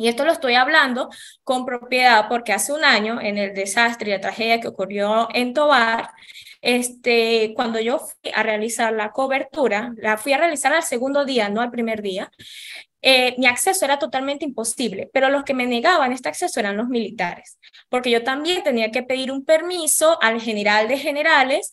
Y 0.00 0.08
esto 0.08 0.24
lo 0.24 0.32
estoy 0.32 0.54
hablando 0.54 1.10
con 1.44 1.66
propiedad 1.66 2.26
porque 2.26 2.54
hace 2.54 2.72
un 2.72 2.84
año, 2.84 3.20
en 3.20 3.36
el 3.36 3.52
desastre 3.52 4.08
y 4.08 4.14
la 4.14 4.20
tragedia 4.22 4.58
que 4.58 4.68
ocurrió 4.68 5.28
en 5.34 5.52
Tobar, 5.52 6.08
este, 6.62 7.52
cuando 7.54 7.80
yo 7.80 7.98
fui 7.98 8.32
a 8.34 8.42
realizar 8.42 8.94
la 8.94 9.12
cobertura, 9.12 9.92
la 9.98 10.16
fui 10.16 10.32
a 10.32 10.38
realizar 10.38 10.72
al 10.72 10.84
segundo 10.84 11.26
día, 11.26 11.50
no 11.50 11.60
al 11.60 11.70
primer 11.70 12.00
día, 12.00 12.32
eh, 13.02 13.34
mi 13.36 13.46
acceso 13.46 13.84
era 13.84 13.98
totalmente 13.98 14.46
imposible, 14.46 15.10
pero 15.12 15.28
los 15.28 15.44
que 15.44 15.52
me 15.52 15.66
negaban 15.66 16.12
este 16.14 16.30
acceso 16.30 16.60
eran 16.60 16.78
los 16.78 16.88
militares, 16.88 17.58
porque 17.90 18.10
yo 18.10 18.24
también 18.24 18.62
tenía 18.62 18.90
que 18.90 19.02
pedir 19.02 19.30
un 19.30 19.44
permiso 19.44 20.18
al 20.22 20.40
general 20.40 20.88
de 20.88 20.96
generales 20.96 21.70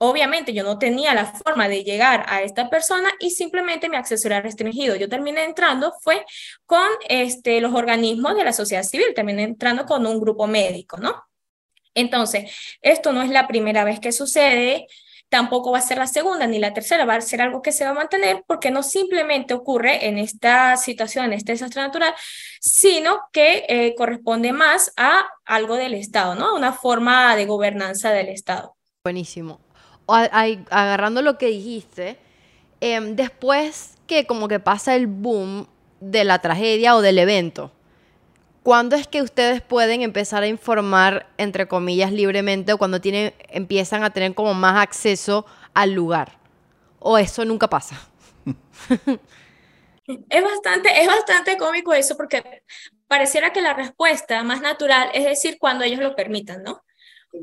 Obviamente 0.00 0.54
yo 0.54 0.62
no 0.62 0.78
tenía 0.78 1.12
la 1.12 1.26
forma 1.26 1.68
de 1.68 1.82
llegar 1.82 2.24
a 2.28 2.42
esta 2.42 2.70
persona 2.70 3.10
y 3.18 3.30
simplemente 3.30 3.88
mi 3.88 3.96
acceso 3.96 4.28
era 4.28 4.40
restringido. 4.40 4.94
Yo 4.94 5.08
terminé 5.08 5.42
entrando 5.44 5.92
fue 6.00 6.24
con 6.66 6.88
este, 7.08 7.60
los 7.60 7.74
organismos 7.74 8.36
de 8.36 8.44
la 8.44 8.52
sociedad 8.52 8.84
civil, 8.84 9.06
terminé 9.14 9.42
entrando 9.42 9.86
con 9.86 10.06
un 10.06 10.20
grupo 10.20 10.46
médico, 10.46 10.98
¿no? 10.98 11.24
Entonces, 11.94 12.78
esto 12.80 13.12
no 13.12 13.22
es 13.22 13.30
la 13.30 13.48
primera 13.48 13.82
vez 13.82 13.98
que 13.98 14.12
sucede, 14.12 14.86
tampoco 15.28 15.72
va 15.72 15.78
a 15.78 15.82
ser 15.82 15.98
la 15.98 16.06
segunda 16.06 16.46
ni 16.46 16.60
la 16.60 16.72
tercera, 16.72 17.04
va 17.04 17.16
a 17.16 17.20
ser 17.20 17.42
algo 17.42 17.60
que 17.60 17.72
se 17.72 17.84
va 17.84 17.90
a 17.90 17.94
mantener 17.94 18.44
porque 18.46 18.70
no 18.70 18.84
simplemente 18.84 19.52
ocurre 19.52 20.06
en 20.06 20.16
esta 20.18 20.76
situación, 20.76 21.24
en 21.24 21.32
este 21.32 21.52
desastre 21.52 21.82
natural, 21.82 22.14
sino 22.60 23.22
que 23.32 23.64
eh, 23.68 23.96
corresponde 23.96 24.52
más 24.52 24.92
a 24.96 25.28
algo 25.44 25.74
del 25.74 25.94
Estado, 25.94 26.36
¿no? 26.36 26.54
Una 26.54 26.72
forma 26.72 27.34
de 27.34 27.46
gobernanza 27.46 28.12
del 28.12 28.28
Estado. 28.28 28.76
Buenísimo 29.02 29.67
agarrando 30.08 31.22
lo 31.22 31.38
que 31.38 31.46
dijiste, 31.46 32.18
eh, 32.80 33.00
después 33.00 33.96
que 34.06 34.26
como 34.26 34.48
que 34.48 34.60
pasa 34.60 34.94
el 34.94 35.06
boom 35.06 35.66
de 36.00 36.24
la 36.24 36.40
tragedia 36.40 36.96
o 36.96 37.02
del 37.02 37.18
evento, 37.18 37.72
¿cuándo 38.62 38.96
es 38.96 39.06
que 39.06 39.22
ustedes 39.22 39.60
pueden 39.62 40.02
empezar 40.02 40.42
a 40.42 40.46
informar, 40.46 41.28
entre 41.36 41.68
comillas, 41.68 42.12
libremente 42.12 42.72
o 42.72 42.78
cuando 42.78 43.00
tienen, 43.00 43.34
empiezan 43.48 44.04
a 44.04 44.10
tener 44.10 44.34
como 44.34 44.54
más 44.54 44.82
acceso 44.82 45.46
al 45.74 45.92
lugar? 45.92 46.38
¿O 47.00 47.18
eso 47.18 47.44
nunca 47.44 47.68
pasa? 47.68 48.00
es, 50.06 50.42
bastante, 50.42 51.02
es 51.02 51.06
bastante 51.06 51.56
cómico 51.58 51.92
eso 51.92 52.16
porque 52.16 52.62
pareciera 53.06 53.52
que 53.52 53.60
la 53.60 53.74
respuesta 53.74 54.42
más 54.42 54.60
natural 54.60 55.10
es 55.12 55.24
decir 55.24 55.58
cuando 55.58 55.84
ellos 55.84 56.00
lo 56.00 56.16
permitan, 56.16 56.62
¿no? 56.62 56.82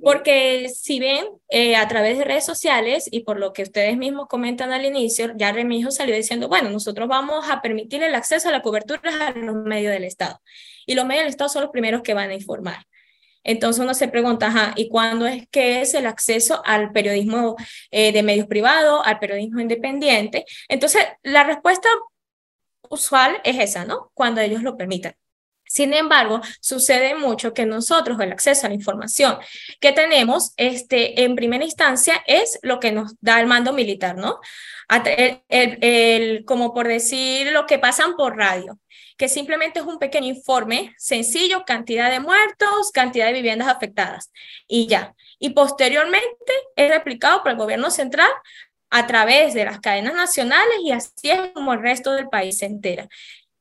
Porque 0.01 0.67
si 0.69 0.99
ven 0.99 1.25
eh, 1.49 1.75
a 1.75 1.87
través 1.87 2.17
de 2.17 2.23
redes 2.23 2.45
sociales 2.45 3.07
y 3.11 3.21
por 3.21 3.39
lo 3.39 3.53
que 3.53 3.63
ustedes 3.63 3.97
mismos 3.97 4.27
comentan 4.27 4.71
al 4.71 4.85
inicio, 4.85 5.33
ya 5.35 5.51
Remijo 5.51 5.91
salió 5.91 6.15
diciendo, 6.15 6.47
bueno, 6.47 6.69
nosotros 6.69 7.07
vamos 7.07 7.45
a 7.49 7.61
permitir 7.61 8.03
el 8.03 8.15
acceso 8.15 8.49
a 8.49 8.51
la 8.51 8.61
cobertura 8.61 9.27
a 9.27 9.31
los 9.31 9.55
medios 9.55 9.93
del 9.93 10.03
Estado. 10.03 10.41
Y 10.85 10.95
los 10.95 11.05
medios 11.05 11.23
del 11.23 11.29
Estado 11.29 11.49
son 11.49 11.61
los 11.63 11.71
primeros 11.71 12.01
que 12.01 12.13
van 12.13 12.31
a 12.31 12.33
informar. 12.33 12.85
Entonces 13.43 13.81
uno 13.81 13.93
se 13.93 14.07
pregunta, 14.07 14.47
ajá, 14.47 14.73
¿y 14.75 14.89
cuándo 14.89 15.27
es 15.27 15.47
que 15.49 15.81
es 15.81 15.93
el 15.93 16.07
acceso 16.07 16.61
al 16.65 16.91
periodismo 16.91 17.55
eh, 17.91 18.11
de 18.11 18.23
medios 18.23 18.47
privados, 18.47 19.01
al 19.05 19.19
periodismo 19.19 19.59
independiente? 19.59 20.45
Entonces, 20.67 21.03
la 21.21 21.43
respuesta 21.43 21.87
usual 22.89 23.39
es 23.43 23.59
esa, 23.59 23.85
¿no? 23.85 24.11
Cuando 24.15 24.41
ellos 24.41 24.63
lo 24.63 24.75
permitan. 24.75 25.15
Sin 25.75 25.93
embargo, 25.93 26.39
sucede 26.61 27.15
mucho 27.15 27.53
que 27.53 27.65
nosotros 27.65 28.17
el 28.21 28.31
acceso 28.31 28.65
a 28.65 28.69
la 28.69 28.75
información 28.75 29.37
que 29.81 29.91
tenemos 29.91 30.53
este, 30.55 31.25
en 31.25 31.35
primera 31.35 31.65
instancia 31.65 32.23
es 32.27 32.59
lo 32.61 32.79
que 32.79 32.93
nos 32.93 33.15
da 33.19 33.41
el 33.41 33.47
mando 33.47 33.73
militar, 33.73 34.15
¿no? 34.15 34.39
Como 36.45 36.73
por 36.73 36.87
decir 36.87 37.51
lo 37.51 37.65
que 37.65 37.77
pasan 37.77 38.15
por 38.15 38.37
radio, 38.37 38.79
que 39.17 39.27
simplemente 39.27 39.79
es 39.79 39.85
un 39.85 39.99
pequeño 39.99 40.27
informe 40.27 40.95
sencillo, 40.97 41.65
cantidad 41.65 42.09
de 42.09 42.21
muertos, 42.21 42.91
cantidad 42.93 43.25
de 43.25 43.33
viviendas 43.33 43.67
afectadas 43.67 44.31
y 44.69 44.87
ya. 44.87 45.13
Y 45.39 45.49
posteriormente 45.49 46.53
es 46.77 46.89
replicado 46.89 47.43
por 47.43 47.51
el 47.51 47.57
gobierno 47.57 47.91
central 47.91 48.31
a 48.91 49.07
través 49.07 49.53
de 49.53 49.65
las 49.65 49.81
cadenas 49.81 50.13
nacionales 50.13 50.77
y 50.85 50.93
así 50.93 51.31
es 51.31 51.51
como 51.53 51.73
el 51.73 51.81
resto 51.81 52.13
del 52.13 52.29
país 52.29 52.59
se 52.59 52.65
entera 52.65 53.09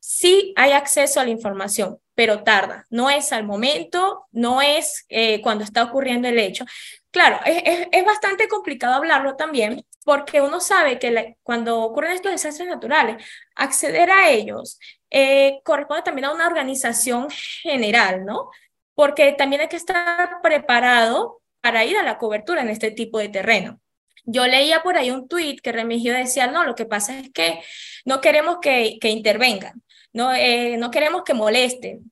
sí 0.05 0.53
hay 0.57 0.72
acceso 0.72 1.18
a 1.18 1.24
la 1.24 1.31
información, 1.31 1.98
pero 2.14 2.42
tarda. 2.42 2.87
No 2.90 3.11
es 3.11 3.33
al 3.33 3.44
momento, 3.44 4.27
no 4.33 4.62
es 4.62 5.05
eh, 5.09 5.40
cuando 5.42 5.64
está 5.64 5.83
ocurriendo 5.85 6.29
el 6.29 6.38
hecho. 6.38 6.64
Claro, 7.11 7.40
es, 7.44 7.87
es, 7.92 8.05
bastante 8.05 8.48
complicado 8.48 8.94
hablarlo 8.94 9.37
también 9.37 9.85
porque 10.05 10.40
uno 10.40 10.61
sabe 10.61 10.98
que 10.98 11.37
cuando 11.42 11.81
ocurren 11.81 12.12
estos 12.12 12.33
desastres 12.33 12.68
naturales, 12.68 13.24
acceder 13.55 14.11
a 14.11 14.31
ellos 14.31 14.79
eh, 15.11 15.61
corresponde 15.64 16.03
también 16.03 16.27
a 16.27 16.33
una 16.33 16.46
organización 16.46 17.29
general, 17.31 18.24
¿no? 18.24 18.50
Porque 18.94 19.33
también 19.33 19.62
hay 19.62 19.68
que 19.68 19.77
estar 19.77 20.40
preparado 20.42 21.40
para 21.61 21.85
ir 21.85 21.96
a 21.96 22.03
la 22.03 22.18
cobertura 22.18 22.62
en 22.62 22.68
este 22.68 22.90
tipo 22.90 23.18
de 23.18 23.29
terreno. 23.29 23.81
Yo 24.24 24.46
leía 24.46 24.83
por 24.83 24.96
ahí 24.96 25.11
un 25.11 25.29
tuit 25.29 25.61
que 25.61 25.72
Remigio 25.72 26.14
decía, 26.14 26.46
no, 26.48 26.64
lo 26.64 26.74
que 26.74 26.87
pasa 26.87 27.18
es 27.18 27.31
que 27.33 27.62
no 28.05 28.20
queremos 28.20 28.59
que, 28.61 28.98
que 29.00 29.11
intervengan 29.11 29.83
no, 30.14 30.33
eh, 30.33 30.79
no 30.79 30.90
queremos 30.90 31.24
que 31.24 31.35
molesten. 31.35 32.11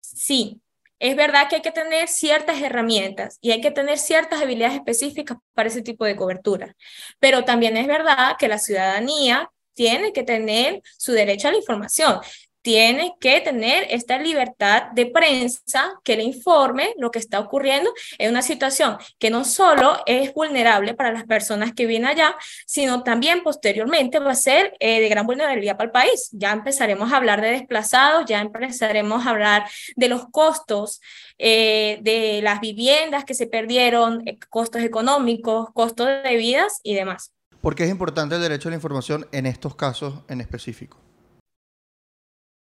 Sí, 0.00 0.60
es 0.98 1.16
verdad 1.16 1.48
que 1.48 1.56
hay 1.56 1.62
que 1.62 1.70
tener 1.70 2.08
ciertas 2.08 2.60
herramientas 2.60 3.38
y 3.40 3.52
hay 3.52 3.60
que 3.60 3.70
tener 3.70 3.98
ciertas 3.98 4.42
habilidades 4.42 4.76
específicas 4.76 5.38
para 5.54 5.68
ese 5.68 5.82
tipo 5.82 6.04
de 6.04 6.16
cobertura, 6.16 6.76
pero 7.20 7.44
también 7.44 7.76
es 7.76 7.86
verdad 7.86 8.36
que 8.38 8.48
la 8.48 8.58
ciudadanía 8.58 9.50
tiene 9.74 10.12
que 10.12 10.24
tener 10.24 10.82
su 10.98 11.12
derecho 11.12 11.48
a 11.48 11.52
la 11.52 11.58
información 11.58 12.20
tiene 12.62 13.14
que 13.20 13.40
tener 13.40 13.86
esta 13.90 14.18
libertad 14.18 14.90
de 14.92 15.06
prensa 15.06 15.92
que 16.04 16.16
le 16.16 16.22
informe 16.22 16.94
lo 16.98 17.10
que 17.10 17.18
está 17.18 17.40
ocurriendo 17.40 17.92
en 18.18 18.30
una 18.30 18.42
situación 18.42 18.98
que 19.18 19.30
no 19.30 19.44
solo 19.44 19.98
es 20.06 20.32
vulnerable 20.34 20.94
para 20.94 21.12
las 21.12 21.24
personas 21.24 21.72
que 21.72 21.86
vienen 21.86 22.10
allá, 22.10 22.36
sino 22.66 23.02
también 23.02 23.42
posteriormente 23.42 24.18
va 24.18 24.32
a 24.32 24.34
ser 24.34 24.76
eh, 24.80 25.00
de 25.00 25.08
gran 25.08 25.26
vulnerabilidad 25.26 25.76
para 25.76 25.86
el 25.86 25.92
país. 25.92 26.28
Ya 26.32 26.52
empezaremos 26.52 27.12
a 27.12 27.16
hablar 27.16 27.40
de 27.40 27.50
desplazados, 27.50 28.24
ya 28.26 28.40
empezaremos 28.40 29.26
a 29.26 29.30
hablar 29.30 29.64
de 29.96 30.08
los 30.08 30.26
costos 30.30 31.00
eh, 31.38 31.98
de 32.02 32.40
las 32.42 32.60
viviendas 32.60 33.24
que 33.24 33.34
se 33.34 33.46
perdieron, 33.46 34.22
eh, 34.26 34.38
costos 34.50 34.82
económicos, 34.82 35.68
costos 35.72 36.08
de 36.22 36.36
vidas 36.36 36.80
y 36.82 36.94
demás. 36.94 37.32
¿Por 37.60 37.74
qué 37.74 37.84
es 37.84 37.90
importante 37.90 38.34
el 38.34 38.42
derecho 38.42 38.68
a 38.68 38.70
la 38.70 38.76
información 38.76 39.26
en 39.32 39.46
estos 39.46 39.74
casos 39.74 40.14
en 40.28 40.40
específico? 40.40 40.98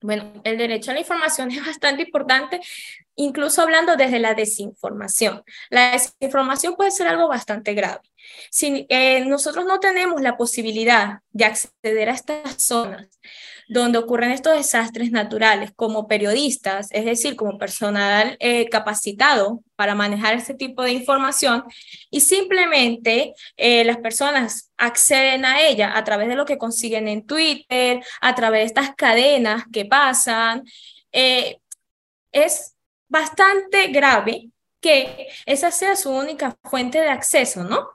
Bueno, 0.02 0.32
el 0.44 0.58
derecho 0.58 0.90
a 0.90 0.94
la 0.94 1.00
información 1.00 1.50
es 1.52 1.64
bastante 1.64 2.02
importante, 2.02 2.60
incluso 3.16 3.62
hablando 3.62 3.96
desde 3.96 4.18
la 4.18 4.34
desinformación. 4.34 5.42
La 5.70 5.92
desinformación 5.92 6.74
puede 6.74 6.90
ser 6.90 7.08
algo 7.08 7.28
bastante 7.28 7.74
grave. 7.74 8.00
Si 8.50 8.86
eh, 8.88 9.24
nosotros 9.24 9.64
no 9.64 9.80
tenemos 9.80 10.20
la 10.20 10.36
posibilidad 10.36 11.20
de 11.30 11.44
acceder 11.44 12.08
a 12.08 12.14
estas 12.14 12.62
zonas, 12.62 13.08
donde 13.72 13.98
ocurren 13.98 14.30
estos 14.30 14.54
desastres 14.54 15.10
naturales 15.10 15.72
como 15.74 16.06
periodistas, 16.06 16.88
es 16.90 17.06
decir, 17.06 17.36
como 17.36 17.56
personal 17.56 18.36
eh, 18.38 18.68
capacitado 18.68 19.62
para 19.76 19.94
manejar 19.94 20.34
este 20.34 20.52
tipo 20.52 20.82
de 20.82 20.92
información 20.92 21.64
y 22.10 22.20
simplemente 22.20 23.32
eh, 23.56 23.84
las 23.84 23.96
personas 23.96 24.70
acceden 24.76 25.46
a 25.46 25.62
ella 25.62 25.96
a 25.96 26.04
través 26.04 26.28
de 26.28 26.36
lo 26.36 26.44
que 26.44 26.58
consiguen 26.58 27.08
en 27.08 27.26
Twitter, 27.26 28.04
a 28.20 28.34
través 28.34 28.60
de 28.60 28.66
estas 28.66 28.94
cadenas 28.94 29.64
que 29.72 29.86
pasan, 29.86 30.64
eh, 31.10 31.58
es 32.30 32.74
bastante 33.08 33.86
grave 33.88 34.50
que 34.80 35.28
esa 35.46 35.70
sea 35.70 35.96
su 35.96 36.10
única 36.10 36.58
fuente 36.62 36.98
de 37.00 37.08
acceso, 37.08 37.64
¿no? 37.64 37.88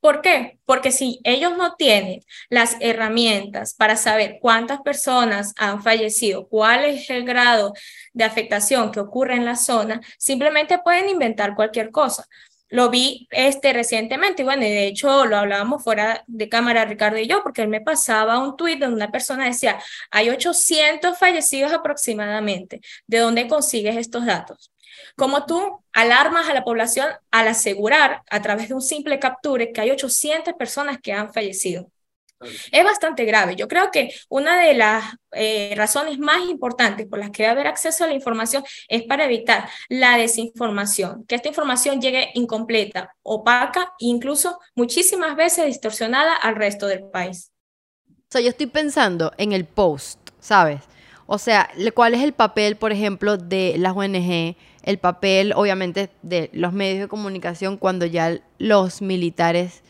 ¿Por 0.00 0.20
qué? 0.20 0.58
Porque 0.64 0.92
si 0.92 1.20
ellos 1.24 1.56
no 1.56 1.74
tienen 1.74 2.20
las 2.48 2.76
herramientas 2.80 3.74
para 3.74 3.96
saber 3.96 4.38
cuántas 4.40 4.80
personas 4.82 5.52
han 5.56 5.82
fallecido, 5.82 6.48
cuál 6.48 6.84
es 6.84 7.10
el 7.10 7.24
grado 7.24 7.72
de 8.12 8.24
afectación 8.24 8.92
que 8.92 9.00
ocurre 9.00 9.34
en 9.34 9.44
la 9.44 9.56
zona, 9.56 10.00
simplemente 10.18 10.78
pueden 10.78 11.08
inventar 11.08 11.54
cualquier 11.56 11.90
cosa. 11.90 12.26
Lo 12.68 12.90
vi 12.90 13.28
este, 13.30 13.72
recientemente 13.72 14.42
y 14.42 14.44
bueno, 14.44 14.64
y 14.64 14.70
de 14.70 14.86
hecho 14.88 15.24
lo 15.24 15.36
hablábamos 15.36 15.84
fuera 15.84 16.24
de 16.26 16.48
cámara 16.48 16.84
Ricardo 16.84 17.18
y 17.18 17.28
yo, 17.28 17.42
porque 17.42 17.62
él 17.62 17.68
me 17.68 17.80
pasaba 17.80 18.38
un 18.38 18.56
tuit 18.56 18.80
donde 18.80 18.96
una 18.96 19.12
persona 19.12 19.44
decía, 19.44 19.78
hay 20.10 20.30
800 20.30 21.16
fallecidos 21.16 21.72
aproximadamente. 21.72 22.80
¿De 23.06 23.18
dónde 23.18 23.46
consigues 23.48 23.96
estos 23.96 24.26
datos? 24.26 24.72
Como 25.16 25.46
tú 25.46 25.82
alarmas 25.92 26.48
a 26.48 26.54
la 26.54 26.64
población 26.64 27.08
al 27.30 27.48
asegurar 27.48 28.22
a 28.30 28.42
través 28.42 28.68
de 28.68 28.74
un 28.74 28.82
simple 28.82 29.18
capture 29.18 29.72
que 29.72 29.80
hay 29.80 29.90
800 29.90 30.54
personas 30.54 30.98
que 31.00 31.12
han 31.12 31.32
fallecido. 31.32 31.90
Es 32.70 32.84
bastante 32.84 33.24
grave. 33.24 33.56
Yo 33.56 33.66
creo 33.66 33.90
que 33.90 34.10
una 34.28 34.60
de 34.60 34.74
las 34.74 35.04
eh, 35.32 35.72
razones 35.74 36.18
más 36.18 36.48
importantes 36.48 37.06
por 37.06 37.18
las 37.18 37.30
que 37.30 37.42
debe 37.42 37.52
haber 37.52 37.66
acceso 37.66 38.04
a 38.04 38.08
la 38.08 38.14
información 38.14 38.62
es 38.88 39.04
para 39.04 39.24
evitar 39.24 39.68
la 39.88 40.18
desinformación, 40.18 41.24
que 41.24 41.34
esta 41.34 41.48
información 41.48 42.00
llegue 42.00 42.30
incompleta, 42.34 43.14
opaca 43.22 43.94
e 43.98 44.06
incluso 44.06 44.58
muchísimas 44.74 45.34
veces 45.34 45.66
distorsionada 45.66 46.34
al 46.34 46.56
resto 46.56 46.86
del 46.86 47.04
país. 47.04 47.52
O 48.08 48.28
sea, 48.28 48.40
yo 48.42 48.48
estoy 48.48 48.66
pensando 48.66 49.32
en 49.38 49.52
el 49.52 49.64
post, 49.64 50.18
¿sabes? 50.40 50.82
O 51.26 51.38
sea, 51.38 51.70
¿cuál 51.94 52.14
es 52.14 52.22
el 52.22 52.34
papel, 52.34 52.76
por 52.76 52.92
ejemplo, 52.92 53.36
de 53.36 53.74
las 53.78 53.96
ONG 53.96 54.56
el 54.86 54.98
papel, 54.98 55.52
obviamente, 55.54 56.08
de 56.22 56.48
los 56.54 56.72
medios 56.72 57.00
de 57.00 57.08
comunicación 57.08 57.76
cuando 57.76 58.06
ya 58.06 58.40
los 58.58 59.02
militares 59.02 59.82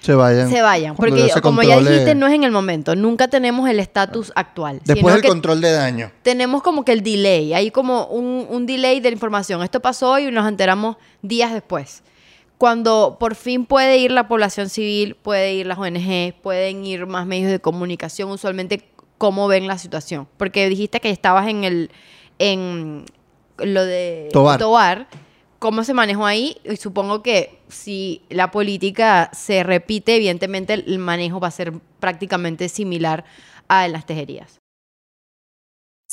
se 0.00 0.14
vayan. 0.14 0.50
Se 0.50 0.62
vayan. 0.62 0.96
Porque, 0.96 1.30
como 1.40 1.62
ya 1.62 1.78
dijiste, 1.78 2.14
no 2.14 2.26
es 2.26 2.34
en 2.34 2.44
el 2.44 2.50
momento. 2.50 2.96
Nunca 2.96 3.28
tenemos 3.28 3.68
el 3.70 3.78
estatus 3.78 4.32
actual. 4.34 4.80
Después 4.84 5.14
del 5.14 5.24
control 5.24 5.60
de 5.60 5.72
daño. 5.72 6.10
Tenemos 6.22 6.62
como 6.62 6.84
que 6.84 6.92
el 6.92 7.02
delay. 7.02 7.54
Hay 7.54 7.70
como 7.70 8.06
un, 8.06 8.46
un 8.50 8.66
delay 8.66 9.00
de 9.00 9.10
información. 9.10 9.62
Esto 9.62 9.80
pasó 9.80 10.18
y 10.18 10.30
nos 10.30 10.48
enteramos 10.48 10.96
días 11.22 11.52
después. 11.52 12.02
Cuando 12.58 13.16
por 13.18 13.36
fin 13.36 13.64
puede 13.64 13.98
ir 13.98 14.10
la 14.10 14.28
población 14.28 14.68
civil, 14.68 15.16
puede 15.16 15.54
ir 15.54 15.66
las 15.66 15.78
ONG, 15.78 16.34
pueden 16.42 16.84
ir 16.84 17.06
más 17.06 17.26
medios 17.26 17.50
de 17.50 17.60
comunicación, 17.60 18.30
usualmente 18.30 18.88
cómo 19.18 19.46
ven 19.48 19.66
la 19.66 19.78
situación. 19.78 20.28
Porque 20.36 20.68
dijiste 20.68 21.00
que 21.00 21.10
estabas 21.10 21.48
en 21.48 21.64
el. 21.64 21.90
En, 22.38 23.04
lo 23.58 23.84
de 23.84 24.28
Tobar. 24.32 25.08
¿cómo 25.58 25.84
se 25.84 25.94
manejó 25.94 26.26
ahí? 26.26 26.56
Y 26.64 26.76
supongo 26.76 27.22
que 27.22 27.60
si 27.68 28.22
la 28.28 28.50
política 28.50 29.30
se 29.32 29.62
repite, 29.62 30.16
evidentemente 30.16 30.74
el 30.74 30.98
manejo 30.98 31.38
va 31.38 31.48
a 31.48 31.52
ser 31.52 31.72
prácticamente 32.00 32.68
similar 32.68 33.24
a 33.68 33.86
las 33.86 34.04
tejerías. 34.04 34.61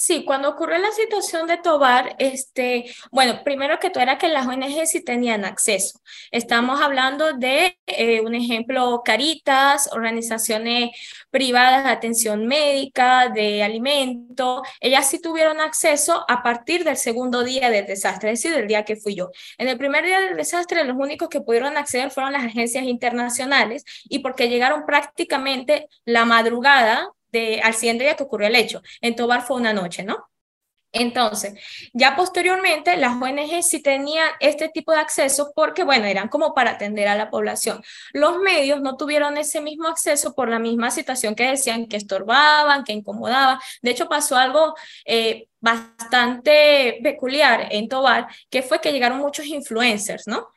Sí, 0.02 0.24
cuando 0.24 0.48
ocurrió 0.48 0.78
la 0.78 0.92
situación 0.92 1.46
de 1.46 1.58
Tobar, 1.58 2.16
este, 2.20 2.86
bueno, 3.12 3.44
primero 3.44 3.80
que 3.80 3.90
todo 3.90 4.02
era 4.02 4.18
que 4.18 4.30
las 4.30 4.48
ONG 4.48 4.88
sí 4.88 5.04
tenían 5.04 5.44
acceso. 5.44 6.00
Estamos 6.32 6.80
hablando 6.80 7.34
de 7.34 7.78
eh, 7.86 8.22
un 8.22 8.34
ejemplo, 8.34 9.02
Caritas, 9.04 9.90
organizaciones 9.92 10.92
privadas 11.32 11.84
de 11.84 11.90
atención 11.90 12.48
médica, 12.48 13.28
de 13.28 13.62
alimento, 13.62 14.64
ellas 14.80 15.10
sí 15.10 15.20
tuvieron 15.22 15.60
acceso 15.60 16.24
a 16.30 16.44
partir 16.44 16.86
del 16.86 16.96
segundo 16.96 17.44
día 17.44 17.70
del 17.70 17.86
desastre, 17.86 18.32
es 18.32 18.42
decir, 18.42 18.56
del 18.58 18.70
día 18.70 18.86
que 18.86 18.96
fui 18.96 19.16
yo. 19.16 19.32
En 19.58 19.68
el 19.68 19.78
primer 19.78 20.06
día 20.06 20.22
del 20.22 20.38
desastre, 20.38 20.86
los 20.86 20.96
únicos 20.96 21.28
que 21.28 21.42
pudieron 21.42 21.76
acceder 21.76 22.10
fueron 22.10 22.32
las 22.32 22.46
agencias 22.46 22.86
internacionales 22.86 23.84
y 24.08 24.20
porque 24.20 24.48
llegaron 24.48 24.86
prácticamente 24.86 25.90
la 26.06 26.24
madrugada 26.24 27.12
al 27.64 27.74
siguiente 27.74 28.04
día 28.04 28.16
que 28.16 28.24
ocurrió 28.24 28.48
el 28.48 28.56
hecho. 28.56 28.82
En 29.02 29.16
Tobar 29.16 29.42
fue 29.44 29.58
una 29.58 29.74
noche, 29.74 30.04
¿no? 30.04 30.30
Entonces, 30.92 31.54
ya 31.94 32.16
posteriormente 32.16 32.98
las 32.98 33.14
ONG 33.14 33.62
sí 33.62 33.82
tenían 33.82 34.28
este 34.40 34.70
tipo 34.70 34.92
de 34.92 35.00
acceso 35.00 35.52
porque, 35.56 35.84
bueno, 35.84 36.06
eran 36.06 36.30
como 36.30 36.56
para 36.56 36.72
atender 36.72 37.08
a 37.08 37.16
la 37.16 37.30
población. 37.30 37.84
Los 38.12 38.40
medios 38.40 38.82
no 38.82 38.98
tuvieron 38.98 39.38
ese 39.38 39.62
mismo 39.62 39.88
acceso 39.88 40.34
por 40.34 40.50
la 40.50 40.58
misma 40.58 40.90
situación 40.90 41.36
que 41.36 41.48
decían 41.48 41.88
que 41.88 41.98
estorbaban, 41.98 42.84
que 42.84 42.94
incomodaban. 42.94 43.60
De 43.84 43.92
hecho, 43.92 44.10
pasó 44.10 44.36
algo 44.36 44.74
eh, 45.06 45.48
bastante 45.60 47.00
peculiar 47.04 47.68
en 47.72 47.88
Tobar, 47.88 48.28
que 48.50 48.64
fue 48.64 48.82
que 48.82 48.92
llegaron 48.92 49.20
muchos 49.20 49.46
influencers, 49.46 50.28
¿no? 50.28 50.48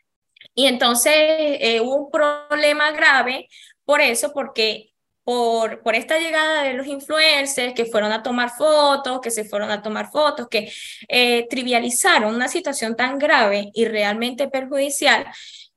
Y 0.54 0.66
entonces 0.66 1.14
eh, 1.14 1.80
hubo 1.82 1.96
un 2.06 2.10
problema 2.10 2.90
grave 2.92 3.48
por 3.84 4.00
eso, 4.00 4.32
porque 4.32 4.91
por, 5.24 5.82
por 5.82 5.94
esta 5.94 6.18
llegada 6.18 6.64
de 6.64 6.74
los 6.74 6.86
influencers 6.86 7.74
que 7.74 7.86
fueron 7.86 8.12
a 8.12 8.22
tomar 8.22 8.50
fotos, 8.50 9.20
que 9.20 9.30
se 9.30 9.44
fueron 9.44 9.70
a 9.70 9.82
tomar 9.82 10.10
fotos, 10.10 10.48
que 10.48 10.72
eh, 11.08 11.46
trivializaron 11.48 12.34
una 12.34 12.48
situación 12.48 12.96
tan 12.96 13.18
grave 13.18 13.70
y 13.74 13.84
realmente 13.84 14.48
perjudicial, 14.48 15.26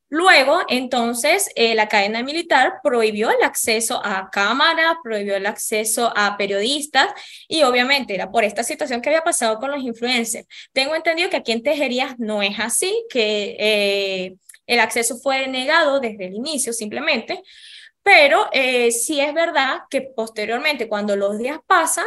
Luego, 0.09 0.61
entonces, 0.69 1.49
eh, 1.55 1.73
la 1.73 1.89
cadena 1.89 2.21
militar 2.21 2.75
prohibió 2.83 3.31
el 3.31 3.43
acceso 3.43 3.99
a 4.05 4.29
cámaras, 4.31 4.95
prohibió 5.03 5.35
el 5.35 5.45
acceso 5.47 6.13
a 6.15 6.37
periodistas 6.37 7.09
y 7.47 7.63
obviamente 7.63 8.13
era 8.13 8.31
por 8.31 8.43
esta 8.43 8.63
situación 8.63 9.01
que 9.01 9.09
había 9.09 9.23
pasado 9.23 9.57
con 9.59 9.71
los 9.71 9.83
influencers. 9.83 10.47
Tengo 10.73 10.95
entendido 10.95 11.29
que 11.29 11.37
aquí 11.37 11.51
en 11.51 11.63
Tejerías 11.63 12.19
no 12.19 12.43
es 12.43 12.59
así, 12.59 13.05
que 13.09 13.57
eh, 13.59 14.35
el 14.67 14.79
acceso 14.79 15.17
fue 15.17 15.47
negado 15.47 15.99
desde 15.99 16.27
el 16.27 16.35
inicio 16.35 16.71
simplemente, 16.71 17.41
pero 18.05 18.49
eh, 18.51 18.91
sí 18.91 19.19
es 19.19 19.33
verdad 19.33 19.81
que 19.89 20.01
posteriormente, 20.01 20.87
cuando 20.87 21.15
los 21.15 21.39
días 21.39 21.57
pasan, 21.65 22.05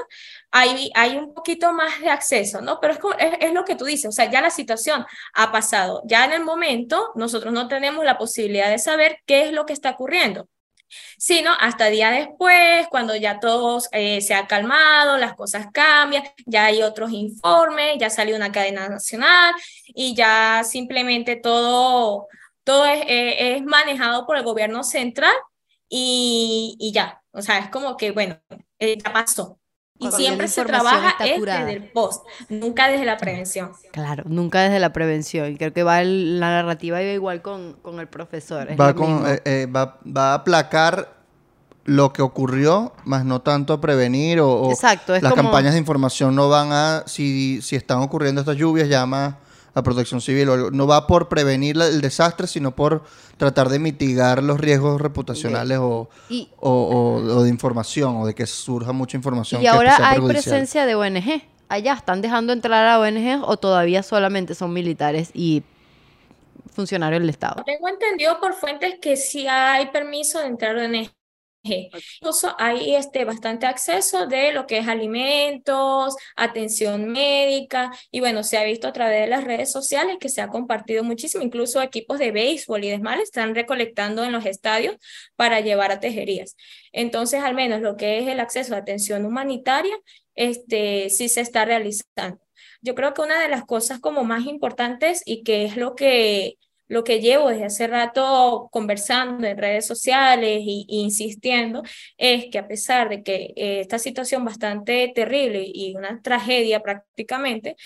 hay, 0.53 0.93
hay 0.95 1.17
un 1.17 1.35
poquito 1.35 1.73
más 1.73 2.01
de 2.01 2.09
acceso, 2.09 2.61
¿no? 2.61 2.79
Pero 2.81 2.95
es, 3.19 3.33
es, 3.41 3.53
lo 3.53 3.65
que 3.65 3.75
tú 3.75 3.85
dices, 3.85 4.07
o 4.07 4.13
sea, 4.13 4.31
ya 4.31 4.41
la 4.41 4.51
situación 4.51 5.05
ha 5.35 5.51
pasado. 5.51 6.03
Ya 6.07 6.25
en 6.25 6.33
el 6.35 6.45
momento, 6.45 7.11
nosotros 7.17 7.53
no 7.53 7.67
tenemos 7.67 8.05
la 8.05 8.17
posibilidad 8.17 8.71
de 8.71 8.79
saber 8.79 9.19
qué 9.27 9.47
es 9.47 9.53
lo 9.53 9.67
que 9.67 9.73
está 9.73 9.91
ocurriendo 9.91 10.49
sino 11.19 11.51
hasta 11.61 11.87
día 11.87 12.11
después, 12.11 12.87
cuando 12.89 13.15
ya 13.15 13.41
todo 13.41 13.79
eh, 13.93 14.23
se 14.23 14.35
ha 14.35 14.47
calmado, 14.47 15.19
las 15.19 15.35
cosas 15.35 15.67
cambian, 15.73 16.25
ya 16.47 16.67
hay 16.67 16.83
otros 16.83 17.11
informes, 17.13 17.99
ya 17.99 18.09
salió 18.09 18.37
una 18.37 18.53
cadena 18.53 18.89
nacional 18.89 19.53
y 19.89 20.15
ya 20.15 20.63
simplemente 20.65 21.37
todo, 21.37 22.29
todo 22.65 22.87
es, 22.87 23.03
eh, 23.07 23.57
es 23.57 23.65
manejado 23.65 24.27
por 24.27 24.39
el 24.39 24.45
gobierno 24.45 24.83
central 24.83 25.35
y, 25.89 26.77
y 26.79 26.93
ya, 26.93 27.23
o 27.33 27.43
sea, 27.43 27.59
es 27.59 27.69
como 27.69 27.97
que, 27.97 28.11
bueno, 28.11 28.37
eh, 28.79 28.99
ya 29.03 29.13
pasó. 29.13 29.59
Y 30.01 30.13
siempre 30.13 30.47
se 30.47 30.65
trabaja 30.65 31.17
desde 31.19 31.73
el 31.73 31.91
post, 31.91 32.25
nunca 32.49 32.89
desde 32.89 33.05
la 33.05 33.17
prevención. 33.17 33.73
Claro, 33.93 34.23
nunca 34.27 34.61
desde 34.63 34.79
la 34.79 34.93
prevención. 34.93 35.51
Y 35.51 35.57
creo 35.57 35.73
que 35.73 35.83
va 35.83 36.05
la 36.05 36.51
narrativa 36.51 37.03
iba 37.03 37.13
igual 37.13 37.43
con, 37.43 37.73
con 37.83 37.99
el 37.99 38.07
profesor. 38.07 38.69
Va, 38.81 38.95
con, 38.95 39.25
eh, 39.27 39.43
eh, 39.45 39.67
va, 39.67 39.99
va, 40.07 40.31
a 40.31 40.35
aplacar 40.35 41.17
lo 41.85 42.13
que 42.13 42.23
ocurrió, 42.23 42.93
más 43.05 43.25
no 43.25 43.41
tanto 43.41 43.73
a 43.73 43.81
prevenir 43.81 44.41
o, 44.41 44.71
Exacto, 44.71 45.19
las 45.19 45.33
campañas 45.33 45.73
de 45.73 45.81
información 45.81 46.37
no 46.37 46.49
van 46.49 46.71
a, 46.71 47.03
si, 47.07 47.61
si 47.63 47.75
están 47.75 47.99
ocurriendo 47.99 48.43
estas 48.43 48.57
lluvias, 48.57 48.89
llama 48.89 49.39
a 49.81 49.83
protección 49.83 50.21
civil. 50.21 50.49
No 50.73 50.87
va 50.87 51.07
por 51.07 51.29
prevenir 51.29 51.77
el 51.81 52.01
desastre, 52.01 52.47
sino 52.47 52.75
por 52.75 53.05
tratar 53.37 53.69
de 53.69 53.79
mitigar 53.79 54.43
los 54.43 54.61
riesgos 54.61 55.01
reputacionales 55.01 55.79
o, 55.79 56.09
o, 56.61 57.43
de 57.43 57.49
información 57.49 58.17
o 58.17 58.27
de 58.27 58.35
que 58.35 58.47
surja 58.47 58.93
mucha 58.93 59.17
información. 59.17 59.63
Y 59.63 59.67
ahora 59.67 59.97
hay 60.01 60.21
presencia 60.21 60.87
de 60.87 60.95
ONG. 60.95 61.43
Allá 61.69 61.95
están 61.95 62.23
dejando 62.23 62.53
entrar 62.53 62.87
a 62.87 62.99
ONG 62.99 63.43
o 63.45 63.57
todavía 63.59 64.03
solamente 64.03 64.55
son 64.55 64.73
militares 64.73 65.31
y 65.35 65.63
funcionarios 66.73 67.21
del 67.21 67.31
Estado. 67.31 67.63
Tengo 67.67 67.89
entendido 67.89 68.41
por 68.41 68.55
fuentes 68.55 68.95
que 69.03 69.17
sí 69.17 69.47
hay 69.47 69.87
permiso 69.91 70.39
de 70.41 70.47
entrar 70.47 70.79
a 70.79 70.85
ONG 70.85 71.18
Incluso 72.21 72.55
hay 72.59 72.95
este, 72.95 73.25
bastante 73.25 73.67
acceso 73.67 74.27
de 74.27 74.53
lo 74.53 74.67
que 74.67 74.79
es 74.79 74.89
alimentos, 74.89 76.17
atención 76.37 77.09
médica 77.09 77.91
y 78.11 78.21
bueno, 78.21 78.43
se 78.43 78.59
ha 78.59 78.65
visto 78.65 78.89
a 78.89 78.93
través 78.93 79.23
de 79.23 79.27
las 79.29 79.45
redes 79.45 79.71
sociales 79.71 80.17
que 80.21 80.29
se 80.29 80.41
ha 80.41 80.49
compartido 80.49 81.05
muchísimo, 81.05 81.45
incluso 81.45 81.83
equipos 81.83 82.19
de 82.19 82.33
béisbol 82.33 82.85
y 82.85 82.91
demás 82.91 83.21
están 83.21 83.55
recolectando 83.55 84.25
en 84.25 84.33
los 84.33 84.47
estadios 84.47 84.97
para 85.37 85.61
llevar 85.61 85.93
a 85.93 86.01
tejerías. 86.01 86.57
Entonces, 86.93 87.43
al 87.43 87.55
menos 87.55 87.81
lo 87.81 87.97
que 87.97 88.19
es 88.19 88.29
el 88.29 88.41
acceso 88.41 88.75
a 88.75 88.79
atención 88.79 89.25
humanitaria, 89.27 89.97
este, 90.35 91.11
sí 91.11 91.29
se 91.29 91.41
está 91.41 91.65
realizando. 91.65 92.41
Yo 92.81 92.95
creo 92.95 93.13
que 93.15 93.23
una 93.23 93.41
de 93.41 93.49
las 93.49 93.65
cosas 93.65 94.01
como 94.01 94.25
más 94.25 94.47
importantes 94.47 95.23
y 95.27 95.43
que 95.43 95.65
es 95.65 95.77
lo 95.77 95.95
que 95.95 96.59
lo 96.89 97.05
que 97.05 97.21
llevo 97.21 97.51
desde 97.51 97.67
hace 97.67 97.87
rato 97.87 98.69
conversando 98.73 99.47
en 99.47 99.59
redes 99.59 99.87
sociales 99.87 100.61
e, 100.67 100.85
insistiendo 100.89 101.83
es 102.17 102.47
que 102.51 102.59
a 102.59 102.67
pesar 102.67 103.09
de 103.09 103.23
que 103.23 103.53
eh, 103.57 103.81
esta 103.81 103.99
situación 103.99 104.45
bastante 104.45 105.13
terrible 105.15 105.63
y 105.73 105.95
una 105.95 106.21
tragedia 106.23 106.81
prácticamente, 106.83 107.77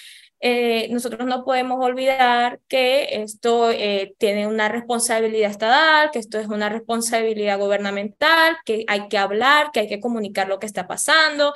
eh, 0.44 0.88
nosotros 0.90 1.24
no 1.24 1.44
podemos 1.44 1.78
olvidar 1.84 2.58
que 2.66 3.22
esto 3.22 3.70
eh, 3.70 4.16
tiene 4.18 4.48
una 4.48 4.68
responsabilidad 4.68 5.52
estatal, 5.52 6.10
que 6.10 6.18
esto 6.18 6.40
es 6.40 6.48
una 6.48 6.68
responsabilidad 6.68 7.60
gubernamental, 7.60 8.56
que 8.64 8.84
hay 8.88 9.06
que 9.06 9.18
hablar, 9.18 9.70
que 9.72 9.80
hay 9.80 9.88
que 9.88 10.00
comunicar 10.00 10.48
lo 10.48 10.58
que 10.58 10.66
está 10.66 10.88
pasando, 10.88 11.54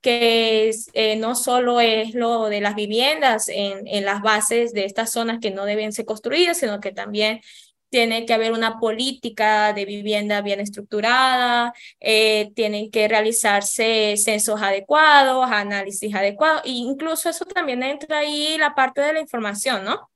que 0.00 0.70
eh, 0.92 1.16
no 1.16 1.34
solo 1.34 1.80
es 1.80 2.14
lo 2.14 2.48
de 2.48 2.60
las 2.60 2.74
viviendas 2.74 3.48
en, 3.48 3.86
en 3.86 4.04
las 4.04 4.22
bases 4.22 4.72
de 4.72 4.84
estas 4.84 5.10
zonas 5.10 5.38
que 5.40 5.50
no 5.50 5.64
deben 5.64 5.92
ser 5.92 6.04
construidas, 6.04 6.58
sino 6.58 6.80
que 6.80 6.92
también 6.92 7.40
tiene 7.88 8.26
que 8.26 8.34
haber 8.34 8.52
una 8.52 8.78
política 8.78 9.72
de 9.72 9.84
vivienda 9.84 10.40
bien 10.42 10.60
estructurada, 10.60 11.72
eh, 12.00 12.50
tienen 12.54 12.90
que 12.90 13.08
realizarse 13.08 14.16
censos 14.16 14.60
adecuados, 14.60 15.50
análisis 15.50 16.14
adecuados, 16.14 16.62
e 16.64 16.70
incluso 16.70 17.28
eso 17.28 17.44
también 17.44 17.82
entra 17.82 18.18
ahí 18.18 18.58
la 18.58 18.74
parte 18.74 19.00
de 19.00 19.12
la 19.14 19.20
información, 19.20 19.84
¿no? 19.84 20.10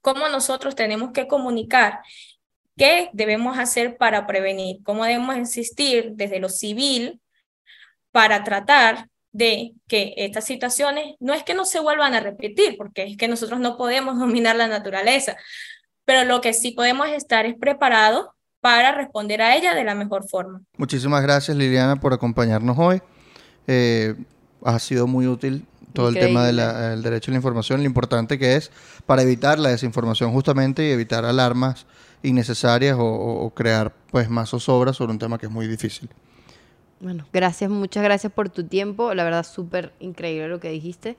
Cómo 0.00 0.28
nosotros 0.28 0.74
tenemos 0.74 1.12
que 1.12 1.26
comunicar 1.26 2.00
qué 2.76 3.10
debemos 3.12 3.58
hacer 3.58 3.96
para 3.96 4.26
prevenir, 4.26 4.82
cómo 4.84 5.04
debemos 5.04 5.36
insistir 5.36 6.12
desde 6.14 6.40
lo 6.40 6.48
civil 6.48 7.20
para 8.10 8.44
tratar 8.44 9.08
de 9.34 9.72
que 9.88 10.14
estas 10.16 10.46
situaciones 10.46 11.16
no 11.18 11.34
es 11.34 11.42
que 11.42 11.54
no 11.54 11.64
se 11.64 11.80
vuelvan 11.80 12.14
a 12.14 12.20
repetir, 12.20 12.76
porque 12.78 13.02
es 13.02 13.16
que 13.16 13.28
nosotros 13.28 13.58
no 13.58 13.76
podemos 13.76 14.18
dominar 14.18 14.56
la 14.56 14.68
naturaleza, 14.68 15.36
pero 16.06 16.24
lo 16.24 16.40
que 16.40 16.54
sí 16.54 16.70
podemos 16.70 17.08
estar 17.08 17.44
es 17.44 17.54
preparados 17.58 18.28
para 18.60 18.92
responder 18.92 19.42
a 19.42 19.56
ella 19.56 19.74
de 19.74 19.84
la 19.84 19.94
mejor 19.94 20.26
forma. 20.28 20.62
Muchísimas 20.78 21.22
gracias 21.22 21.56
Liliana 21.56 21.96
por 21.96 22.14
acompañarnos 22.14 22.78
hoy. 22.78 23.02
Eh, 23.66 24.14
ha 24.64 24.78
sido 24.78 25.06
muy 25.06 25.26
útil 25.26 25.66
todo 25.92 26.08
el 26.08 26.14
tema 26.14 26.46
del 26.46 27.02
derecho 27.02 27.30
a 27.30 27.32
la 27.32 27.36
información, 27.36 27.80
lo 27.80 27.86
importante 27.86 28.38
que 28.38 28.56
es 28.56 28.70
para 29.04 29.22
evitar 29.22 29.58
la 29.58 29.68
desinformación 29.70 30.32
justamente 30.32 30.86
y 30.86 30.90
evitar 30.90 31.24
alarmas 31.24 31.86
innecesarias 32.22 32.96
o, 32.98 33.52
crear 33.54 33.92
pues 34.10 34.30
más 34.30 34.50
zozobra 34.50 34.92
sobre 34.92 35.12
un 35.12 35.18
tema 35.18 35.38
que 35.38 35.46
es 35.46 35.52
muy 35.52 35.66
difícil. 35.66 36.08
Bueno, 37.00 37.26
gracias, 37.32 37.70
muchas 37.70 38.02
gracias 38.02 38.32
por 38.32 38.48
tu 38.48 38.64
tiempo, 38.64 39.14
la 39.14 39.24
verdad 39.24 39.44
súper 39.44 39.92
increíble 40.00 40.48
lo 40.48 40.60
que 40.60 40.70
dijiste. 40.70 41.16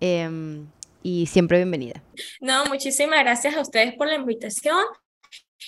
Eh, 0.00 0.64
y 1.02 1.26
siempre 1.26 1.58
bienvenida. 1.58 2.02
No, 2.40 2.64
muchísimas 2.66 3.20
gracias 3.20 3.56
a 3.56 3.60
ustedes 3.60 3.94
por 3.94 4.06
la 4.06 4.14
invitación. 4.14 4.78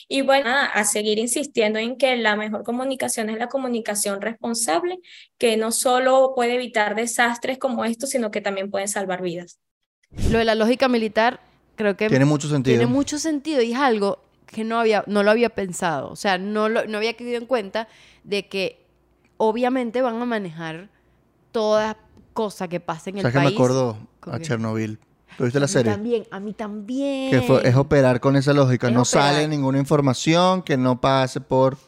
Y 0.09 0.23
bueno, 0.23 0.51
a 0.51 0.85
seguir 0.85 1.19
insistiendo 1.19 1.79
en 1.79 1.97
que 1.97 2.17
la 2.17 2.35
mejor 2.37 2.65
comunicación 2.65 3.31
es 3.31 3.39
la 3.39 3.49
comunicación 3.49 4.21
responsable, 4.21 4.99
que 5.39 5.57
no 5.57 5.71
solo 5.71 6.33
puede 6.35 6.55
evitar 6.55 6.97
desastres 6.97 7.59
como 7.59 7.85
estos, 7.85 8.11
sino 8.11 8.31
que 8.31 8.41
también 8.41 8.71
puede 8.71 8.89
salvar 8.89 9.23
vidas. 9.23 9.61
Lo 10.31 10.39
de 10.39 10.45
la 10.45 10.57
lógica 10.57 10.89
militar 10.89 11.41
creo 11.77 11.97
que 11.97 12.09
tiene 12.09 12.25
mucho 12.25 12.49
sentido. 12.49 12.77
Tiene 12.77 12.93
mucho 12.93 13.19
sentido 13.19 13.63
y 13.63 13.73
es 13.73 13.79
algo 13.79 14.19
que 14.47 14.65
no 14.65 14.79
había 14.79 15.05
no 15.07 15.23
lo 15.23 15.31
había 15.31 15.51
pensado, 15.51 16.11
o 16.11 16.17
sea, 16.17 16.39
no 16.39 16.69
lo, 16.69 16.87
no 16.87 16.99
había 16.99 17.15
quedado 17.15 17.37
en 17.37 17.47
cuenta 17.47 17.89
de 18.25 18.47
que 18.47 18.84
obviamente 19.49 20.03
van 20.03 20.21
a 20.21 20.25
manejar 20.25 20.89
toda 21.53 21.97
cosa 22.33 22.69
que 22.69 22.81
pase 22.81 23.11
en 23.11 23.19
el 23.19 23.23
país. 23.23 23.35
que 23.35 23.41
me 23.41 23.49
acuerdo 23.49 23.97
a 24.23 24.39
Chernobyl 24.39 24.99
¿Tuviste 25.37 25.59
la 25.59 25.69
serie? 25.69 25.93
A 25.93 25.97
mí 25.97 26.03
también, 26.03 26.27
a 26.31 26.41
mí 26.41 26.53
también. 26.53 27.31
Que 27.31 27.69
es 27.69 27.77
operar 27.77 28.21
con 28.21 28.37
esa 28.37 28.53
lógica. 28.53 28.91
no 28.91 29.05
sale 29.05 29.49
ninguna 29.49 29.79
información 29.79 30.63
que 30.63 30.77
no 30.77 31.01
pase 31.01 31.41
por 31.41 31.75
el 31.75 31.79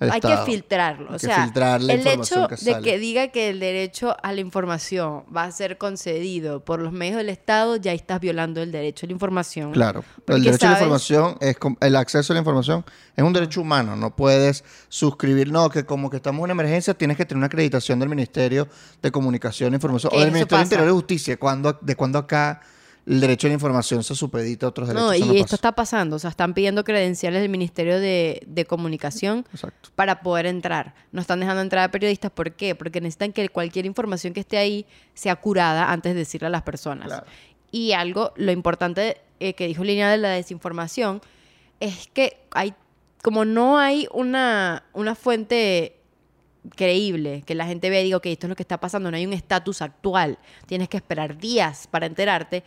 Hay 0.00 0.20
que 0.20 0.36
filtrarlo. 0.44 1.14
o 1.14 1.18
sea, 1.18 1.50
el 1.78 2.06
hecho 2.06 2.48
de 2.62 2.80
que 2.82 2.98
diga 2.98 3.28
que 3.28 3.50
el 3.50 3.60
derecho 3.60 4.16
a 4.22 4.32
la 4.32 4.40
información 4.40 5.24
va 5.34 5.44
a 5.44 5.52
ser 5.52 5.78
concedido 5.78 6.64
por 6.64 6.80
los 6.80 6.92
medios 6.92 7.16
del 7.16 7.28
Estado, 7.28 7.76
ya 7.76 7.92
estás 7.92 8.20
violando 8.20 8.60
el 8.60 8.72
derecho 8.72 9.06
a 9.06 9.08
la 9.08 9.12
información. 9.12 9.72
Claro, 9.72 10.04
pero 10.24 10.36
el 10.36 10.44
derecho 10.44 10.66
a 10.66 10.70
la 10.70 10.76
información 10.78 11.36
es 11.40 11.56
el 11.80 11.96
acceso 11.96 12.32
a 12.32 12.34
la 12.34 12.40
información 12.40 12.84
es 13.16 13.24
un 13.24 13.32
derecho 13.32 13.60
humano. 13.60 13.96
No 13.96 14.14
puedes 14.14 14.64
suscribir, 14.88 15.50
no, 15.50 15.70
que 15.70 15.84
como 15.84 16.10
que 16.10 16.16
estamos 16.16 16.40
en 16.40 16.44
una 16.44 16.52
emergencia, 16.52 16.94
tienes 16.94 17.16
que 17.16 17.24
tener 17.24 17.38
una 17.38 17.46
acreditación 17.46 17.98
del 17.98 18.08
Ministerio 18.08 18.68
de 19.02 19.10
Comunicación 19.10 19.72
e 19.72 19.76
Información 19.76 20.12
o 20.14 20.20
del 20.20 20.32
Ministerio 20.32 20.58
de 20.58 20.64
Interior 20.64 20.88
y 20.88 20.92
Justicia. 20.92 21.36
¿Cuándo, 21.38 21.78
¿De 21.80 21.96
cuándo 21.96 22.18
acá 22.18 22.60
el 23.06 23.20
derecho 23.20 23.46
a 23.46 23.48
la 23.48 23.54
información 23.54 24.02
se 24.02 24.14
supedita 24.14 24.66
a 24.66 24.68
otros 24.70 24.88
derechos. 24.88 25.20
No, 25.20 25.34
y 25.34 25.38
esto 25.38 25.54
está 25.54 25.72
pasando. 25.72 26.16
O 26.16 26.18
sea, 26.18 26.30
están 26.30 26.54
pidiendo 26.54 26.84
credenciales 26.84 27.42
del 27.42 27.50
Ministerio 27.50 28.00
de, 28.00 28.66
Comunicación 28.68 29.44
para 29.94 30.20
poder 30.20 30.46
entrar. 30.46 30.94
No 31.12 31.20
están 31.20 31.40
dejando 31.40 31.60
entrar 31.60 31.84
a 31.84 31.90
periodistas. 31.90 32.30
¿Por 32.30 32.52
qué? 32.52 32.74
Porque 32.74 33.00
necesitan 33.00 33.32
que 33.32 33.48
cualquier 33.50 33.84
información 33.84 34.32
que 34.32 34.40
esté 34.40 34.56
ahí 34.56 34.86
sea 35.12 35.36
curada 35.36 35.92
antes 35.92 36.14
de 36.14 36.20
decirle 36.20 36.46
a 36.46 36.50
las 36.50 36.62
personas. 36.62 37.22
Y 37.70 37.92
algo, 37.92 38.32
lo 38.36 38.52
importante 38.52 39.20
eh, 39.40 39.54
que 39.54 39.66
dijo 39.66 39.84
Línea 39.84 40.10
de 40.10 40.16
la 40.16 40.30
desinformación 40.30 41.20
es 41.80 42.08
que 42.12 42.38
hay, 42.52 42.72
como 43.22 43.44
no 43.44 43.78
hay 43.78 44.08
una, 44.12 44.84
una 44.94 45.14
fuente 45.14 45.96
creíble, 46.76 47.42
que 47.44 47.54
la 47.54 47.66
gente 47.66 47.90
vea 47.90 48.00
y 48.00 48.04
diga, 48.04 48.16
ok, 48.16 48.26
esto 48.26 48.46
es 48.46 48.48
lo 48.48 48.56
que 48.56 48.62
está 48.62 48.80
pasando, 48.80 49.10
no 49.10 49.16
hay 49.16 49.26
un 49.26 49.32
estatus 49.32 49.82
actual, 49.82 50.38
tienes 50.66 50.88
que 50.88 50.96
esperar 50.96 51.36
días 51.36 51.86
para 51.86 52.06
enterarte, 52.06 52.64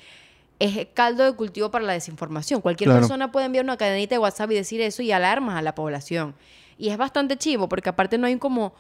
es 0.60 0.88
caldo 0.94 1.24
de 1.24 1.34
cultivo 1.34 1.70
para 1.72 1.86
la 1.86 1.94
desinformación. 1.94 2.62
Cualquier 2.62 2.88
Claro. 2.90 3.02
persona 3.02 3.32
puede 3.32 3.46
enviar 3.46 3.64
una 3.66 3.78
cadenita 3.78 4.16
de 4.16 4.20
WhatsApp 4.20 4.52
y 4.52 4.56
decir 4.56 4.82
eso 4.82 5.02
y 5.04 5.12
alarmas 5.12 5.56
a 5.58 5.62
la 5.62 5.76
población. 5.76 6.36
Y 6.78 6.90
es 6.90 6.98
bastante 6.98 7.38
chivo, 7.38 7.68
porque 7.70 7.90
aparte 7.90 8.18
no 8.18 8.28
hay 8.28 8.38
como... 8.38 8.74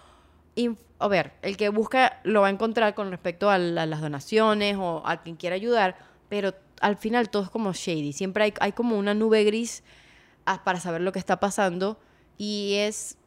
A 0.99 1.07
ver, 1.07 1.33
el 1.43 1.55
que 1.57 1.69
busca 1.69 2.19
lo 2.23 2.41
va 2.41 2.47
a 2.47 2.49
encontrar 2.49 2.95
con 2.95 3.11
respecto 3.11 3.51
a, 3.51 3.59
la- 3.59 3.85
las 3.85 4.01
donaciones 4.01 4.75
o 4.79 5.03
a 5.05 5.21
quien 5.21 5.35
quiera 5.35 5.55
ayudar, 5.55 5.95
pero 6.29 6.55
al 6.81 6.97
final 6.97 7.29
todo 7.29 7.43
es 7.43 7.49
como 7.51 7.71
shady. 7.73 8.11
Siempre 8.13 8.45
hay, 8.45 8.53
hay 8.59 8.71
como 8.71 8.97
una 8.97 9.13
nube 9.13 9.43
gris 9.43 9.83
ah, 10.47 10.63
para 10.63 10.79
saber 10.79 11.01
lo 11.01 11.11
que 11.11 11.19
está 11.19 11.39
pasando 11.39 11.99
y 12.39 12.73
es 12.77 13.17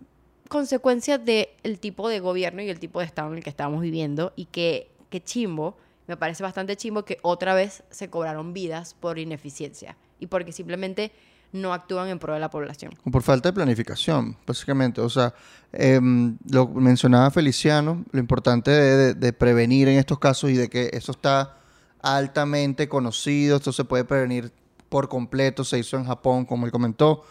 consecuencia 0.49 1.19
del 1.19 1.79
tipo 1.79 2.09
de 2.09 2.19
gobierno 2.19 2.63
y 2.63 2.69
el 2.69 2.81
tipo 2.81 2.99
de 2.99 3.07
estado 3.07 3.31
en 3.31 3.39
el 3.39 3.45
que 3.45 3.51
estamos 3.51 3.81
viviendo 3.81 4.33
y 4.35 4.47
que, 4.47 4.91
que 5.09 5.23
chimbo, 5.23 5.77
me 6.11 6.17
parece 6.17 6.43
bastante 6.43 6.77
chimbo 6.77 7.05
que 7.05 7.19
otra 7.23 7.55
vez 7.55 7.85
se 7.91 8.11
cobraron 8.11 8.53
vidas 8.53 8.95
por 8.99 9.21
ineficiencia 9.21 9.97
y 10.19 10.27
porque 10.27 10.51
simplemente 10.51 11.13
no 11.53 11.73
actúan 11.73 12.09
en 12.09 12.19
pro 12.19 12.35
de 12.35 12.41
la 12.41 12.51
población. 12.51 12.93
Por 13.13 13.23
falta 13.23 13.51
de 13.51 13.53
planificación, 13.53 14.37
básicamente. 14.45 15.01
O 15.01 15.09
sea, 15.09 15.33
em, 15.73 16.37
lo 16.51 16.67
mencionaba 16.67 17.31
Feliciano, 17.31 18.05
lo 18.11 18.19
importante 18.19 18.73
de 19.15 19.33
prevenir 19.33 19.87
en 19.87 19.99
estos 19.99 20.19
casos 20.19 20.51
y 20.51 20.55
de 20.55 20.69
que 20.69 20.91
eso 20.93 21.13
está 21.13 21.59
altamente 22.03 22.89
conocido, 22.89 23.59
esto 23.59 23.73
se 23.73 23.85
puede 23.85 24.05
prevenir 24.05 24.53
por 24.89 25.09
completo, 25.09 25.63
se 25.63 25.79
hizo 25.79 25.97
en 25.97 26.07
Japón, 26.07 26.45
como 26.45 26.67
él 26.67 26.73
comentó, 26.73 27.25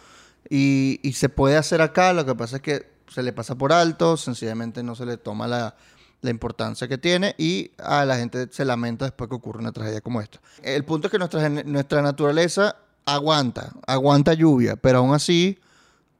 y, 0.48 1.00
y 1.02 1.12
se 1.12 1.28
puede 1.28 1.58
hacer 1.58 1.82
acá, 1.82 2.14
lo 2.14 2.24
que 2.24 2.34
pasa 2.34 2.56
es 2.56 2.62
que 2.62 2.88
se 3.08 3.22
le 3.22 3.34
pasa 3.34 3.56
por 3.56 3.74
alto, 3.74 4.16
sencillamente 4.16 4.82
no 4.82 4.94
se 4.94 5.04
le 5.04 5.18
toma 5.18 5.46
la, 5.46 5.74
la 6.22 6.30
importancia 6.30 6.88
que 6.88 6.98
tiene 6.98 7.34
y 7.38 7.70
a 7.78 8.04
la 8.04 8.16
gente 8.16 8.48
se 8.50 8.64
lamenta 8.64 9.06
después 9.06 9.28
que 9.28 9.36
ocurre 9.36 9.60
una 9.60 9.72
tragedia 9.72 10.00
como 10.00 10.20
esta. 10.20 10.40
El 10.62 10.84
punto 10.84 11.06
es 11.06 11.12
que 11.12 11.18
nuestra, 11.18 11.48
nuestra 11.48 12.02
naturaleza 12.02 12.76
aguanta, 13.06 13.72
aguanta 13.86 14.34
lluvia, 14.34 14.76
pero 14.76 14.98
aún 14.98 15.14
así, 15.14 15.58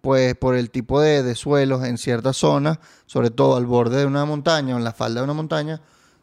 pues 0.01 0.35
por 0.35 0.55
el 0.55 0.71
tipo 0.71 1.01
de, 1.01 1.23
de 1.23 1.35
suelos 1.35 1.85
en 1.85 1.99
ciertas 1.99 2.37
zonas, 2.37 2.79
sobre 3.07 3.31
todo 3.31 3.57
al 3.57 3.67
borde 3.67 3.99
de 3.99 4.07
una 4.07 4.25
montaña 4.25 4.75
o 4.75 4.79
en 4.79 4.85
la 4.85 4.93
falda 4.93 5.21
de 5.21 5.25
una 5.25 5.35
montaña, 5.35 5.81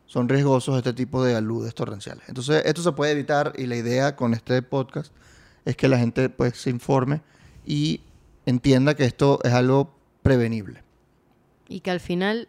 son 0.08 0.30
riesgosos 0.30 0.78
este 0.78 0.94
tipo 0.94 1.24
de 1.24 1.36
aludes 1.36 1.76
torrenciales. 1.76 2.24
Entonces, 2.28 2.64
esto 2.66 2.82
se 2.82 2.94
puede 2.94 3.12
evitar 3.12 3.54
y 3.58 3.68
la 3.68 3.76
idea 3.76 4.16
con 4.16 4.34
este 4.34 4.62
podcast 4.62 5.12
es 5.66 5.76
que 5.76 5.90
la 5.90 6.00
gente 6.00 6.30
pues 6.30 6.58
se 6.58 6.70
informe 6.70 7.22
y 7.66 8.02
entienda 8.46 8.96
que 8.96 9.04
esto 9.04 9.40
es 9.44 9.52
algo 9.52 9.94
prevenible. 10.24 10.82
Y 11.68 11.82
que 11.82 11.92
al 11.92 12.00
final 12.00 12.48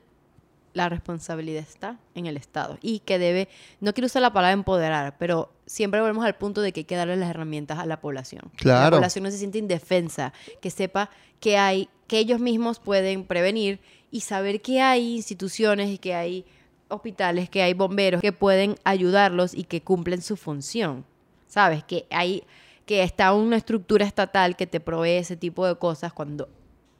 la 0.74 0.88
responsabilidad 0.88 1.62
está 1.62 1.98
en 2.14 2.26
el 2.26 2.36
Estado 2.36 2.78
y 2.82 3.00
que 3.00 3.18
debe, 3.18 3.48
no 3.80 3.92
quiero 3.92 4.06
usar 4.06 4.22
la 4.22 4.32
palabra 4.32 4.52
empoderar, 4.52 5.16
pero 5.18 5.52
siempre 5.66 6.00
volvemos 6.00 6.24
al 6.24 6.36
punto 6.36 6.60
de 6.60 6.72
que 6.72 6.80
hay 6.80 6.84
que 6.84 6.96
darle 6.96 7.16
las 7.16 7.30
herramientas 7.30 7.78
a 7.78 7.86
la 7.86 8.00
población. 8.00 8.42
Que 8.56 8.64
Claro. 8.64 8.96
La 8.96 9.00
población 9.00 9.24
no 9.24 9.30
se 9.30 9.38
siente 9.38 9.58
indefensa, 9.58 10.32
que 10.60 10.70
sepa 10.70 11.10
que 11.40 11.58
hay, 11.58 11.88
que 12.06 12.18
ellos 12.18 12.40
mismos 12.40 12.80
pueden 12.80 13.24
prevenir 13.24 13.80
y 14.10 14.20
saber 14.20 14.62
que 14.62 14.80
hay 14.80 15.16
instituciones 15.16 15.90
y 15.90 15.98
que 15.98 16.14
hay 16.14 16.44
hospitales, 16.88 17.50
que 17.50 17.62
hay 17.62 17.74
bomberos 17.74 18.20
que 18.20 18.32
pueden 18.32 18.76
ayudarlos 18.84 19.54
y 19.54 19.64
que 19.64 19.82
cumplen 19.82 20.22
su 20.22 20.36
función. 20.36 21.04
¿Sabes? 21.46 21.82
Que 21.82 22.06
hay 22.10 22.44
que 22.88 23.02
está 23.02 23.34
una 23.34 23.56
estructura 23.56 24.06
estatal 24.06 24.56
que 24.56 24.66
te 24.66 24.80
provee 24.80 25.18
ese 25.18 25.36
tipo 25.36 25.66
de 25.66 25.76
cosas 25.76 26.12
cuando 26.14 26.48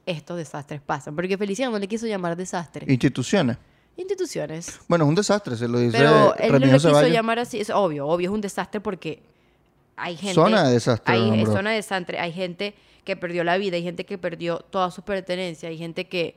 estos 0.09 0.37
desastres 0.37 0.81
pasan. 0.81 1.15
Porque 1.15 1.37
Feliciano 1.37 1.71
no 1.71 1.79
le 1.79 1.87
quiso 1.87 2.07
llamar 2.07 2.35
desastre. 2.35 2.91
Instituciones. 2.91 3.57
Instituciones. 3.95 4.79
Bueno, 4.87 5.05
es 5.05 5.09
un 5.09 5.15
desastre, 5.15 5.55
se 5.57 5.67
lo 5.67 5.77
dice 5.77 5.97
Pero 5.97 6.35
él 6.37 6.51
no 6.53 6.59
lo 6.59 6.65
quiso 6.73 6.89
Ceballos. 6.89 7.11
llamar 7.11 7.39
así. 7.39 7.59
Es 7.59 7.69
obvio, 7.69 8.07
obvio, 8.07 8.29
es 8.29 8.33
un 8.33 8.41
desastre 8.41 8.79
porque 8.79 9.21
hay 9.95 10.15
gente. 10.15 10.33
Zona 10.33 10.63
de 10.67 10.73
desastre, 10.73 11.13
Hay 11.13 11.41
es 11.41 11.49
zona 11.49 11.71
de 11.71 11.75
desastre. 11.75 12.19
Hay 12.19 12.31
gente 12.31 12.75
que 13.03 13.15
perdió 13.15 13.43
la 13.43 13.57
vida, 13.57 13.75
hay 13.75 13.83
gente 13.83 14.05
que 14.05 14.17
perdió 14.17 14.59
toda 14.59 14.89
su 14.91 15.01
pertenencia, 15.03 15.69
hay 15.69 15.77
gente 15.77 16.07
que. 16.07 16.35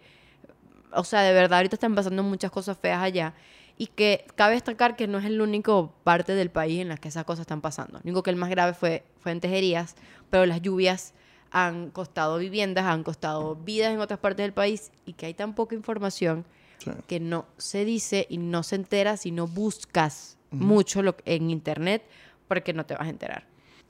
O 0.92 1.04
sea, 1.04 1.22
de 1.22 1.32
verdad, 1.32 1.58
ahorita 1.58 1.76
están 1.76 1.94
pasando 1.94 2.22
muchas 2.22 2.50
cosas 2.50 2.76
feas 2.76 3.02
allá. 3.02 3.34
Y 3.78 3.86
que 3.86 4.26
cabe 4.34 4.54
destacar 4.54 4.96
que 4.96 5.06
no 5.06 5.18
es 5.18 5.24
el 5.24 5.40
único 5.40 5.94
parte 6.04 6.34
del 6.34 6.50
país 6.50 6.80
en 6.80 6.88
la 6.88 6.96
que 6.98 7.08
esas 7.08 7.24
cosas 7.24 7.42
están 7.42 7.62
pasando. 7.62 7.94
Lo 7.94 8.02
único 8.04 8.22
que 8.22 8.30
el 8.30 8.36
más 8.36 8.50
grave 8.50 8.74
fue, 8.74 9.04
fue 9.20 9.32
en 9.32 9.40
Tejerías, 9.40 9.96
pero 10.28 10.44
las 10.46 10.60
lluvias 10.60 11.14
han 11.52 11.90
costado 11.90 12.38
viviendas, 12.38 12.86
han 12.86 13.04
costado 13.04 13.54
vidas 13.54 13.92
en 13.92 14.00
otras 14.00 14.18
partes 14.18 14.42
del 14.44 14.52
país 14.52 14.90
y 15.06 15.12
que 15.12 15.26
hay 15.26 15.34
tan 15.34 15.54
poca 15.54 15.74
información 15.74 16.44
Sí. 16.78 16.90
que 17.06 17.20
no 17.20 17.46
se 17.58 17.84
dice 17.84 18.26
y 18.28 18.38
no 18.38 18.64
se 18.64 18.74
entera 18.74 19.16
si 19.16 19.30
no 19.30 19.46
buscas 19.46 20.36
mucho 20.50 21.00
lo, 21.02 21.14
en 21.24 21.48
internet 21.50 22.02
porque 22.48 22.72
no 22.72 22.84
te 22.84 22.94
vas 22.94 23.06
a 23.06 23.10
enterar. 23.10 23.46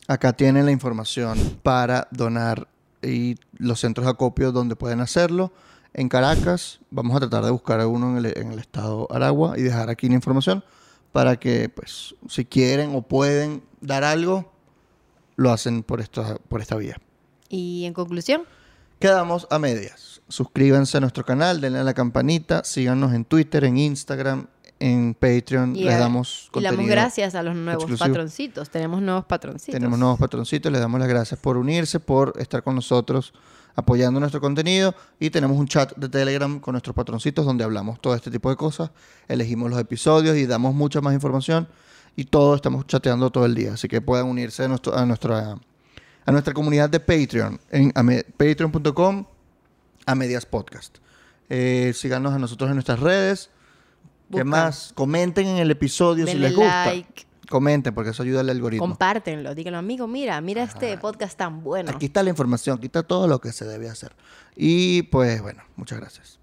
Acá 0.09 0.35
tienen 0.35 0.67
la 0.67 0.73
información 0.73 1.39
para 1.63 2.09
donar 2.11 2.69
y 3.01 3.37
los 3.57 3.81
centros 3.81 4.05
de 4.05 4.11
acopio 4.11 4.53
donde 4.53 4.77
pueden 4.77 5.01
hacerlo. 5.01 5.53
En 5.95 6.11
Caracas, 6.11 6.81
vamos 6.91 7.17
a 7.17 7.21
tratar 7.21 7.45
de 7.45 7.51
buscar 7.51 7.85
uno 7.87 8.11
en 8.19 8.27
el, 8.27 8.39
en 8.39 8.53
el 8.53 8.59
estado 8.59 9.09
Aragua 9.11 9.59
y 9.59 9.63
dejar 9.63 9.89
aquí 9.89 10.09
la 10.09 10.15
información 10.15 10.63
para 11.13 11.37
que, 11.37 11.69
pues, 11.71 12.15
si 12.29 12.45
quieren 12.45 12.95
o 12.95 13.03
pueden 13.03 13.63
dar 13.81 14.05
algo, 14.05 14.53
lo 15.37 15.51
hacen 15.51 15.83
por 15.83 16.01
esta, 16.01 16.37
por 16.37 16.61
esta 16.61 16.77
vía. 16.77 16.99
Y 17.53 17.85
en 17.85 17.93
conclusión, 17.93 18.43
Quedamos 19.03 19.49
a 19.51 19.59
medias. 19.59 20.23
Suscríbanse 20.29 20.97
a 20.97 21.01
nuestro 21.01 21.25
canal, 21.25 21.61
denle 21.61 21.81
a 21.81 21.83
la 21.83 21.93
campanita, 21.93 22.63
síganos 22.63 23.13
en 23.13 23.25
Twitter, 23.25 23.65
en 23.65 23.77
Instagram, 23.77 24.47
en 24.79 25.15
Patreon. 25.15 25.75
y, 25.75 25.83
les 25.83 25.99
damos 25.99 26.49
y 26.55 26.61
le 26.61 26.67
damos 26.67 26.77
contenido. 26.77 26.93
gracias 26.93 27.35
a 27.35 27.43
los 27.43 27.57
nuevos 27.57 27.83
exclusivo. 27.83 28.09
patroncitos. 28.09 28.71
Tenemos 28.71 29.03
nuevos 29.03 29.25
patroncitos. 29.25 29.75
Tenemos 29.75 29.99
nuevos 29.99 30.21
patroncitos, 30.21 30.71
les 30.71 30.81
damos 30.81 31.01
las 31.01 31.09
gracias 31.09 31.41
por 31.41 31.57
unirse, 31.57 31.99
por 31.99 32.33
estar 32.39 32.63
con 32.63 32.77
nosotros 32.77 33.33
apoyando 33.75 34.21
nuestro 34.21 34.41
contenido 34.41 34.95
y 35.19 35.31
tenemos 35.31 35.57
un 35.57 35.67
chat 35.67 35.97
de 35.97 36.09
Telegram 36.09 36.61
con 36.61 36.75
nuestros 36.75 36.95
patroncitos 36.95 37.45
donde 37.45 37.65
hablamos 37.65 38.01
todo 38.01 38.15
este 38.15 38.31
tipo 38.31 38.51
de 38.51 38.57
cosas, 38.57 38.91
elegimos 39.27 39.69
los 39.69 39.81
episodios 39.81 40.37
y 40.37 40.47
damos 40.47 40.75
mucha 40.75 41.01
más 41.01 41.13
información 41.13 41.67
y 42.15 42.25
todo 42.25 42.55
estamos 42.55 42.87
chateando 42.87 43.31
todo 43.31 43.47
el 43.47 43.55
día, 43.57 43.73
así 43.73 43.89
que 43.89 44.01
puedan 44.01 44.27
unirse 44.27 44.65
a, 44.65 44.69
nuestro, 44.69 44.97
a, 44.97 45.07
nuestra, 45.07 45.57
a 46.25 46.33
nuestra 46.33 46.55
comunidad 46.55 46.89
de 46.91 47.01
Patreon 47.01 47.61
en 47.70 47.93
patreon.com 48.37 49.25
a 50.07 50.14
medias 50.14 50.47
podcast. 50.47 50.99
Eh, 51.49 51.93
síganos 51.95 52.33
a 52.33 52.39
nosotros 52.39 52.68
en 52.70 52.77
nuestras 52.77 53.01
redes. 53.01 53.51
¿Qué 54.31 54.45
más? 54.45 54.93
Comenten 54.95 55.47
en 55.47 55.59
el 55.59 55.70
episodio 55.70 56.27
si 56.27 56.33
Denle 56.33 56.49
les 56.49 56.57
gusta. 56.57 56.87
like. 56.87 57.27
Comenten 57.51 57.95
porque 57.95 58.11
eso 58.11 58.23
ayuda 58.23 58.41
al 58.41 58.49
algoritmo. 58.49 58.87
Compártenlo, 58.87 59.55
díganlo, 59.55 59.79
amigo, 59.79 60.07
mira, 60.07 60.41
mira 60.41 60.62
este 60.62 60.97
podcast 60.97 61.37
tan 61.37 61.62
bueno. 61.62 61.91
Aquí 61.91 62.07
está 62.07 62.23
la 62.23 62.31
información, 62.31 62.79
aquí 62.79 62.87
está 62.87 63.03
todo 63.03 63.29
lo 63.29 63.41
que 63.41 63.53
se 63.53 63.66
debe 63.66 63.91
hacer. 63.91 64.12
Y 64.57 65.03
pues 65.03 65.43
bueno, 65.43 65.62
muchas 65.77 65.99
gracias. 66.01 66.39